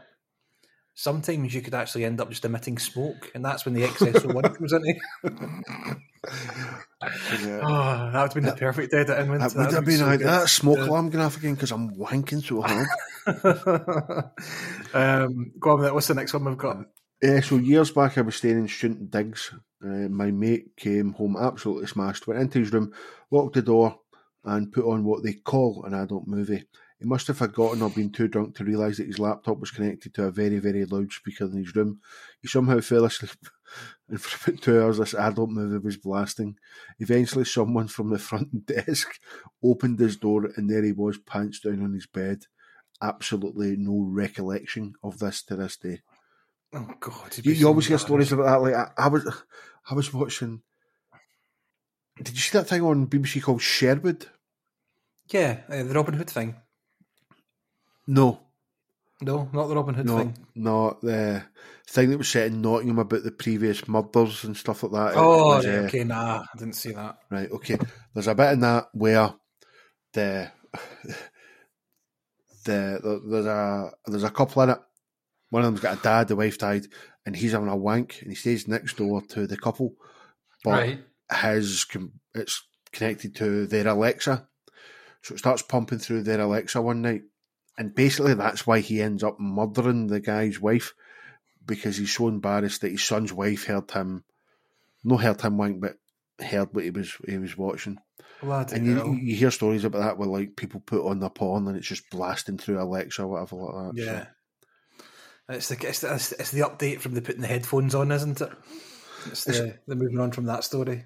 sometimes 0.94 1.52
you 1.52 1.60
could 1.60 1.74
actually 1.74 2.04
end 2.06 2.20
up 2.20 2.30
just 2.30 2.44
emitting 2.46 2.78
smoke, 2.78 3.30
and 3.34 3.44
that's 3.44 3.64
when 3.66 3.74
the 3.74 3.84
excess 3.84 4.24
of 4.24 4.32
one 4.32 4.44
comes 4.54 4.72
in. 4.72 4.82
Yeah. 5.24 5.94
Oh, 7.02 8.10
that 8.12 8.12
would 8.12 8.14
have 8.14 8.34
been 8.34 8.44
the 8.44 8.52
perfect 8.52 8.92
edit 8.92 9.18
in. 9.18 9.30
wouldn't 9.30 9.52
That 9.54 9.58
it? 9.58 9.64
would 9.66 9.74
have 9.74 9.84
been 9.86 9.98
so 9.98 10.06
like 10.06 10.20
that 10.20 10.48
smoke 10.50 10.76
Yeah. 10.78 10.84
alarm 10.84 11.08
going 11.08 11.24
off 11.24 11.36
again 11.38 11.54
because 11.54 11.72
I'm 11.72 11.94
wanking 11.96 12.42
so 12.44 12.60
hard. 12.60 12.86
Um, 14.94 15.52
go 15.58 15.70
on, 15.70 15.94
what's 15.94 16.08
the 16.08 16.14
next 16.14 16.34
one 16.34 16.44
we've 16.44 16.58
got? 16.58 16.86
Uh, 17.22 17.40
so 17.40 17.56
years 17.56 17.90
back, 17.90 18.16
I 18.16 18.22
was 18.22 18.36
staying 18.36 18.58
in 18.58 18.68
student 18.68 19.10
digs. 19.10 19.52
Uh, 19.84 20.08
my 20.08 20.30
mate 20.30 20.76
came 20.76 21.12
home 21.12 21.36
absolutely 21.38 21.86
smashed. 21.86 22.26
Went 22.26 22.40
into 22.40 22.60
his 22.60 22.72
room, 22.72 22.92
locked 23.30 23.54
the 23.54 23.62
door, 23.62 23.98
and 24.44 24.72
put 24.72 24.86
on 24.86 25.04
what 25.04 25.22
they 25.22 25.34
call 25.34 25.84
an 25.84 25.94
adult 25.94 26.26
movie. 26.26 26.64
He 26.98 27.06
must 27.06 27.26
have 27.28 27.38
forgotten 27.38 27.80
or 27.80 27.88
been 27.88 28.10
too 28.10 28.28
drunk 28.28 28.56
to 28.56 28.64
realise 28.64 28.98
that 28.98 29.06
his 29.06 29.18
laptop 29.18 29.58
was 29.58 29.70
connected 29.70 30.12
to 30.14 30.24
a 30.24 30.30
very, 30.30 30.58
very 30.58 30.84
loud 30.84 31.10
speaker 31.12 31.44
in 31.44 31.56
his 31.56 31.74
room. 31.74 32.00
He 32.42 32.48
somehow 32.48 32.80
fell 32.80 33.06
asleep, 33.06 33.32
and 34.08 34.20
for 34.20 34.50
about 34.50 34.62
two 34.62 34.82
hours, 34.82 34.98
this 34.98 35.14
adult 35.14 35.48
movie 35.48 35.78
was 35.78 35.96
blasting. 35.96 36.56
Eventually, 36.98 37.46
someone 37.46 37.88
from 37.88 38.10
the 38.10 38.18
front 38.18 38.66
desk 38.66 39.08
opened 39.64 39.98
his 39.98 40.16
door, 40.16 40.50
and 40.56 40.68
there 40.68 40.84
he 40.84 40.92
was, 40.92 41.16
pants 41.18 41.60
down 41.60 41.82
on 41.82 41.94
his 41.94 42.06
bed. 42.06 42.44
Absolutely 43.02 43.76
no 43.76 44.02
recollection 44.08 44.94
of 45.02 45.18
this 45.18 45.42
to 45.44 45.56
this 45.56 45.76
day. 45.76 46.00
Oh 46.72 46.88
God! 47.00 47.36
You, 47.42 47.52
you 47.52 47.66
always 47.66 47.86
hear 47.86 47.98
stories 47.98 48.30
about 48.32 48.44
that. 48.44 48.62
Like 48.62 48.74
I, 48.74 48.90
I 48.96 49.08
was, 49.08 49.26
I 49.90 49.94
was 49.94 50.12
watching. 50.12 50.62
Did 52.22 52.34
you 52.34 52.40
see 52.40 52.58
that 52.58 52.68
thing 52.68 52.82
on 52.82 53.06
BBC 53.06 53.42
called 53.42 53.62
Sherwood? 53.62 54.26
Yeah, 55.28 55.60
uh, 55.68 55.82
the 55.82 55.94
Robin 55.94 56.14
Hood 56.14 56.28
thing. 56.30 56.56
No, 58.06 58.40
No, 59.22 59.48
not 59.52 59.68
the 59.68 59.76
Robin 59.76 59.94
Hood 59.94 60.06
no, 60.06 60.18
thing. 60.18 60.46
no. 60.54 60.98
The 61.02 61.44
thing 61.88 62.10
that 62.10 62.18
was 62.18 62.28
set 62.28 62.48
in 62.48 62.60
Nottingham 62.60 62.98
about 62.98 63.22
the 63.22 63.30
previous 63.30 63.86
murders 63.88 64.44
and 64.44 64.56
stuff 64.56 64.82
like 64.82 64.92
that. 64.92 65.12
Oh, 65.16 65.56
was, 65.56 65.66
right, 65.66 65.74
uh, 65.74 65.82
okay, 65.82 66.04
nah, 66.04 66.42
I 66.42 66.58
didn't 66.58 66.74
see 66.74 66.92
that. 66.92 67.18
Right, 67.30 67.50
okay. 67.50 67.78
There's 68.14 68.26
a 68.28 68.34
bit 68.34 68.52
in 68.52 68.60
that 68.60 68.88
where 68.92 69.32
the 70.12 70.50
the 72.64 73.20
there's 73.26 73.46
a 73.46 73.92
there's 74.06 74.24
a 74.24 74.30
couple 74.30 74.62
in 74.62 74.70
it. 74.70 74.78
One 75.50 75.62
of 75.62 75.66
them's 75.66 75.80
got 75.80 75.98
a 75.98 76.02
dad, 76.02 76.28
the 76.28 76.36
wife 76.36 76.58
died, 76.58 76.86
and 77.26 77.34
he's 77.34 77.52
having 77.52 77.68
a 77.68 77.76
wank, 77.76 78.18
and 78.22 78.30
he 78.30 78.36
stays 78.36 78.68
next 78.68 78.96
door 78.96 79.22
to 79.30 79.46
the 79.46 79.56
couple, 79.56 79.94
but 80.62 80.70
right. 80.70 80.98
his 81.42 81.86
it's 82.34 82.62
connected 82.92 83.34
to 83.36 83.66
their 83.66 83.88
Alexa, 83.88 84.46
so 85.22 85.34
it 85.34 85.38
starts 85.38 85.62
pumping 85.62 85.98
through 85.98 86.22
their 86.22 86.40
Alexa 86.40 86.80
one 86.80 87.02
night, 87.02 87.22
and 87.76 87.94
basically 87.94 88.34
that's 88.34 88.66
why 88.66 88.80
he 88.80 89.02
ends 89.02 89.24
up 89.24 89.40
murdering 89.40 90.06
the 90.06 90.20
guy's 90.20 90.60
wife 90.60 90.94
because 91.66 91.96
he's 91.96 92.14
so 92.14 92.28
embarrassed 92.28 92.80
that 92.80 92.90
his 92.90 93.02
son's 93.02 93.32
wife 93.32 93.64
heard 93.64 93.90
him, 93.90 94.24
no 95.04 95.16
heard 95.16 95.40
him 95.40 95.58
wank, 95.58 95.80
but 95.80 95.96
heard 96.40 96.72
what 96.72 96.84
he 96.84 96.90
was 96.90 97.16
he 97.26 97.38
was 97.38 97.56
watching. 97.56 97.98
Bloody 98.40 98.76
And 98.76 98.86
you, 98.86 99.14
you 99.14 99.36
hear 99.36 99.50
stories 99.50 99.84
about 99.84 100.00
that 100.02 100.18
where 100.18 100.28
like 100.28 100.56
people 100.56 100.80
put 100.80 101.06
on 101.06 101.20
their 101.20 101.30
porn 101.30 101.68
and 101.68 101.76
it's 101.76 101.86
just 101.86 102.08
blasting 102.10 102.58
through 102.58 102.80
Alexa 102.82 103.22
or 103.22 103.28
whatever 103.28 103.56
like 103.56 103.94
that. 103.94 104.02
so. 104.02 104.12
Yeah. 104.12 104.26
It's 105.50 105.68
the, 105.68 105.88
it's, 105.88 106.00
the, 106.00 106.14
it's 106.14 106.50
the 106.52 106.60
update 106.60 107.00
from 107.00 107.14
the 107.14 107.22
putting 107.22 107.40
the 107.40 107.48
headphones 107.48 107.94
on, 107.94 108.12
isn't 108.12 108.40
it? 108.40 108.52
It's 109.26 109.44
the, 109.44 109.76
the 109.86 109.96
moving 109.96 110.20
on 110.20 110.30
from 110.30 110.44
that 110.46 110.64
story. 110.64 111.04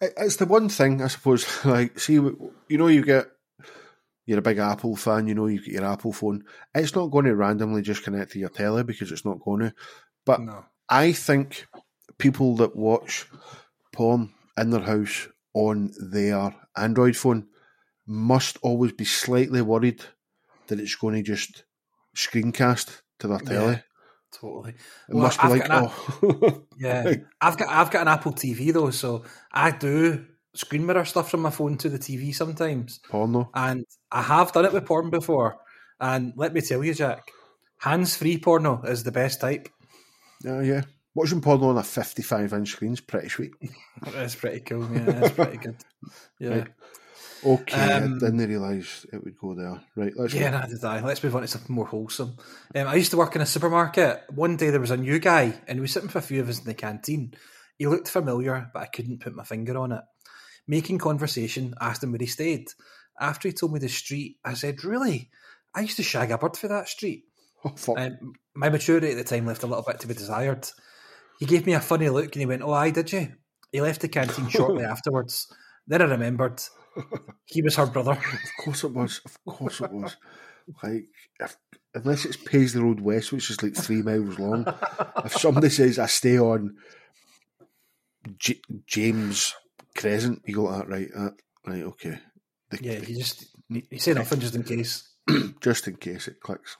It's 0.00 0.36
the 0.36 0.46
one 0.46 0.68
thing, 0.68 1.02
I 1.02 1.08
suppose. 1.08 1.46
Like, 1.64 1.98
see, 1.98 2.14
you 2.14 2.52
know, 2.70 2.88
you 2.88 3.02
get 3.02 3.28
you're 4.26 4.38
a 4.38 4.42
big 4.42 4.58
Apple 4.58 4.94
fan. 4.94 5.26
You 5.26 5.34
know, 5.34 5.46
you 5.46 5.58
get 5.58 5.72
your 5.72 5.86
Apple 5.86 6.12
phone. 6.12 6.44
It's 6.74 6.94
not 6.94 7.06
going 7.06 7.24
to 7.24 7.34
randomly 7.34 7.80
just 7.80 8.04
connect 8.04 8.32
to 8.32 8.38
your 8.38 8.50
telly 8.50 8.84
because 8.84 9.10
it's 9.10 9.24
not 9.24 9.40
going 9.40 9.60
to. 9.60 9.74
But 10.26 10.42
No. 10.42 10.66
I 10.88 11.12
think 11.12 11.66
people 12.18 12.56
that 12.56 12.76
watch 12.76 13.26
porn 13.92 14.30
in 14.58 14.68
their 14.68 14.82
house 14.82 15.28
on 15.58 15.92
their 15.98 16.54
Android 16.76 17.16
phone 17.16 17.48
must 18.06 18.58
always 18.62 18.92
be 18.92 19.04
slightly 19.04 19.60
worried 19.62 20.04
that 20.68 20.80
it's 20.80 20.94
going 20.94 21.14
to 21.16 21.22
just 21.22 21.64
screencast 22.16 23.00
to 23.18 23.28
their 23.28 23.38
telly. 23.40 23.72
Yeah, 23.74 23.80
totally. 24.32 24.74
It 25.08 25.14
Well, 25.14 25.24
must 25.24 25.40
be 25.40 25.46
I've 25.46 25.50
like, 25.50 25.68
got 25.68 25.84
an 25.84 25.90
oh, 26.22 26.66
Yeah, 26.76 27.14
I've 27.40 27.56
got 27.58 27.68
I've 27.68 27.90
got 27.90 28.02
an 28.02 28.08
Apple 28.08 28.32
TV 28.32 28.72
though, 28.72 28.90
so 28.90 29.24
I 29.52 29.70
do 29.72 30.26
screen 30.54 30.86
mirror 30.86 31.04
stuff 31.04 31.30
from 31.30 31.40
my 31.40 31.50
phone 31.50 31.76
to 31.78 31.88
the 31.88 31.98
TV 31.98 32.34
sometimes, 32.34 33.00
porno. 33.08 33.50
and 33.54 33.84
I 34.10 34.22
have 34.22 34.52
done 34.52 34.64
it 34.64 34.72
with 34.72 34.86
porn 34.86 35.10
before. 35.10 35.56
And 36.00 36.32
let 36.36 36.52
me 36.54 36.60
tell 36.60 36.84
you, 36.84 36.94
Jack, 36.94 37.30
hands-free 37.78 38.38
porno 38.38 38.82
is 38.84 39.02
the 39.04 39.12
best 39.12 39.40
type. 39.40 39.68
Oh, 40.46 40.60
yeah, 40.60 40.62
yeah. 40.62 40.82
Watching 41.18 41.40
porno 41.40 41.70
on 41.70 41.78
a 41.78 41.82
55 41.82 42.52
inch 42.52 42.68
screen 42.70 42.92
is 42.92 43.00
pretty 43.00 43.28
sweet. 43.28 43.50
That's 44.02 44.36
pretty 44.36 44.60
cool. 44.60 44.88
Yeah, 44.92 45.24
it's 45.24 45.34
pretty 45.34 45.56
good. 45.56 45.76
Yeah, 46.38 46.48
Right. 46.50 46.66
Okay, 47.44 47.92
Um, 47.92 48.14
I 48.22 48.26
didn't 48.26 48.48
realise 48.48 49.04
it 49.12 49.24
would 49.24 49.36
go 49.36 49.54
there. 49.54 49.80
Right, 49.96 50.12
let's 50.16 50.32
yeah, 50.32 50.50
go. 50.50 50.58
neither 50.58 50.74
did 50.76 50.84
I. 50.84 51.00
Let's 51.00 51.22
move 51.24 51.34
on 51.34 51.42
to 51.42 51.48
something 51.48 51.74
more 51.74 51.86
wholesome. 51.86 52.36
Um, 52.74 52.86
I 52.86 52.94
used 52.94 53.10
to 53.10 53.16
work 53.16 53.34
in 53.34 53.42
a 53.42 53.46
supermarket. 53.46 54.22
One 54.32 54.56
day 54.56 54.70
there 54.70 54.78
was 54.80 54.92
a 54.92 54.96
new 54.96 55.18
guy, 55.18 55.54
and 55.66 55.78
we 55.78 55.82
was 55.82 55.92
sitting 55.92 56.08
for 56.08 56.18
a 56.18 56.22
few 56.22 56.40
of 56.40 56.48
us 56.48 56.60
in 56.60 56.66
the 56.66 56.74
canteen. 56.74 57.34
He 57.78 57.86
looked 57.88 58.08
familiar, 58.08 58.70
but 58.72 58.82
I 58.82 58.86
couldn't 58.86 59.18
put 59.20 59.34
my 59.34 59.42
finger 59.44 59.76
on 59.76 59.90
it. 59.90 60.02
Making 60.68 60.98
conversation, 60.98 61.74
asked 61.80 62.04
him 62.04 62.12
where 62.12 62.18
he 62.20 62.26
stayed. 62.26 62.68
After 63.20 63.48
he 63.48 63.54
told 63.54 63.72
me 63.72 63.80
the 63.80 63.88
street, 63.88 64.36
I 64.44 64.54
said, 64.54 64.84
"Really? 64.84 65.30
I 65.74 65.80
used 65.80 65.96
to 65.96 66.04
shag 66.04 66.30
a 66.30 66.38
bird 66.38 66.56
for 66.56 66.68
that 66.68 66.88
street." 66.88 67.24
Oh, 67.64 67.72
fuck. 67.76 67.98
Um, 67.98 68.34
my 68.54 68.68
maturity 68.68 69.10
at 69.10 69.16
the 69.16 69.24
time 69.24 69.46
left 69.46 69.64
a 69.64 69.66
little 69.66 69.84
bit 69.84 69.98
to 70.00 70.06
be 70.06 70.14
desired. 70.14 70.68
He 71.38 71.46
gave 71.46 71.66
me 71.66 71.74
a 71.74 71.80
funny 71.80 72.08
look 72.08 72.26
and 72.34 72.40
he 72.40 72.46
went, 72.46 72.62
Oh, 72.62 72.72
aye, 72.72 72.90
did 72.90 73.12
you? 73.12 73.32
He 73.72 73.80
left 73.80 74.00
the 74.00 74.08
canteen 74.08 74.48
shortly 74.50 74.84
afterwards. 74.84 75.52
Then 75.86 76.02
I 76.02 76.06
remembered 76.06 76.60
he 77.46 77.62
was 77.62 77.76
her 77.76 77.86
brother. 77.86 78.12
Of 78.58 78.64
course 78.64 78.84
it 78.84 78.92
was. 78.92 79.20
Of 79.24 79.38
course 79.46 79.80
it 79.80 79.92
was. 79.92 80.16
Like, 80.82 81.04
if, 81.40 81.56
unless 81.94 82.24
it's 82.24 82.36
Paisley 82.36 82.82
Road 82.82 83.00
West, 83.00 83.32
which 83.32 83.50
is 83.50 83.62
like 83.62 83.74
three 83.74 84.02
miles 84.02 84.38
long, 84.38 84.66
if 85.24 85.32
somebody 85.36 85.70
says 85.70 85.98
I 85.98 86.06
stay 86.06 86.38
on 86.38 86.76
J- 88.38 88.60
James 88.86 89.54
Crescent, 89.96 90.42
you 90.44 90.54
go, 90.56 90.70
that 90.70 90.88
right, 90.88 91.08
that, 91.14 91.34
right, 91.66 91.82
okay. 91.84 92.18
The- 92.70 92.78
Yeah, 92.82 92.98
he 93.00 93.14
just 93.14 93.46
he 93.68 93.98
said 93.98 94.16
nothing 94.16 94.40
just 94.40 94.54
in 94.56 94.62
case. 94.64 95.08
just 95.60 95.88
in 95.88 95.96
case 95.96 96.28
it 96.28 96.40
clicks. 96.40 96.76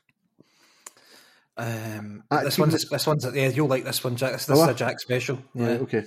Um, 1.59 2.23
Uh, 2.31 2.45
this 2.45 2.59
one's 2.59 2.89
this 2.89 3.07
one's 3.07 3.27
yeah, 3.35 3.49
you'll 3.49 3.69
like 3.69 3.85
this 3.85 4.03
one, 4.05 4.17
Jack. 4.17 4.33
This, 4.33 4.47
this 4.47 4.59
Oh, 4.59 4.63
is 4.65 4.69
a 4.71 4.75
Jack 4.75 5.01
special. 5.01 5.39
Yeah. 5.55 5.67
Right, 5.73 5.81
okay. 5.81 6.05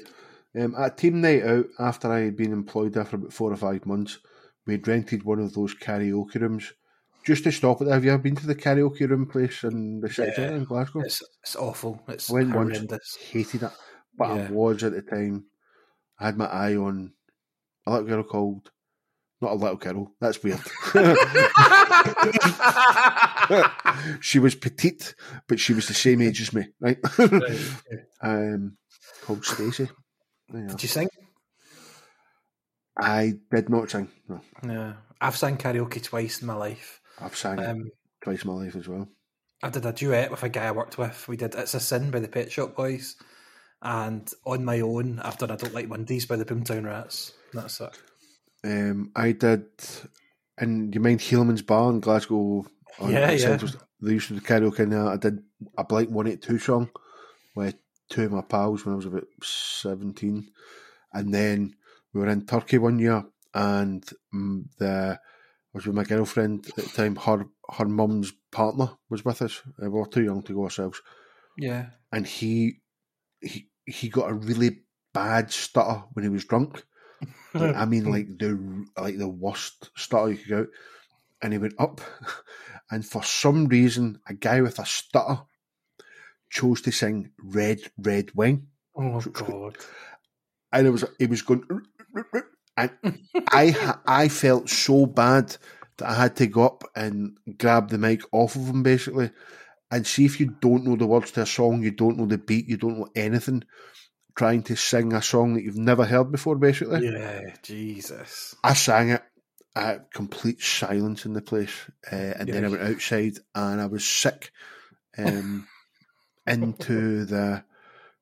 Um, 0.59 0.75
at 0.77 0.97
team 0.97 1.21
night 1.21 1.43
out, 1.43 1.65
after 1.79 2.11
I 2.11 2.21
had 2.21 2.35
been 2.37 2.51
employed 2.53 2.93
there 2.93 3.05
for 3.05 3.17
about 3.17 3.33
four 3.33 3.51
or 3.53 3.57
five 3.57 3.85
months, 3.85 4.19
we 4.65 4.73
had 4.73 4.87
rented 4.87 5.23
one 5.23 5.39
of 5.39 5.53
those 5.53 5.73
karaoke 5.75 6.35
rooms 6.41 6.73
just 7.25 7.43
to 7.43 7.51
stop 7.51 7.81
it. 7.81 7.87
Have 7.87 8.03
you 8.03 8.11
ever 8.11 8.21
been 8.21 8.35
to 8.37 8.47
the 8.47 8.55
karaoke 8.55 9.07
room 9.09 9.27
place 9.27 9.63
in 9.63 9.99
the 9.99 10.09
city 10.09 10.29
Yeah. 10.29 10.35
centre 10.35 10.55
in 10.55 10.63
Glasgow? 10.65 11.01
It's 11.01 11.21
it's 11.43 11.55
awful. 11.55 12.01
It's 12.07 12.29
I 12.29 12.33
went 12.33 12.55
once, 12.55 12.73
horrendous. 12.77 13.17
hated 13.29 13.63
it, 13.63 13.71
but 14.17 14.31
I 14.31 14.49
was 14.51 14.83
at 14.83 14.93
the 14.93 15.01
time. 15.01 15.45
I 16.19 16.25
had 16.25 16.37
my 16.37 16.45
eye 16.45 16.75
on 16.75 17.13
a 17.87 17.91
little 17.91 18.07
girl 18.07 18.23
called, 18.23 18.71
not 19.41 19.53
a 19.53 19.55
little 19.55 19.77
girl. 19.77 20.11
That's 20.19 20.43
weird. 20.43 20.59
she 24.21 24.39
was 24.39 24.55
petite, 24.55 25.15
but 25.47 25.59
she 25.59 25.73
was 25.73 25.87
the 25.87 25.93
same 25.93 26.21
age 26.21 26.41
as 26.41 26.53
me, 26.53 26.67
right? 26.79 26.97
Right, 27.17 27.59
um, 28.21 28.77
called 29.23 29.45
Stacey. 29.45 29.89
Yeah. 30.53 30.67
Did 30.67 30.83
you 30.83 30.89
sing? 30.89 31.09
I 32.99 33.33
did 33.51 33.69
not 33.69 33.89
sing. 33.89 34.09
No, 34.27 34.41
Yeah, 34.63 34.93
I've 35.19 35.37
sang 35.37 35.57
karaoke 35.57 36.03
twice 36.03 36.41
in 36.41 36.47
my 36.47 36.55
life. 36.55 37.01
I've 37.19 37.35
sang 37.35 37.59
Um, 37.59 37.91
twice 38.23 38.43
in 38.43 38.51
my 38.51 38.63
life 38.65 38.75
as 38.75 38.87
well. 38.87 39.07
I 39.63 39.69
did 39.69 39.85
a 39.85 39.93
duet 39.93 40.31
with 40.31 40.43
a 40.43 40.49
guy 40.49 40.67
I 40.67 40.71
worked 40.71 40.97
with. 40.97 41.27
We 41.27 41.37
did 41.37 41.55
"It's 41.55 41.73
a 41.73 41.79
Sin" 41.79 42.11
by 42.11 42.19
the 42.19 42.27
Pet 42.27 42.51
Shop 42.51 42.75
Boys, 42.75 43.15
and 43.81 44.29
on 44.45 44.65
my 44.65 44.81
own, 44.81 45.19
I've 45.19 45.37
done 45.37 45.51
"I 45.51 45.55
Don't 45.55 45.73
Like 45.73 45.87
Mondays" 45.87 46.25
by 46.25 46.35
the 46.35 46.45
Boomtown 46.45 46.85
Rats. 46.85 47.33
That's 47.53 47.79
it. 47.79 47.97
Um, 48.63 49.11
I 49.15 49.31
did, 49.31 49.65
and 50.57 50.93
you 50.93 51.01
mind 51.01 51.21
Hillman's 51.21 51.61
Bar 51.61 51.89
in 51.91 51.99
Glasgow? 51.99 52.65
Yeah, 53.01 53.31
yeah. 53.31 53.57
They 54.01 54.13
used 54.13 54.27
to 54.29 54.35
do 54.35 54.41
karaoke 54.41 54.79
in 54.79 54.89
there. 54.91 55.07
I 55.07 55.17
did 55.17 55.39
a 55.77 55.83
Blink 55.83 56.09
182 56.09 56.59
song 56.59 56.89
with 57.55 57.75
two 58.09 58.25
of 58.25 58.31
my 58.31 58.41
pals 58.41 58.85
when 58.85 58.93
I 58.93 58.95
was 58.97 59.05
about 59.05 59.27
17. 59.41 60.47
And 61.13 61.33
then 61.33 61.75
we 62.13 62.21
were 62.21 62.27
in 62.27 62.45
Turkey 62.45 62.77
one 62.77 62.99
year, 62.99 63.23
and 63.53 64.03
mm, 64.33 64.63
the 64.77 65.19
I 65.19 65.77
was 65.77 65.85
with 65.85 65.95
my 65.95 66.03
girlfriend 66.03 66.67
at 66.77 66.83
the 66.83 66.89
time. 66.89 67.15
Her 67.15 67.45
her 67.77 67.85
mum's 67.85 68.33
partner 68.51 68.91
was 69.09 69.23
with 69.23 69.41
us. 69.41 69.61
Uh, 69.81 69.89
we 69.89 69.99
were 69.99 70.05
too 70.07 70.23
young 70.23 70.41
to 70.43 70.53
go 70.53 70.63
ourselves, 70.63 71.01
Yeah. 71.57 71.87
and 72.11 72.27
he 72.27 72.81
he 73.39 73.69
he 73.85 74.09
got 74.09 74.29
a 74.29 74.33
really 74.33 74.81
bad 75.13 75.51
stutter 75.51 76.03
when 76.13 76.23
he 76.23 76.29
was 76.29 76.45
drunk. 76.45 76.83
Like, 77.53 77.75
I 77.75 77.85
mean, 77.85 78.05
like 78.11 78.37
the 78.37 78.85
like 78.97 79.17
the 79.17 79.29
worst 79.29 79.89
stutter 79.95 80.31
you 80.31 80.37
could 80.37 80.47
get 80.47 80.59
out. 80.59 80.67
And 81.43 81.53
he 81.53 81.59
went 81.59 81.73
up, 81.79 82.01
and 82.91 83.05
for 83.05 83.23
some 83.23 83.65
reason, 83.67 84.19
a 84.27 84.33
guy 84.33 84.61
with 84.61 84.77
a 84.79 84.85
stutter 84.85 85.41
chose 86.49 86.81
to 86.81 86.91
sing 86.91 87.31
"Red 87.43 87.79
Red 87.97 88.33
Wine," 88.35 88.67
Oh 88.95 89.21
God. 89.21 89.77
and 90.71 90.87
it 90.87 90.89
was 90.91 91.05
he 91.17 91.25
was 91.25 91.41
going, 91.41 91.63
and 92.77 92.91
I 93.49 93.95
I 94.05 94.27
felt 94.29 94.69
so 94.69 95.05
bad 95.05 95.57
that 95.97 96.09
I 96.09 96.13
had 96.13 96.35
to 96.37 96.47
go 96.47 96.65
up 96.65 96.83
and 96.95 97.37
grab 97.57 97.89
the 97.89 97.97
mic 97.97 98.21
off 98.31 98.55
of 98.55 98.67
him 98.67 98.83
basically, 98.83 99.31
and 99.89 100.05
see 100.05 100.25
if 100.25 100.39
you 100.39 100.55
don't 100.61 100.85
know 100.85 100.95
the 100.95 101.07
words 101.07 101.31
to 101.31 101.41
a 101.41 101.45
song, 101.45 101.83
you 101.83 101.91
don't 101.91 102.17
know 102.17 102.25
the 102.27 102.37
beat, 102.37 102.67
you 102.67 102.77
don't 102.77 102.99
know 102.99 103.09
anything, 103.15 103.63
trying 104.35 104.63
to 104.63 104.75
sing 104.75 105.13
a 105.13 105.21
song 105.21 105.53
that 105.53 105.63
you've 105.63 105.77
never 105.77 106.05
heard 106.05 106.31
before, 106.31 106.55
basically. 106.55 107.05
Yeah. 107.05 107.55
Jesus. 107.63 108.55
I 108.63 108.73
sang 108.73 109.09
it 109.09 109.23
at 109.75 110.11
complete 110.11 110.61
silence 110.61 111.25
in 111.25 111.33
the 111.33 111.41
place, 111.41 111.73
uh, 112.11 112.15
and 112.15 112.49
then 112.49 112.65
I 112.65 112.69
went 112.69 112.83
outside 112.83 113.37
and 113.55 113.81
I 113.81 113.85
was 113.87 114.05
sick. 114.05 114.51
Um, 115.17 115.67
into 116.47 117.25
the 117.25 117.63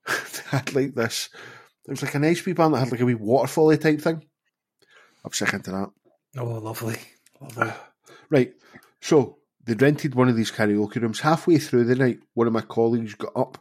had 0.50 0.74
like 0.74 0.96
this. 0.96 1.30
It 1.88 1.92
was 1.92 2.04
like 2.04 2.16
an 2.16 2.26
ice 2.26 2.42
cream 2.42 2.56
band 2.56 2.74
that 2.74 2.80
had 2.80 2.92
like 2.92 3.02
a 3.02 3.06
wee 3.06 3.16
waterfally 3.16 3.80
type 3.80 4.02
thing. 4.02 4.24
I'm 5.26 5.32
sick 5.32 5.54
into 5.54 5.72
that. 5.72 5.90
Oh, 6.38 6.46
lovely. 6.46 6.98
Lovely. 7.42 7.74
Right, 8.30 8.54
so 9.02 9.38
they 9.66 9.74
rented 9.74 10.16
one 10.16 10.30
of 10.30 10.36
these 10.36 10.52
karaoke 10.52 11.02
rooms. 11.02 11.20
Halfway 11.20 11.58
through 11.58 11.86
the 11.86 11.96
night, 11.96 12.20
one 12.34 12.48
of 12.48 12.54
my 12.54 12.62
colleagues 12.62 13.16
got 13.16 13.36
up 13.36 13.58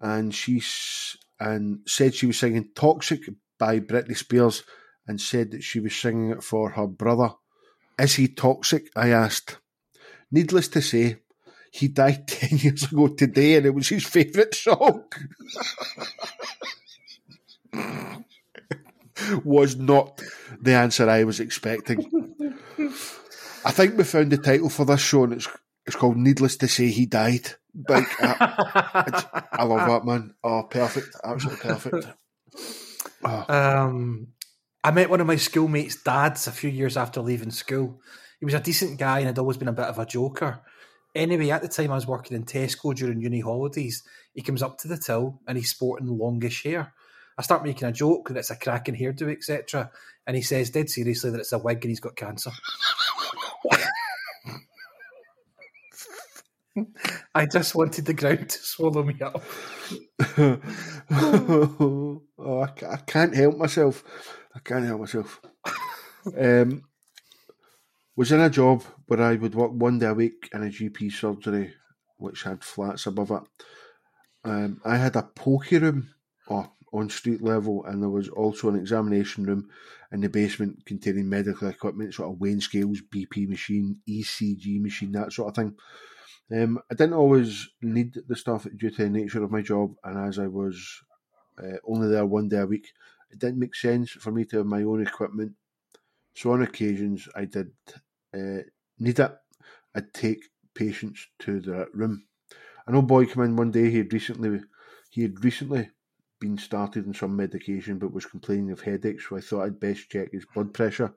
and 0.00 0.34
she 0.34 0.62
and 1.40 1.80
said 1.86 2.14
she 2.14 2.26
was 2.26 2.38
singing 2.38 2.70
"Toxic" 2.74 3.22
by 3.58 3.80
Britney 3.80 4.16
Spears, 4.16 4.62
and 5.06 5.20
said 5.20 5.50
that 5.52 5.62
she 5.62 5.80
was 5.80 5.94
singing 5.94 6.30
it 6.30 6.42
for 6.42 6.70
her 6.70 6.86
brother. 6.86 7.30
Is 7.98 8.14
he 8.14 8.28
toxic? 8.28 8.90
I 8.94 9.08
asked. 9.08 9.58
Needless 10.30 10.68
to 10.68 10.82
say, 10.82 11.16
he 11.70 11.88
died 11.88 12.28
ten 12.28 12.58
years 12.58 12.84
ago 12.84 13.08
today, 13.08 13.56
and 13.56 13.66
it 13.66 13.74
was 13.74 13.88
his 13.88 14.04
favourite 14.04 14.54
song. 14.54 15.04
was 19.44 19.76
not 19.76 20.22
the 20.60 20.74
answer 20.74 21.08
I 21.08 21.24
was 21.24 21.40
expecting. 21.40 22.34
I 23.64 23.72
think 23.72 23.96
we 23.96 24.04
found 24.04 24.30
the 24.30 24.38
title 24.38 24.68
for 24.68 24.84
this 24.84 25.00
show, 25.00 25.24
and 25.24 25.32
it's 25.34 25.48
it's 25.86 25.96
called 25.96 26.16
"Needless 26.16 26.56
to 26.58 26.68
Say 26.68 26.88
He 26.88 27.06
Died." 27.06 27.54
Like, 27.88 28.06
I, 28.20 29.44
I 29.58 29.64
love 29.64 29.88
that 29.88 30.06
man. 30.06 30.34
Oh, 30.42 30.62
perfect, 30.62 31.16
absolutely 31.22 31.70
perfect. 31.70 32.06
Oh, 33.24 33.44
Um, 33.48 34.28
I 34.84 34.92
met 34.92 35.10
one 35.10 35.20
of 35.20 35.26
my 35.26 35.34
schoolmates' 35.36 36.00
dads 36.02 36.46
a 36.46 36.52
few 36.52 36.70
years 36.70 36.96
after 36.96 37.20
leaving 37.20 37.50
school. 37.50 38.00
He 38.38 38.44
was 38.44 38.54
a 38.54 38.60
decent 38.60 38.98
guy 38.98 39.18
and 39.18 39.26
had 39.26 39.38
always 39.38 39.56
been 39.56 39.68
a 39.68 39.72
bit 39.72 39.86
of 39.86 39.98
a 39.98 40.06
joker. 40.06 40.60
Anyway, 41.14 41.50
at 41.50 41.62
the 41.62 41.68
time 41.68 41.90
I 41.90 41.96
was 41.96 42.06
working 42.06 42.36
in 42.36 42.44
Tesco 42.44 42.94
during 42.94 43.20
uni 43.20 43.40
holidays, 43.40 44.04
he 44.34 44.42
comes 44.42 44.62
up 44.62 44.78
to 44.78 44.88
the 44.88 44.96
till 44.96 45.40
and 45.48 45.58
he's 45.58 45.70
sporting 45.70 46.06
longish 46.06 46.62
hair. 46.62 46.94
I 47.36 47.42
start 47.42 47.64
making 47.64 47.88
a 47.88 47.92
joke 47.92 48.28
that 48.28 48.36
it's 48.36 48.50
a 48.50 48.56
cracking 48.56 48.94
hairdo, 48.94 49.32
etc. 49.32 49.90
And 50.26 50.36
he 50.36 50.42
says, 50.42 50.70
dead 50.70 50.88
seriously, 50.88 51.30
that 51.30 51.40
it's 51.40 51.52
a 51.52 51.58
wig 51.58 51.84
and 51.84 51.90
he's 51.90 52.00
got 52.00 52.16
cancer. 52.16 52.50
I 57.34 57.46
just 57.46 57.74
wanted 57.74 58.04
the 58.04 58.14
ground 58.14 58.50
to 58.50 58.58
swallow 58.58 59.02
me 59.02 59.16
up. 59.20 59.42
oh, 61.10 62.22
I, 62.38 62.86
I 62.86 62.96
can't 63.06 63.34
help 63.34 63.56
myself. 63.56 64.04
I 64.54 64.60
can't 64.60 64.84
help 64.84 65.00
myself. 65.00 65.40
Um, 66.36 66.82
was 68.16 68.32
in 68.32 68.40
a 68.40 68.50
job 68.50 68.82
where 69.06 69.22
I 69.22 69.36
would 69.36 69.54
work 69.54 69.70
one 69.72 70.00
day 70.00 70.06
a 70.06 70.14
week 70.14 70.50
in 70.52 70.64
a 70.64 70.66
GP 70.66 71.12
surgery, 71.12 71.74
which 72.16 72.42
had 72.42 72.64
flats 72.64 73.06
above 73.06 73.30
it. 73.30 73.42
Um, 74.44 74.80
I 74.84 74.96
had 74.96 75.14
a 75.16 75.22
pokey 75.22 75.78
room 75.78 76.10
oh, 76.50 76.72
on 76.92 77.10
street 77.10 77.42
level, 77.42 77.84
and 77.84 78.02
there 78.02 78.10
was 78.10 78.28
also 78.28 78.68
an 78.68 78.76
examination 78.76 79.44
room 79.44 79.68
in 80.10 80.20
the 80.20 80.28
basement 80.28 80.84
containing 80.86 81.28
medical 81.28 81.68
equipment, 81.68 82.14
sort 82.14 82.32
of 82.32 82.40
weighing 82.40 82.60
scales, 82.60 83.00
BP 83.02 83.48
machine, 83.48 83.98
ECG 84.08 84.80
machine, 84.80 85.12
that 85.12 85.32
sort 85.32 85.50
of 85.50 85.54
thing. 85.54 85.76
Um, 86.50 86.78
I 86.90 86.94
didn't 86.94 87.14
always 87.14 87.68
need 87.82 88.14
the 88.26 88.36
stuff 88.36 88.66
due 88.76 88.90
to 88.90 89.02
the 89.04 89.10
nature 89.10 89.44
of 89.44 89.50
my 89.50 89.60
job, 89.62 89.94
and 90.04 90.18
as 90.18 90.38
I 90.38 90.46
was 90.46 91.02
uh, 91.62 91.78
only 91.86 92.08
there 92.08 92.26
one 92.26 92.48
day 92.48 92.58
a 92.58 92.66
week, 92.66 92.88
it 93.30 93.38
didn't 93.40 93.58
make 93.60 93.74
sense 93.74 94.10
for 94.12 94.32
me 94.32 94.44
to 94.46 94.58
have 94.58 94.66
my 94.66 94.82
own 94.82 95.02
equipment. 95.02 95.54
So 96.34 96.52
on 96.52 96.62
occasions, 96.62 97.28
I 97.34 97.44
did 97.46 97.72
uh, 98.34 98.62
need 98.98 99.18
it. 99.18 99.36
I'd 99.94 100.14
take 100.14 100.44
patients 100.74 101.28
to 101.40 101.60
the 101.60 101.88
room. 101.94 102.26
An 102.86 102.94
old 102.96 103.08
boy 103.08 103.26
came 103.26 103.44
in 103.44 103.56
one 103.56 103.70
day. 103.70 103.90
He 103.90 103.98
had 103.98 104.12
recently 104.12 104.60
he 105.10 105.22
had 105.22 105.44
recently 105.44 105.90
been 106.40 106.58
started 106.58 107.06
on 107.06 107.14
some 107.14 107.36
medication, 107.36 107.98
but 107.98 108.12
was 108.12 108.26
complaining 108.26 108.70
of 108.70 108.80
headaches. 108.82 109.26
So 109.28 109.36
I 109.36 109.40
thought 109.40 109.64
I'd 109.64 109.80
best 109.80 110.10
check 110.10 110.32
his 110.32 110.46
blood 110.46 110.74
pressure. 110.74 111.14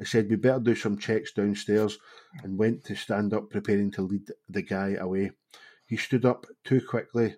I 0.00 0.04
said 0.04 0.30
we 0.30 0.36
better 0.36 0.60
do 0.60 0.74
some 0.74 0.98
checks 0.98 1.32
downstairs, 1.32 1.98
and 2.42 2.58
went 2.58 2.84
to 2.84 2.94
stand 2.94 3.34
up, 3.34 3.50
preparing 3.50 3.90
to 3.92 4.02
lead 4.02 4.30
the 4.48 4.62
guy 4.62 4.94
away. 4.94 5.32
He 5.86 5.96
stood 5.96 6.24
up 6.24 6.46
too 6.64 6.80
quickly. 6.86 7.36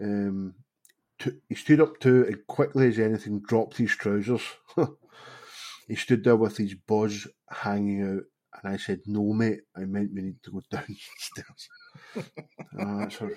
Um, 0.00 0.54
too, 1.18 1.40
he 1.48 1.54
stood 1.54 1.80
up 1.80 1.98
too 2.00 2.24
and 2.26 2.46
quickly 2.46 2.88
as 2.88 2.98
anything 2.98 3.40
dropped 3.40 3.76
his 3.76 3.90
trousers. 3.94 4.42
he 5.88 5.96
stood 5.96 6.24
there 6.24 6.36
with 6.36 6.56
his 6.56 6.74
buzz 6.74 7.26
hanging 7.50 8.02
out, 8.02 8.22
and 8.62 8.72
I 8.72 8.76
said, 8.76 9.00
"No, 9.06 9.32
mate. 9.32 9.60
I 9.76 9.80
meant 9.80 10.12
we 10.14 10.22
need 10.22 10.42
to 10.44 10.52
go 10.52 10.62
downstairs." 10.70 11.68
Ah, 12.80 12.98
that's 13.00 13.16
her. 13.16 13.30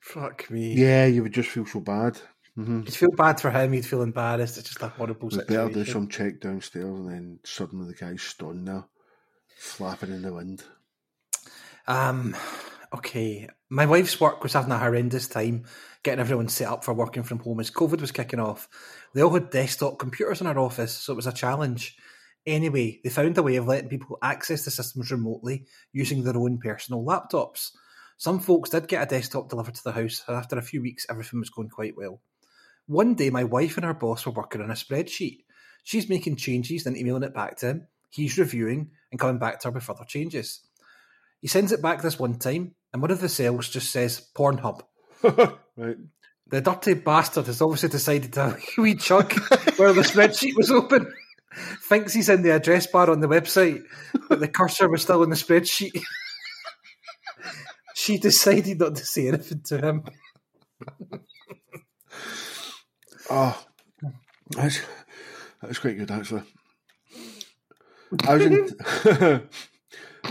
Fuck 0.00 0.50
me. 0.50 0.74
Yeah, 0.74 1.06
you 1.06 1.22
would 1.22 1.32
just 1.32 1.48
feel 1.48 1.64
so 1.64 1.80
bad. 1.80 2.20
Hmm 2.56 2.82
You'd 2.84 2.94
feel 2.96 3.10
bad 3.12 3.40
for 3.40 3.50
him, 3.50 3.74
you'd 3.74 3.86
feel 3.86 4.02
embarrassed. 4.02 4.58
It's 4.58 4.68
just 4.68 4.82
a 4.82 4.88
horrible 4.88 5.30
We 5.30 5.38
better 5.40 5.68
situation. 5.68 5.70
do 5.70 5.84
some 5.84 6.08
check 6.08 6.40
downstairs, 6.40 6.86
and 6.86 7.10
then 7.10 7.40
suddenly 7.44 7.86
the 7.88 7.94
guy's 7.94 8.22
stunned 8.22 8.66
there, 8.68 8.86
flapping 9.56 10.12
in 10.12 10.22
the 10.22 10.32
wind. 10.34 10.64
Um, 11.86 12.36
okay. 12.94 13.48
My 13.70 13.86
wife's 13.86 14.20
work 14.20 14.42
was 14.42 14.52
having 14.52 14.72
a 14.72 14.78
horrendous 14.78 15.28
time 15.28 15.66
getting 16.02 16.20
everyone 16.20 16.48
set 16.48 16.68
up 16.68 16.84
for 16.84 16.92
working 16.94 17.22
from 17.22 17.38
home 17.38 17.60
as 17.60 17.70
COVID 17.70 18.00
was 18.00 18.12
kicking 18.12 18.40
off. 18.40 18.68
They 19.14 19.22
all 19.22 19.32
had 19.32 19.50
desktop 19.50 19.98
computers 19.98 20.40
in 20.40 20.46
our 20.46 20.58
office, 20.58 20.92
so 20.94 21.12
it 21.12 21.16
was 21.16 21.26
a 21.26 21.32
challenge. 21.32 21.96
Anyway, 22.46 23.00
they 23.02 23.10
found 23.10 23.38
a 23.38 23.42
way 23.42 23.56
of 23.56 23.66
letting 23.66 23.88
people 23.88 24.18
access 24.22 24.64
the 24.64 24.70
systems 24.70 25.10
remotely 25.10 25.66
using 25.92 26.22
their 26.22 26.36
own 26.36 26.58
personal 26.58 27.02
laptops. 27.04 27.70
Some 28.18 28.38
folks 28.38 28.70
did 28.70 28.86
get 28.86 29.02
a 29.02 29.06
desktop 29.06 29.48
delivered 29.48 29.74
to 29.76 29.84
the 29.84 29.92
house, 29.92 30.22
and 30.28 30.36
after 30.36 30.58
a 30.58 30.62
few 30.62 30.82
weeks, 30.82 31.06
everything 31.08 31.40
was 31.40 31.50
going 31.50 31.70
quite 31.70 31.96
well. 31.96 32.20
One 32.86 33.14
day, 33.14 33.30
my 33.30 33.44
wife 33.44 33.76
and 33.76 33.86
her 33.86 33.94
boss 33.94 34.26
were 34.26 34.32
working 34.32 34.60
on 34.60 34.70
a 34.70 34.74
spreadsheet. 34.74 35.38
She's 35.82 36.08
making 36.08 36.36
changes, 36.36 36.84
then 36.84 36.96
emailing 36.96 37.22
it 37.22 37.34
back 37.34 37.56
to 37.58 37.66
him. 37.66 37.86
He's 38.10 38.38
reviewing 38.38 38.90
and 39.10 39.20
coming 39.20 39.38
back 39.38 39.60
to 39.60 39.68
her 39.68 39.72
with 39.72 39.84
further 39.84 40.04
changes. 40.04 40.60
He 41.40 41.48
sends 41.48 41.72
it 41.72 41.82
back 41.82 42.00
this 42.00 42.18
one 42.18 42.38
time, 42.38 42.74
and 42.92 43.02
one 43.02 43.10
of 43.10 43.20
the 43.20 43.28
cells 43.28 43.68
just 43.68 43.90
says 43.90 44.26
Pornhub. 44.34 44.82
right. 45.76 45.96
The 46.46 46.60
dirty 46.60 46.94
bastard 46.94 47.46
has 47.46 47.62
obviously 47.62 47.88
decided 47.88 48.32
to 48.34 48.42
have 48.42 48.64
a 48.78 48.80
wee 48.80 48.94
chug 48.94 49.32
where 49.76 49.92
the 49.92 50.02
spreadsheet 50.02 50.56
was 50.56 50.70
open. 50.70 51.12
Thinks 51.88 52.12
he's 52.12 52.28
in 52.28 52.42
the 52.42 52.50
address 52.50 52.86
bar 52.86 53.10
on 53.10 53.20
the 53.20 53.28
website, 53.28 53.82
but 54.28 54.40
the 54.40 54.48
cursor 54.48 54.88
was 54.88 55.02
still 55.02 55.22
in 55.22 55.30
the 55.30 55.36
spreadsheet. 55.36 56.02
she 57.94 58.18
decided 58.18 58.78
not 58.78 58.96
to 58.96 59.04
say 59.04 59.28
anything 59.28 59.62
to 59.66 59.78
him. 59.78 60.04
Oh, 63.30 63.64
that's 64.50 64.80
That's 65.62 65.78
quite 65.78 65.96
good, 65.96 66.10
actually. 66.10 66.42
I 68.26 68.34
was 68.34 68.44
in, 68.44 68.68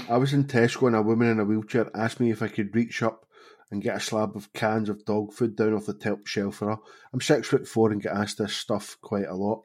I 0.09 0.17
was 0.17 0.31
in 0.33 0.43
Tesco 0.45 0.87
and 0.87 0.95
a 0.95 1.01
woman 1.01 1.29
in 1.29 1.39
a 1.39 1.45
wheelchair 1.45 1.89
asked 1.95 2.19
me 2.19 2.29
if 2.29 2.43
I 2.43 2.47
could 2.49 2.75
reach 2.75 3.01
up 3.01 3.25
and 3.71 3.81
get 3.81 3.95
a 3.95 3.99
slab 3.99 4.35
of 4.35 4.53
cans 4.53 4.89
of 4.89 5.05
dog 5.05 5.33
food 5.33 5.55
down 5.55 5.73
off 5.73 5.87
the 5.87 5.93
top 5.95 6.27
shelf 6.27 6.57
for 6.57 6.69
her. 6.69 6.77
I'm 7.11 7.19
six 7.19 7.47
foot 7.47 7.67
four 7.67 7.91
and 7.91 8.01
get 8.01 8.13
asked 8.13 8.37
this 8.37 8.55
stuff 8.55 8.97
quite 9.01 9.25
a 9.25 9.33
lot. 9.33 9.63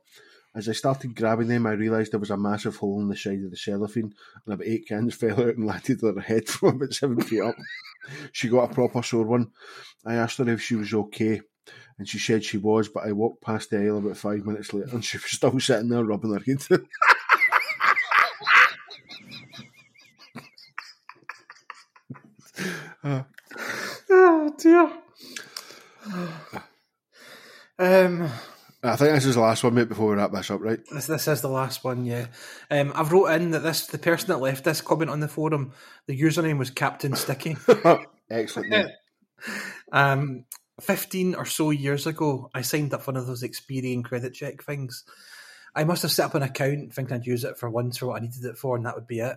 As 0.54 0.68
I 0.68 0.72
started 0.72 1.14
grabbing 1.14 1.48
them, 1.48 1.66
I 1.66 1.72
realised 1.72 2.12
there 2.12 2.18
was 2.18 2.30
a 2.30 2.36
massive 2.38 2.76
hole 2.76 3.02
in 3.02 3.08
the 3.08 3.16
side 3.16 3.42
of 3.44 3.50
the 3.50 3.56
cellophane, 3.56 4.14
and 4.46 4.54
about 4.54 4.66
eight 4.66 4.88
cans 4.88 5.14
fell 5.16 5.38
out 5.38 5.56
and 5.56 5.66
landed 5.66 6.02
on 6.02 6.14
her 6.14 6.20
head 6.22 6.48
from 6.48 6.76
about 6.76 6.94
seven 6.94 7.20
feet 7.20 7.42
up. 7.42 7.56
She 8.32 8.48
got 8.48 8.70
a 8.70 8.74
proper 8.74 9.02
sore 9.02 9.26
one. 9.26 9.50
I 10.06 10.14
asked 10.14 10.38
her 10.38 10.48
if 10.48 10.62
she 10.62 10.76
was 10.76 10.94
okay, 10.94 11.42
and 11.98 12.08
she 12.08 12.18
said 12.18 12.44
she 12.44 12.58
was, 12.58 12.88
but 12.88 13.04
I 13.06 13.12
walked 13.12 13.42
past 13.42 13.70
the 13.70 13.78
aisle 13.78 13.98
about 13.98 14.16
five 14.16 14.44
minutes 14.46 14.72
later, 14.72 14.88
and 14.92 15.04
she 15.04 15.18
was 15.18 15.30
still 15.30 15.58
sitting 15.60 15.88
there 15.88 16.04
rubbing 16.04 16.32
her 16.32 16.40
head. 16.40 16.62
uh, 23.04 23.22
Oh 24.10 24.54
dear. 24.58 24.90
Um, 27.78 28.30
I 28.82 28.96
think 28.96 29.14
this 29.14 29.26
is 29.26 29.34
the 29.34 29.40
last 29.40 29.62
one, 29.62 29.74
mate, 29.74 29.88
before 29.88 30.10
we 30.10 30.16
wrap 30.16 30.32
this 30.32 30.50
up, 30.50 30.60
right? 30.60 30.80
this 30.90 31.06
this 31.06 31.28
is 31.28 31.40
the 31.40 31.48
last 31.48 31.84
one, 31.84 32.04
yeah. 32.04 32.26
Um, 32.70 32.92
I've 32.94 33.12
wrote 33.12 33.26
in 33.26 33.50
that 33.52 33.60
this 33.60 33.86
the 33.86 33.98
person 33.98 34.28
that 34.28 34.38
left 34.38 34.64
this 34.64 34.80
comment 34.80 35.10
on 35.10 35.20
the 35.20 35.28
forum, 35.28 35.72
the 36.06 36.18
username 36.18 36.58
was 36.58 36.70
Captain 36.70 37.14
Sticky. 37.14 37.56
Excellent. 38.30 38.92
Um, 39.92 40.44
15 40.80 41.34
or 41.34 41.44
so 41.44 41.70
years 41.70 42.06
ago, 42.06 42.50
I 42.54 42.62
signed 42.62 42.94
up 42.94 43.02
for 43.02 43.12
one 43.12 43.20
of 43.20 43.26
those 43.26 43.42
Experian 43.42 44.04
credit 44.04 44.34
check 44.34 44.62
things. 44.62 45.04
I 45.74 45.84
must 45.84 46.02
have 46.02 46.12
set 46.12 46.26
up 46.26 46.34
an 46.34 46.42
account 46.42 46.92
thinking 46.92 47.16
I'd 47.16 47.26
use 47.26 47.44
it 47.44 47.58
for 47.58 47.68
once 47.68 47.98
for 47.98 48.06
what 48.06 48.20
I 48.20 48.24
needed 48.24 48.44
it 48.44 48.58
for, 48.58 48.76
and 48.76 48.86
that 48.86 48.94
would 48.94 49.06
be 49.06 49.20
it. 49.20 49.36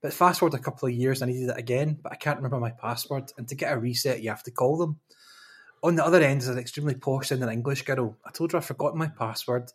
But 0.00 0.12
fast 0.12 0.40
forward 0.40 0.58
a 0.58 0.62
couple 0.62 0.88
of 0.88 0.94
years, 0.94 1.22
I 1.22 1.26
needed 1.26 1.50
it 1.50 1.58
again, 1.58 1.98
but 2.02 2.12
I 2.12 2.16
can't 2.16 2.36
remember 2.36 2.60
my 2.60 2.70
password. 2.70 3.32
And 3.36 3.48
to 3.48 3.54
get 3.54 3.72
a 3.72 3.78
reset, 3.78 4.22
you 4.22 4.30
have 4.30 4.42
to 4.44 4.50
call 4.50 4.76
them. 4.76 5.00
On 5.82 5.94
the 5.94 6.04
other 6.04 6.22
end 6.22 6.42
is 6.42 6.48
an 6.48 6.58
extremely 6.58 6.94
posh 6.94 7.30
and 7.30 7.42
an 7.42 7.50
English 7.50 7.82
girl. 7.82 8.16
I 8.24 8.30
told 8.30 8.52
her 8.52 8.58
I'd 8.58 8.64
forgotten 8.64 8.98
my 8.98 9.08
password, 9.08 9.72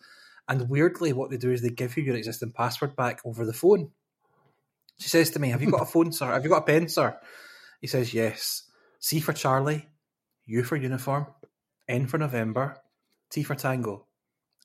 and 0.48 0.70
weirdly, 0.70 1.14
what 1.14 1.30
they 1.30 1.38
do 1.38 1.52
is 1.52 1.62
they 1.62 1.70
give 1.70 1.98
you 1.98 2.04
your 2.04 2.16
existing 2.16 2.52
password 2.52 2.96
back 2.96 3.22
over 3.26 3.46
the 3.46 3.54
phone. 3.54 3.92
She 5.00 5.10
says 5.10 5.32
to 5.32 5.40
me, 5.40 5.50
Have 5.50 5.62
you 5.62 5.72
got 5.72 5.82
a 5.82 5.86
phone, 5.86 6.12
sir? 6.12 6.32
Have 6.32 6.44
you 6.44 6.50
got 6.50 6.64
a 6.64 6.66
pen, 6.66 6.88
sir? 6.88 7.18
He 7.80 7.88
says, 7.88 8.14
Yes. 8.14 8.64
C 9.00 9.20
for 9.20 9.34
Charlie, 9.34 9.88
U 10.46 10.64
for 10.64 10.76
uniform, 10.76 11.28
N 11.88 12.08
for 12.08 12.18
November, 12.18 12.78
T 13.30 13.44
for 13.44 13.56
Tango, 13.56 14.06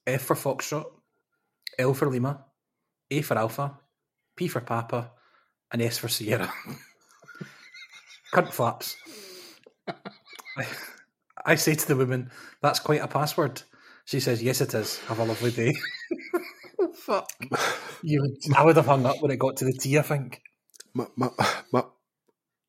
F 0.06 0.22
for 0.22 0.36
Foxtrot, 0.36 0.86
L 1.78 1.94
for 1.94 2.10
Lima, 2.10 2.44
A 3.10 3.22
for 3.22 3.36
Alpha, 3.38 3.78
P 4.36 4.48
for 4.48 4.60
Papa, 4.60 5.12
and 5.72 5.82
S 5.82 5.98
for 5.98 6.08
Sierra. 6.08 6.52
Cunt 8.32 8.52
flaps. 8.52 8.96
I, 10.56 10.66
I 11.44 11.54
say 11.54 11.74
to 11.74 11.88
the 11.88 11.96
woman, 11.96 12.30
That's 12.60 12.80
quite 12.80 13.00
a 13.02 13.08
password. 13.08 13.62
She 14.04 14.20
says, 14.20 14.42
Yes, 14.42 14.60
it 14.60 14.74
is. 14.74 14.98
Have 15.00 15.18
a 15.18 15.24
lovely 15.24 15.50
day. 15.50 15.74
Fuck. 16.94 17.28
You 18.02 18.36
I 18.56 18.64
would 18.64 18.76
have 18.76 18.86
hung 18.86 19.06
up 19.06 19.16
when 19.20 19.30
it 19.30 19.38
got 19.38 19.56
to 19.58 19.64
the 19.64 19.72
T, 19.72 19.98
I 19.98 20.02
think. 20.02 20.42
my 20.94 21.06
my 21.16 21.30
my, 21.72 21.84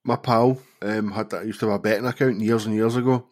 my 0.08 0.16
pal 0.16 0.60
um, 0.82 1.12
had 1.12 1.30
that 1.32 1.46
used 1.46 1.60
to 1.60 1.68
have 1.68 1.76
a 1.76 1.80
betting 1.80 2.06
account 2.08 2.40
years 2.42 2.66
and 2.66 2.76
years 2.76 2.96
ago, 2.96 3.28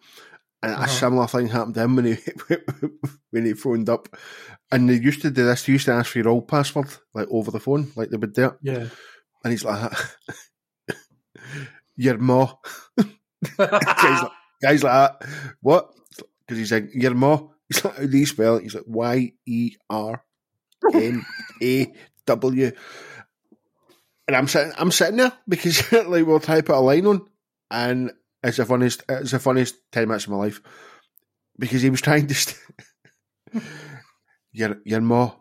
and 0.62 0.72
a 0.74 0.76
Uh-huh. 0.76 0.88
similar 0.88 1.28
thing 1.28 1.48
happened 1.48 1.76
to 1.76 1.82
him 1.84 1.96
when 1.96 2.06
he 2.06 2.18
when 3.32 3.46
he 3.46 3.54
phoned 3.54 3.90
up, 3.90 4.10
and 4.72 4.90
they 4.90 4.96
used 4.96 5.22
to 5.24 5.32
do 5.32 5.46
this. 5.46 5.64
They 5.66 5.74
used 5.74 5.86
to 5.86 5.94
ask 5.94 6.12
for 6.12 6.20
your 6.20 6.30
old 6.30 6.48
password 6.48 6.88
like 7.14 7.28
over 7.32 7.52
the 7.52 7.60
phone, 7.60 7.92
like 7.96 8.10
they 8.10 8.18
would 8.18 8.34
do 8.34 8.46
it, 8.46 8.54
Yeah. 8.62 8.88
and 9.44 9.52
he's 9.52 9.64
like, 9.64 9.92
"Your 11.96 12.18
ma." 12.18 12.54
guys, 13.58 14.22
like, 14.22 14.32
guys 14.62 14.84
like 14.84 14.94
that. 15.20 15.30
What? 15.62 15.92
Because 16.40 16.58
he's 16.58 16.72
like, 16.72 16.90
"Your 16.94 17.14
ma." 17.16 17.40
He's 17.70 17.84
like, 17.84 17.98
"How 17.98 18.06
do 18.06 18.18
you 18.18 18.26
spell 18.26 18.58
it?" 18.58 18.64
He's 18.64 18.76
like, 18.76 18.84
"Y 18.88 19.34
E 19.46 19.76
R 19.90 20.24
N 20.94 21.26
A 21.62 21.94
W." 22.26 22.72
And 24.28 24.36
I'm 24.36 24.48
sitting, 24.48 24.74
I'm 24.78 24.92
sitting 24.92 25.18
there 25.18 25.34
because 25.48 25.92
like 25.92 26.26
we'll 26.26 26.40
type 26.40 26.66
to 26.68 26.76
a 26.76 26.78
line 26.78 27.06
on, 27.06 27.28
and 27.70 28.12
it's 28.44 28.58
the 28.58 28.66
funniest, 28.66 29.04
it's 29.08 29.32
the 29.32 29.40
funniest 29.40 29.76
ten 29.92 30.08
minutes 30.08 30.26
of 30.26 30.32
my 30.32 30.38
life 30.38 30.62
because 31.58 31.82
he 31.82 31.90
was 31.90 32.02
trying 32.02 32.28
to. 32.28 32.34
St- 32.34 32.60
your 34.52 34.78
your 34.84 35.02
ma, 35.02 35.32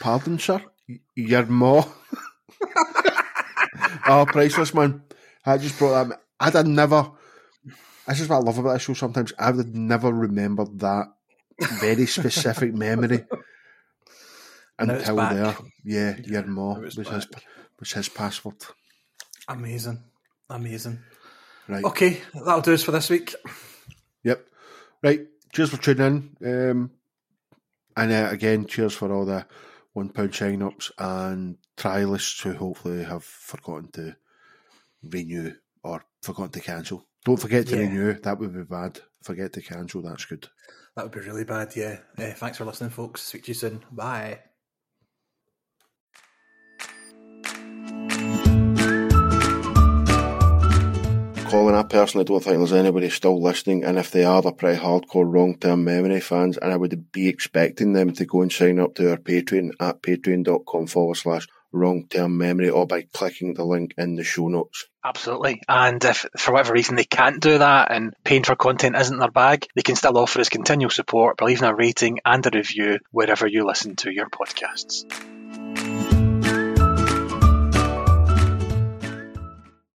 pardon, 0.00 0.38
sir, 0.38 0.62
your 1.16 1.46
ma. 1.46 1.84
oh, 4.06 4.26
priceless 4.26 4.74
man! 4.74 5.02
I 5.44 5.58
just 5.58 5.78
brought 5.78 6.08
that. 6.08 6.20
I'd 6.38 6.54
have 6.54 6.66
never. 6.66 7.10
This 8.06 8.20
is 8.20 8.28
what 8.28 8.36
I 8.36 8.40
love 8.40 8.58
about 8.58 8.74
this 8.74 8.82
show. 8.82 8.94
Sometimes 8.94 9.32
I 9.38 9.50
would 9.50 9.66
have 9.66 9.74
never 9.74 10.12
remembered 10.12 10.78
that 10.80 11.06
very 11.80 12.06
specific 12.06 12.74
memory 12.74 13.24
And 14.78 14.88
now 14.88 14.94
it's 14.94 15.08
until 15.08 15.28
there. 15.28 15.56
Yeah, 15.84 16.16
your 16.24 16.46
ma 16.46 16.78
was 16.78 16.96
his. 16.96 17.26
Was 17.82 17.92
his 17.92 18.08
password. 18.08 18.54
Amazing. 19.48 20.00
Amazing. 20.48 21.00
Right. 21.68 21.82
Okay, 21.84 22.20
that'll 22.32 22.60
do 22.60 22.74
us 22.74 22.84
for 22.84 22.92
this 22.92 23.10
week. 23.10 23.34
Yep. 24.22 24.46
Right. 25.02 25.26
Cheers 25.52 25.70
for 25.70 25.76
tuning 25.82 26.36
in. 26.40 26.70
Um, 26.70 26.90
and 27.96 28.12
uh, 28.12 28.28
again, 28.30 28.66
cheers 28.66 28.94
for 28.94 29.12
all 29.12 29.24
the 29.24 29.46
one 29.94 30.10
pound 30.10 30.32
sign 30.34 30.62
ups 30.62 30.92
and 30.96 31.56
trialists 31.76 32.40
who 32.42 32.52
hopefully 32.54 33.02
have 33.02 33.24
forgotten 33.24 33.90
to 33.92 34.14
renew 35.02 35.52
or 35.82 36.04
forgotten 36.22 36.52
to 36.52 36.60
cancel. 36.60 37.04
Don't 37.24 37.40
forget 37.40 37.66
to 37.66 37.76
Yeah. 37.76 37.82
renew. 37.82 38.12
That 38.20 38.38
would 38.38 38.54
be 38.54 38.62
bad. 38.62 39.00
Forget 39.24 39.52
to 39.54 39.60
cancel. 39.62 40.02
That's 40.02 40.24
good. 40.24 40.48
That 40.94 41.02
would 41.04 41.12
be 41.12 41.20
really 41.28 41.44
bad, 41.44 41.74
yeah. 41.74 41.98
Uh, 42.16 42.30
thanks 42.32 42.58
for 42.58 42.64
listening, 42.64 42.90
folks. 42.90 43.22
Speak 43.22 43.42
to 43.44 43.48
you 43.48 43.54
soon. 43.54 43.84
Bye. 43.90 44.38
Colin, 51.52 51.74
I 51.74 51.82
personally 51.82 52.24
don't 52.24 52.42
think 52.42 52.56
there's 52.56 52.72
anybody 52.72 53.10
still 53.10 53.38
listening, 53.38 53.84
and 53.84 53.98
if 53.98 54.10
they 54.10 54.24
are, 54.24 54.40
they're 54.40 54.52
pretty 54.52 54.80
hardcore 54.80 55.30
long 55.30 55.58
term 55.58 55.84
memory 55.84 56.18
fans, 56.22 56.56
and 56.56 56.72
I 56.72 56.78
would 56.78 57.12
be 57.12 57.28
expecting 57.28 57.92
them 57.92 58.14
to 58.14 58.24
go 58.24 58.40
and 58.40 58.50
sign 58.50 58.78
up 58.78 58.94
to 58.94 59.10
our 59.10 59.18
Patreon 59.18 59.72
at 59.78 60.00
patreon.com 60.00 60.86
forward 60.86 61.16
slash 61.16 61.46
wrong 61.70 62.06
term 62.08 62.38
memory 62.38 62.70
or 62.70 62.86
by 62.86 63.02
clicking 63.02 63.52
the 63.52 63.66
link 63.66 63.92
in 63.98 64.14
the 64.14 64.24
show 64.24 64.48
notes. 64.48 64.86
Absolutely. 65.04 65.60
And 65.68 66.02
if 66.02 66.24
for 66.38 66.52
whatever 66.52 66.72
reason 66.72 66.96
they 66.96 67.04
can't 67.04 67.42
do 67.42 67.58
that 67.58 67.92
and 67.92 68.14
paying 68.24 68.44
for 68.44 68.56
content 68.56 68.96
isn't 68.96 69.18
their 69.18 69.30
bag, 69.30 69.66
they 69.74 69.82
can 69.82 69.96
still 69.96 70.16
offer 70.16 70.40
us 70.40 70.48
continual 70.48 70.88
support 70.88 71.36
by 71.36 71.44
leaving 71.44 71.68
a 71.68 71.74
rating 71.74 72.20
and 72.24 72.46
a 72.46 72.50
review 72.50 72.98
wherever 73.10 73.46
you 73.46 73.66
listen 73.66 73.94
to 73.96 74.10
your 74.10 74.30
podcasts. 74.30 75.04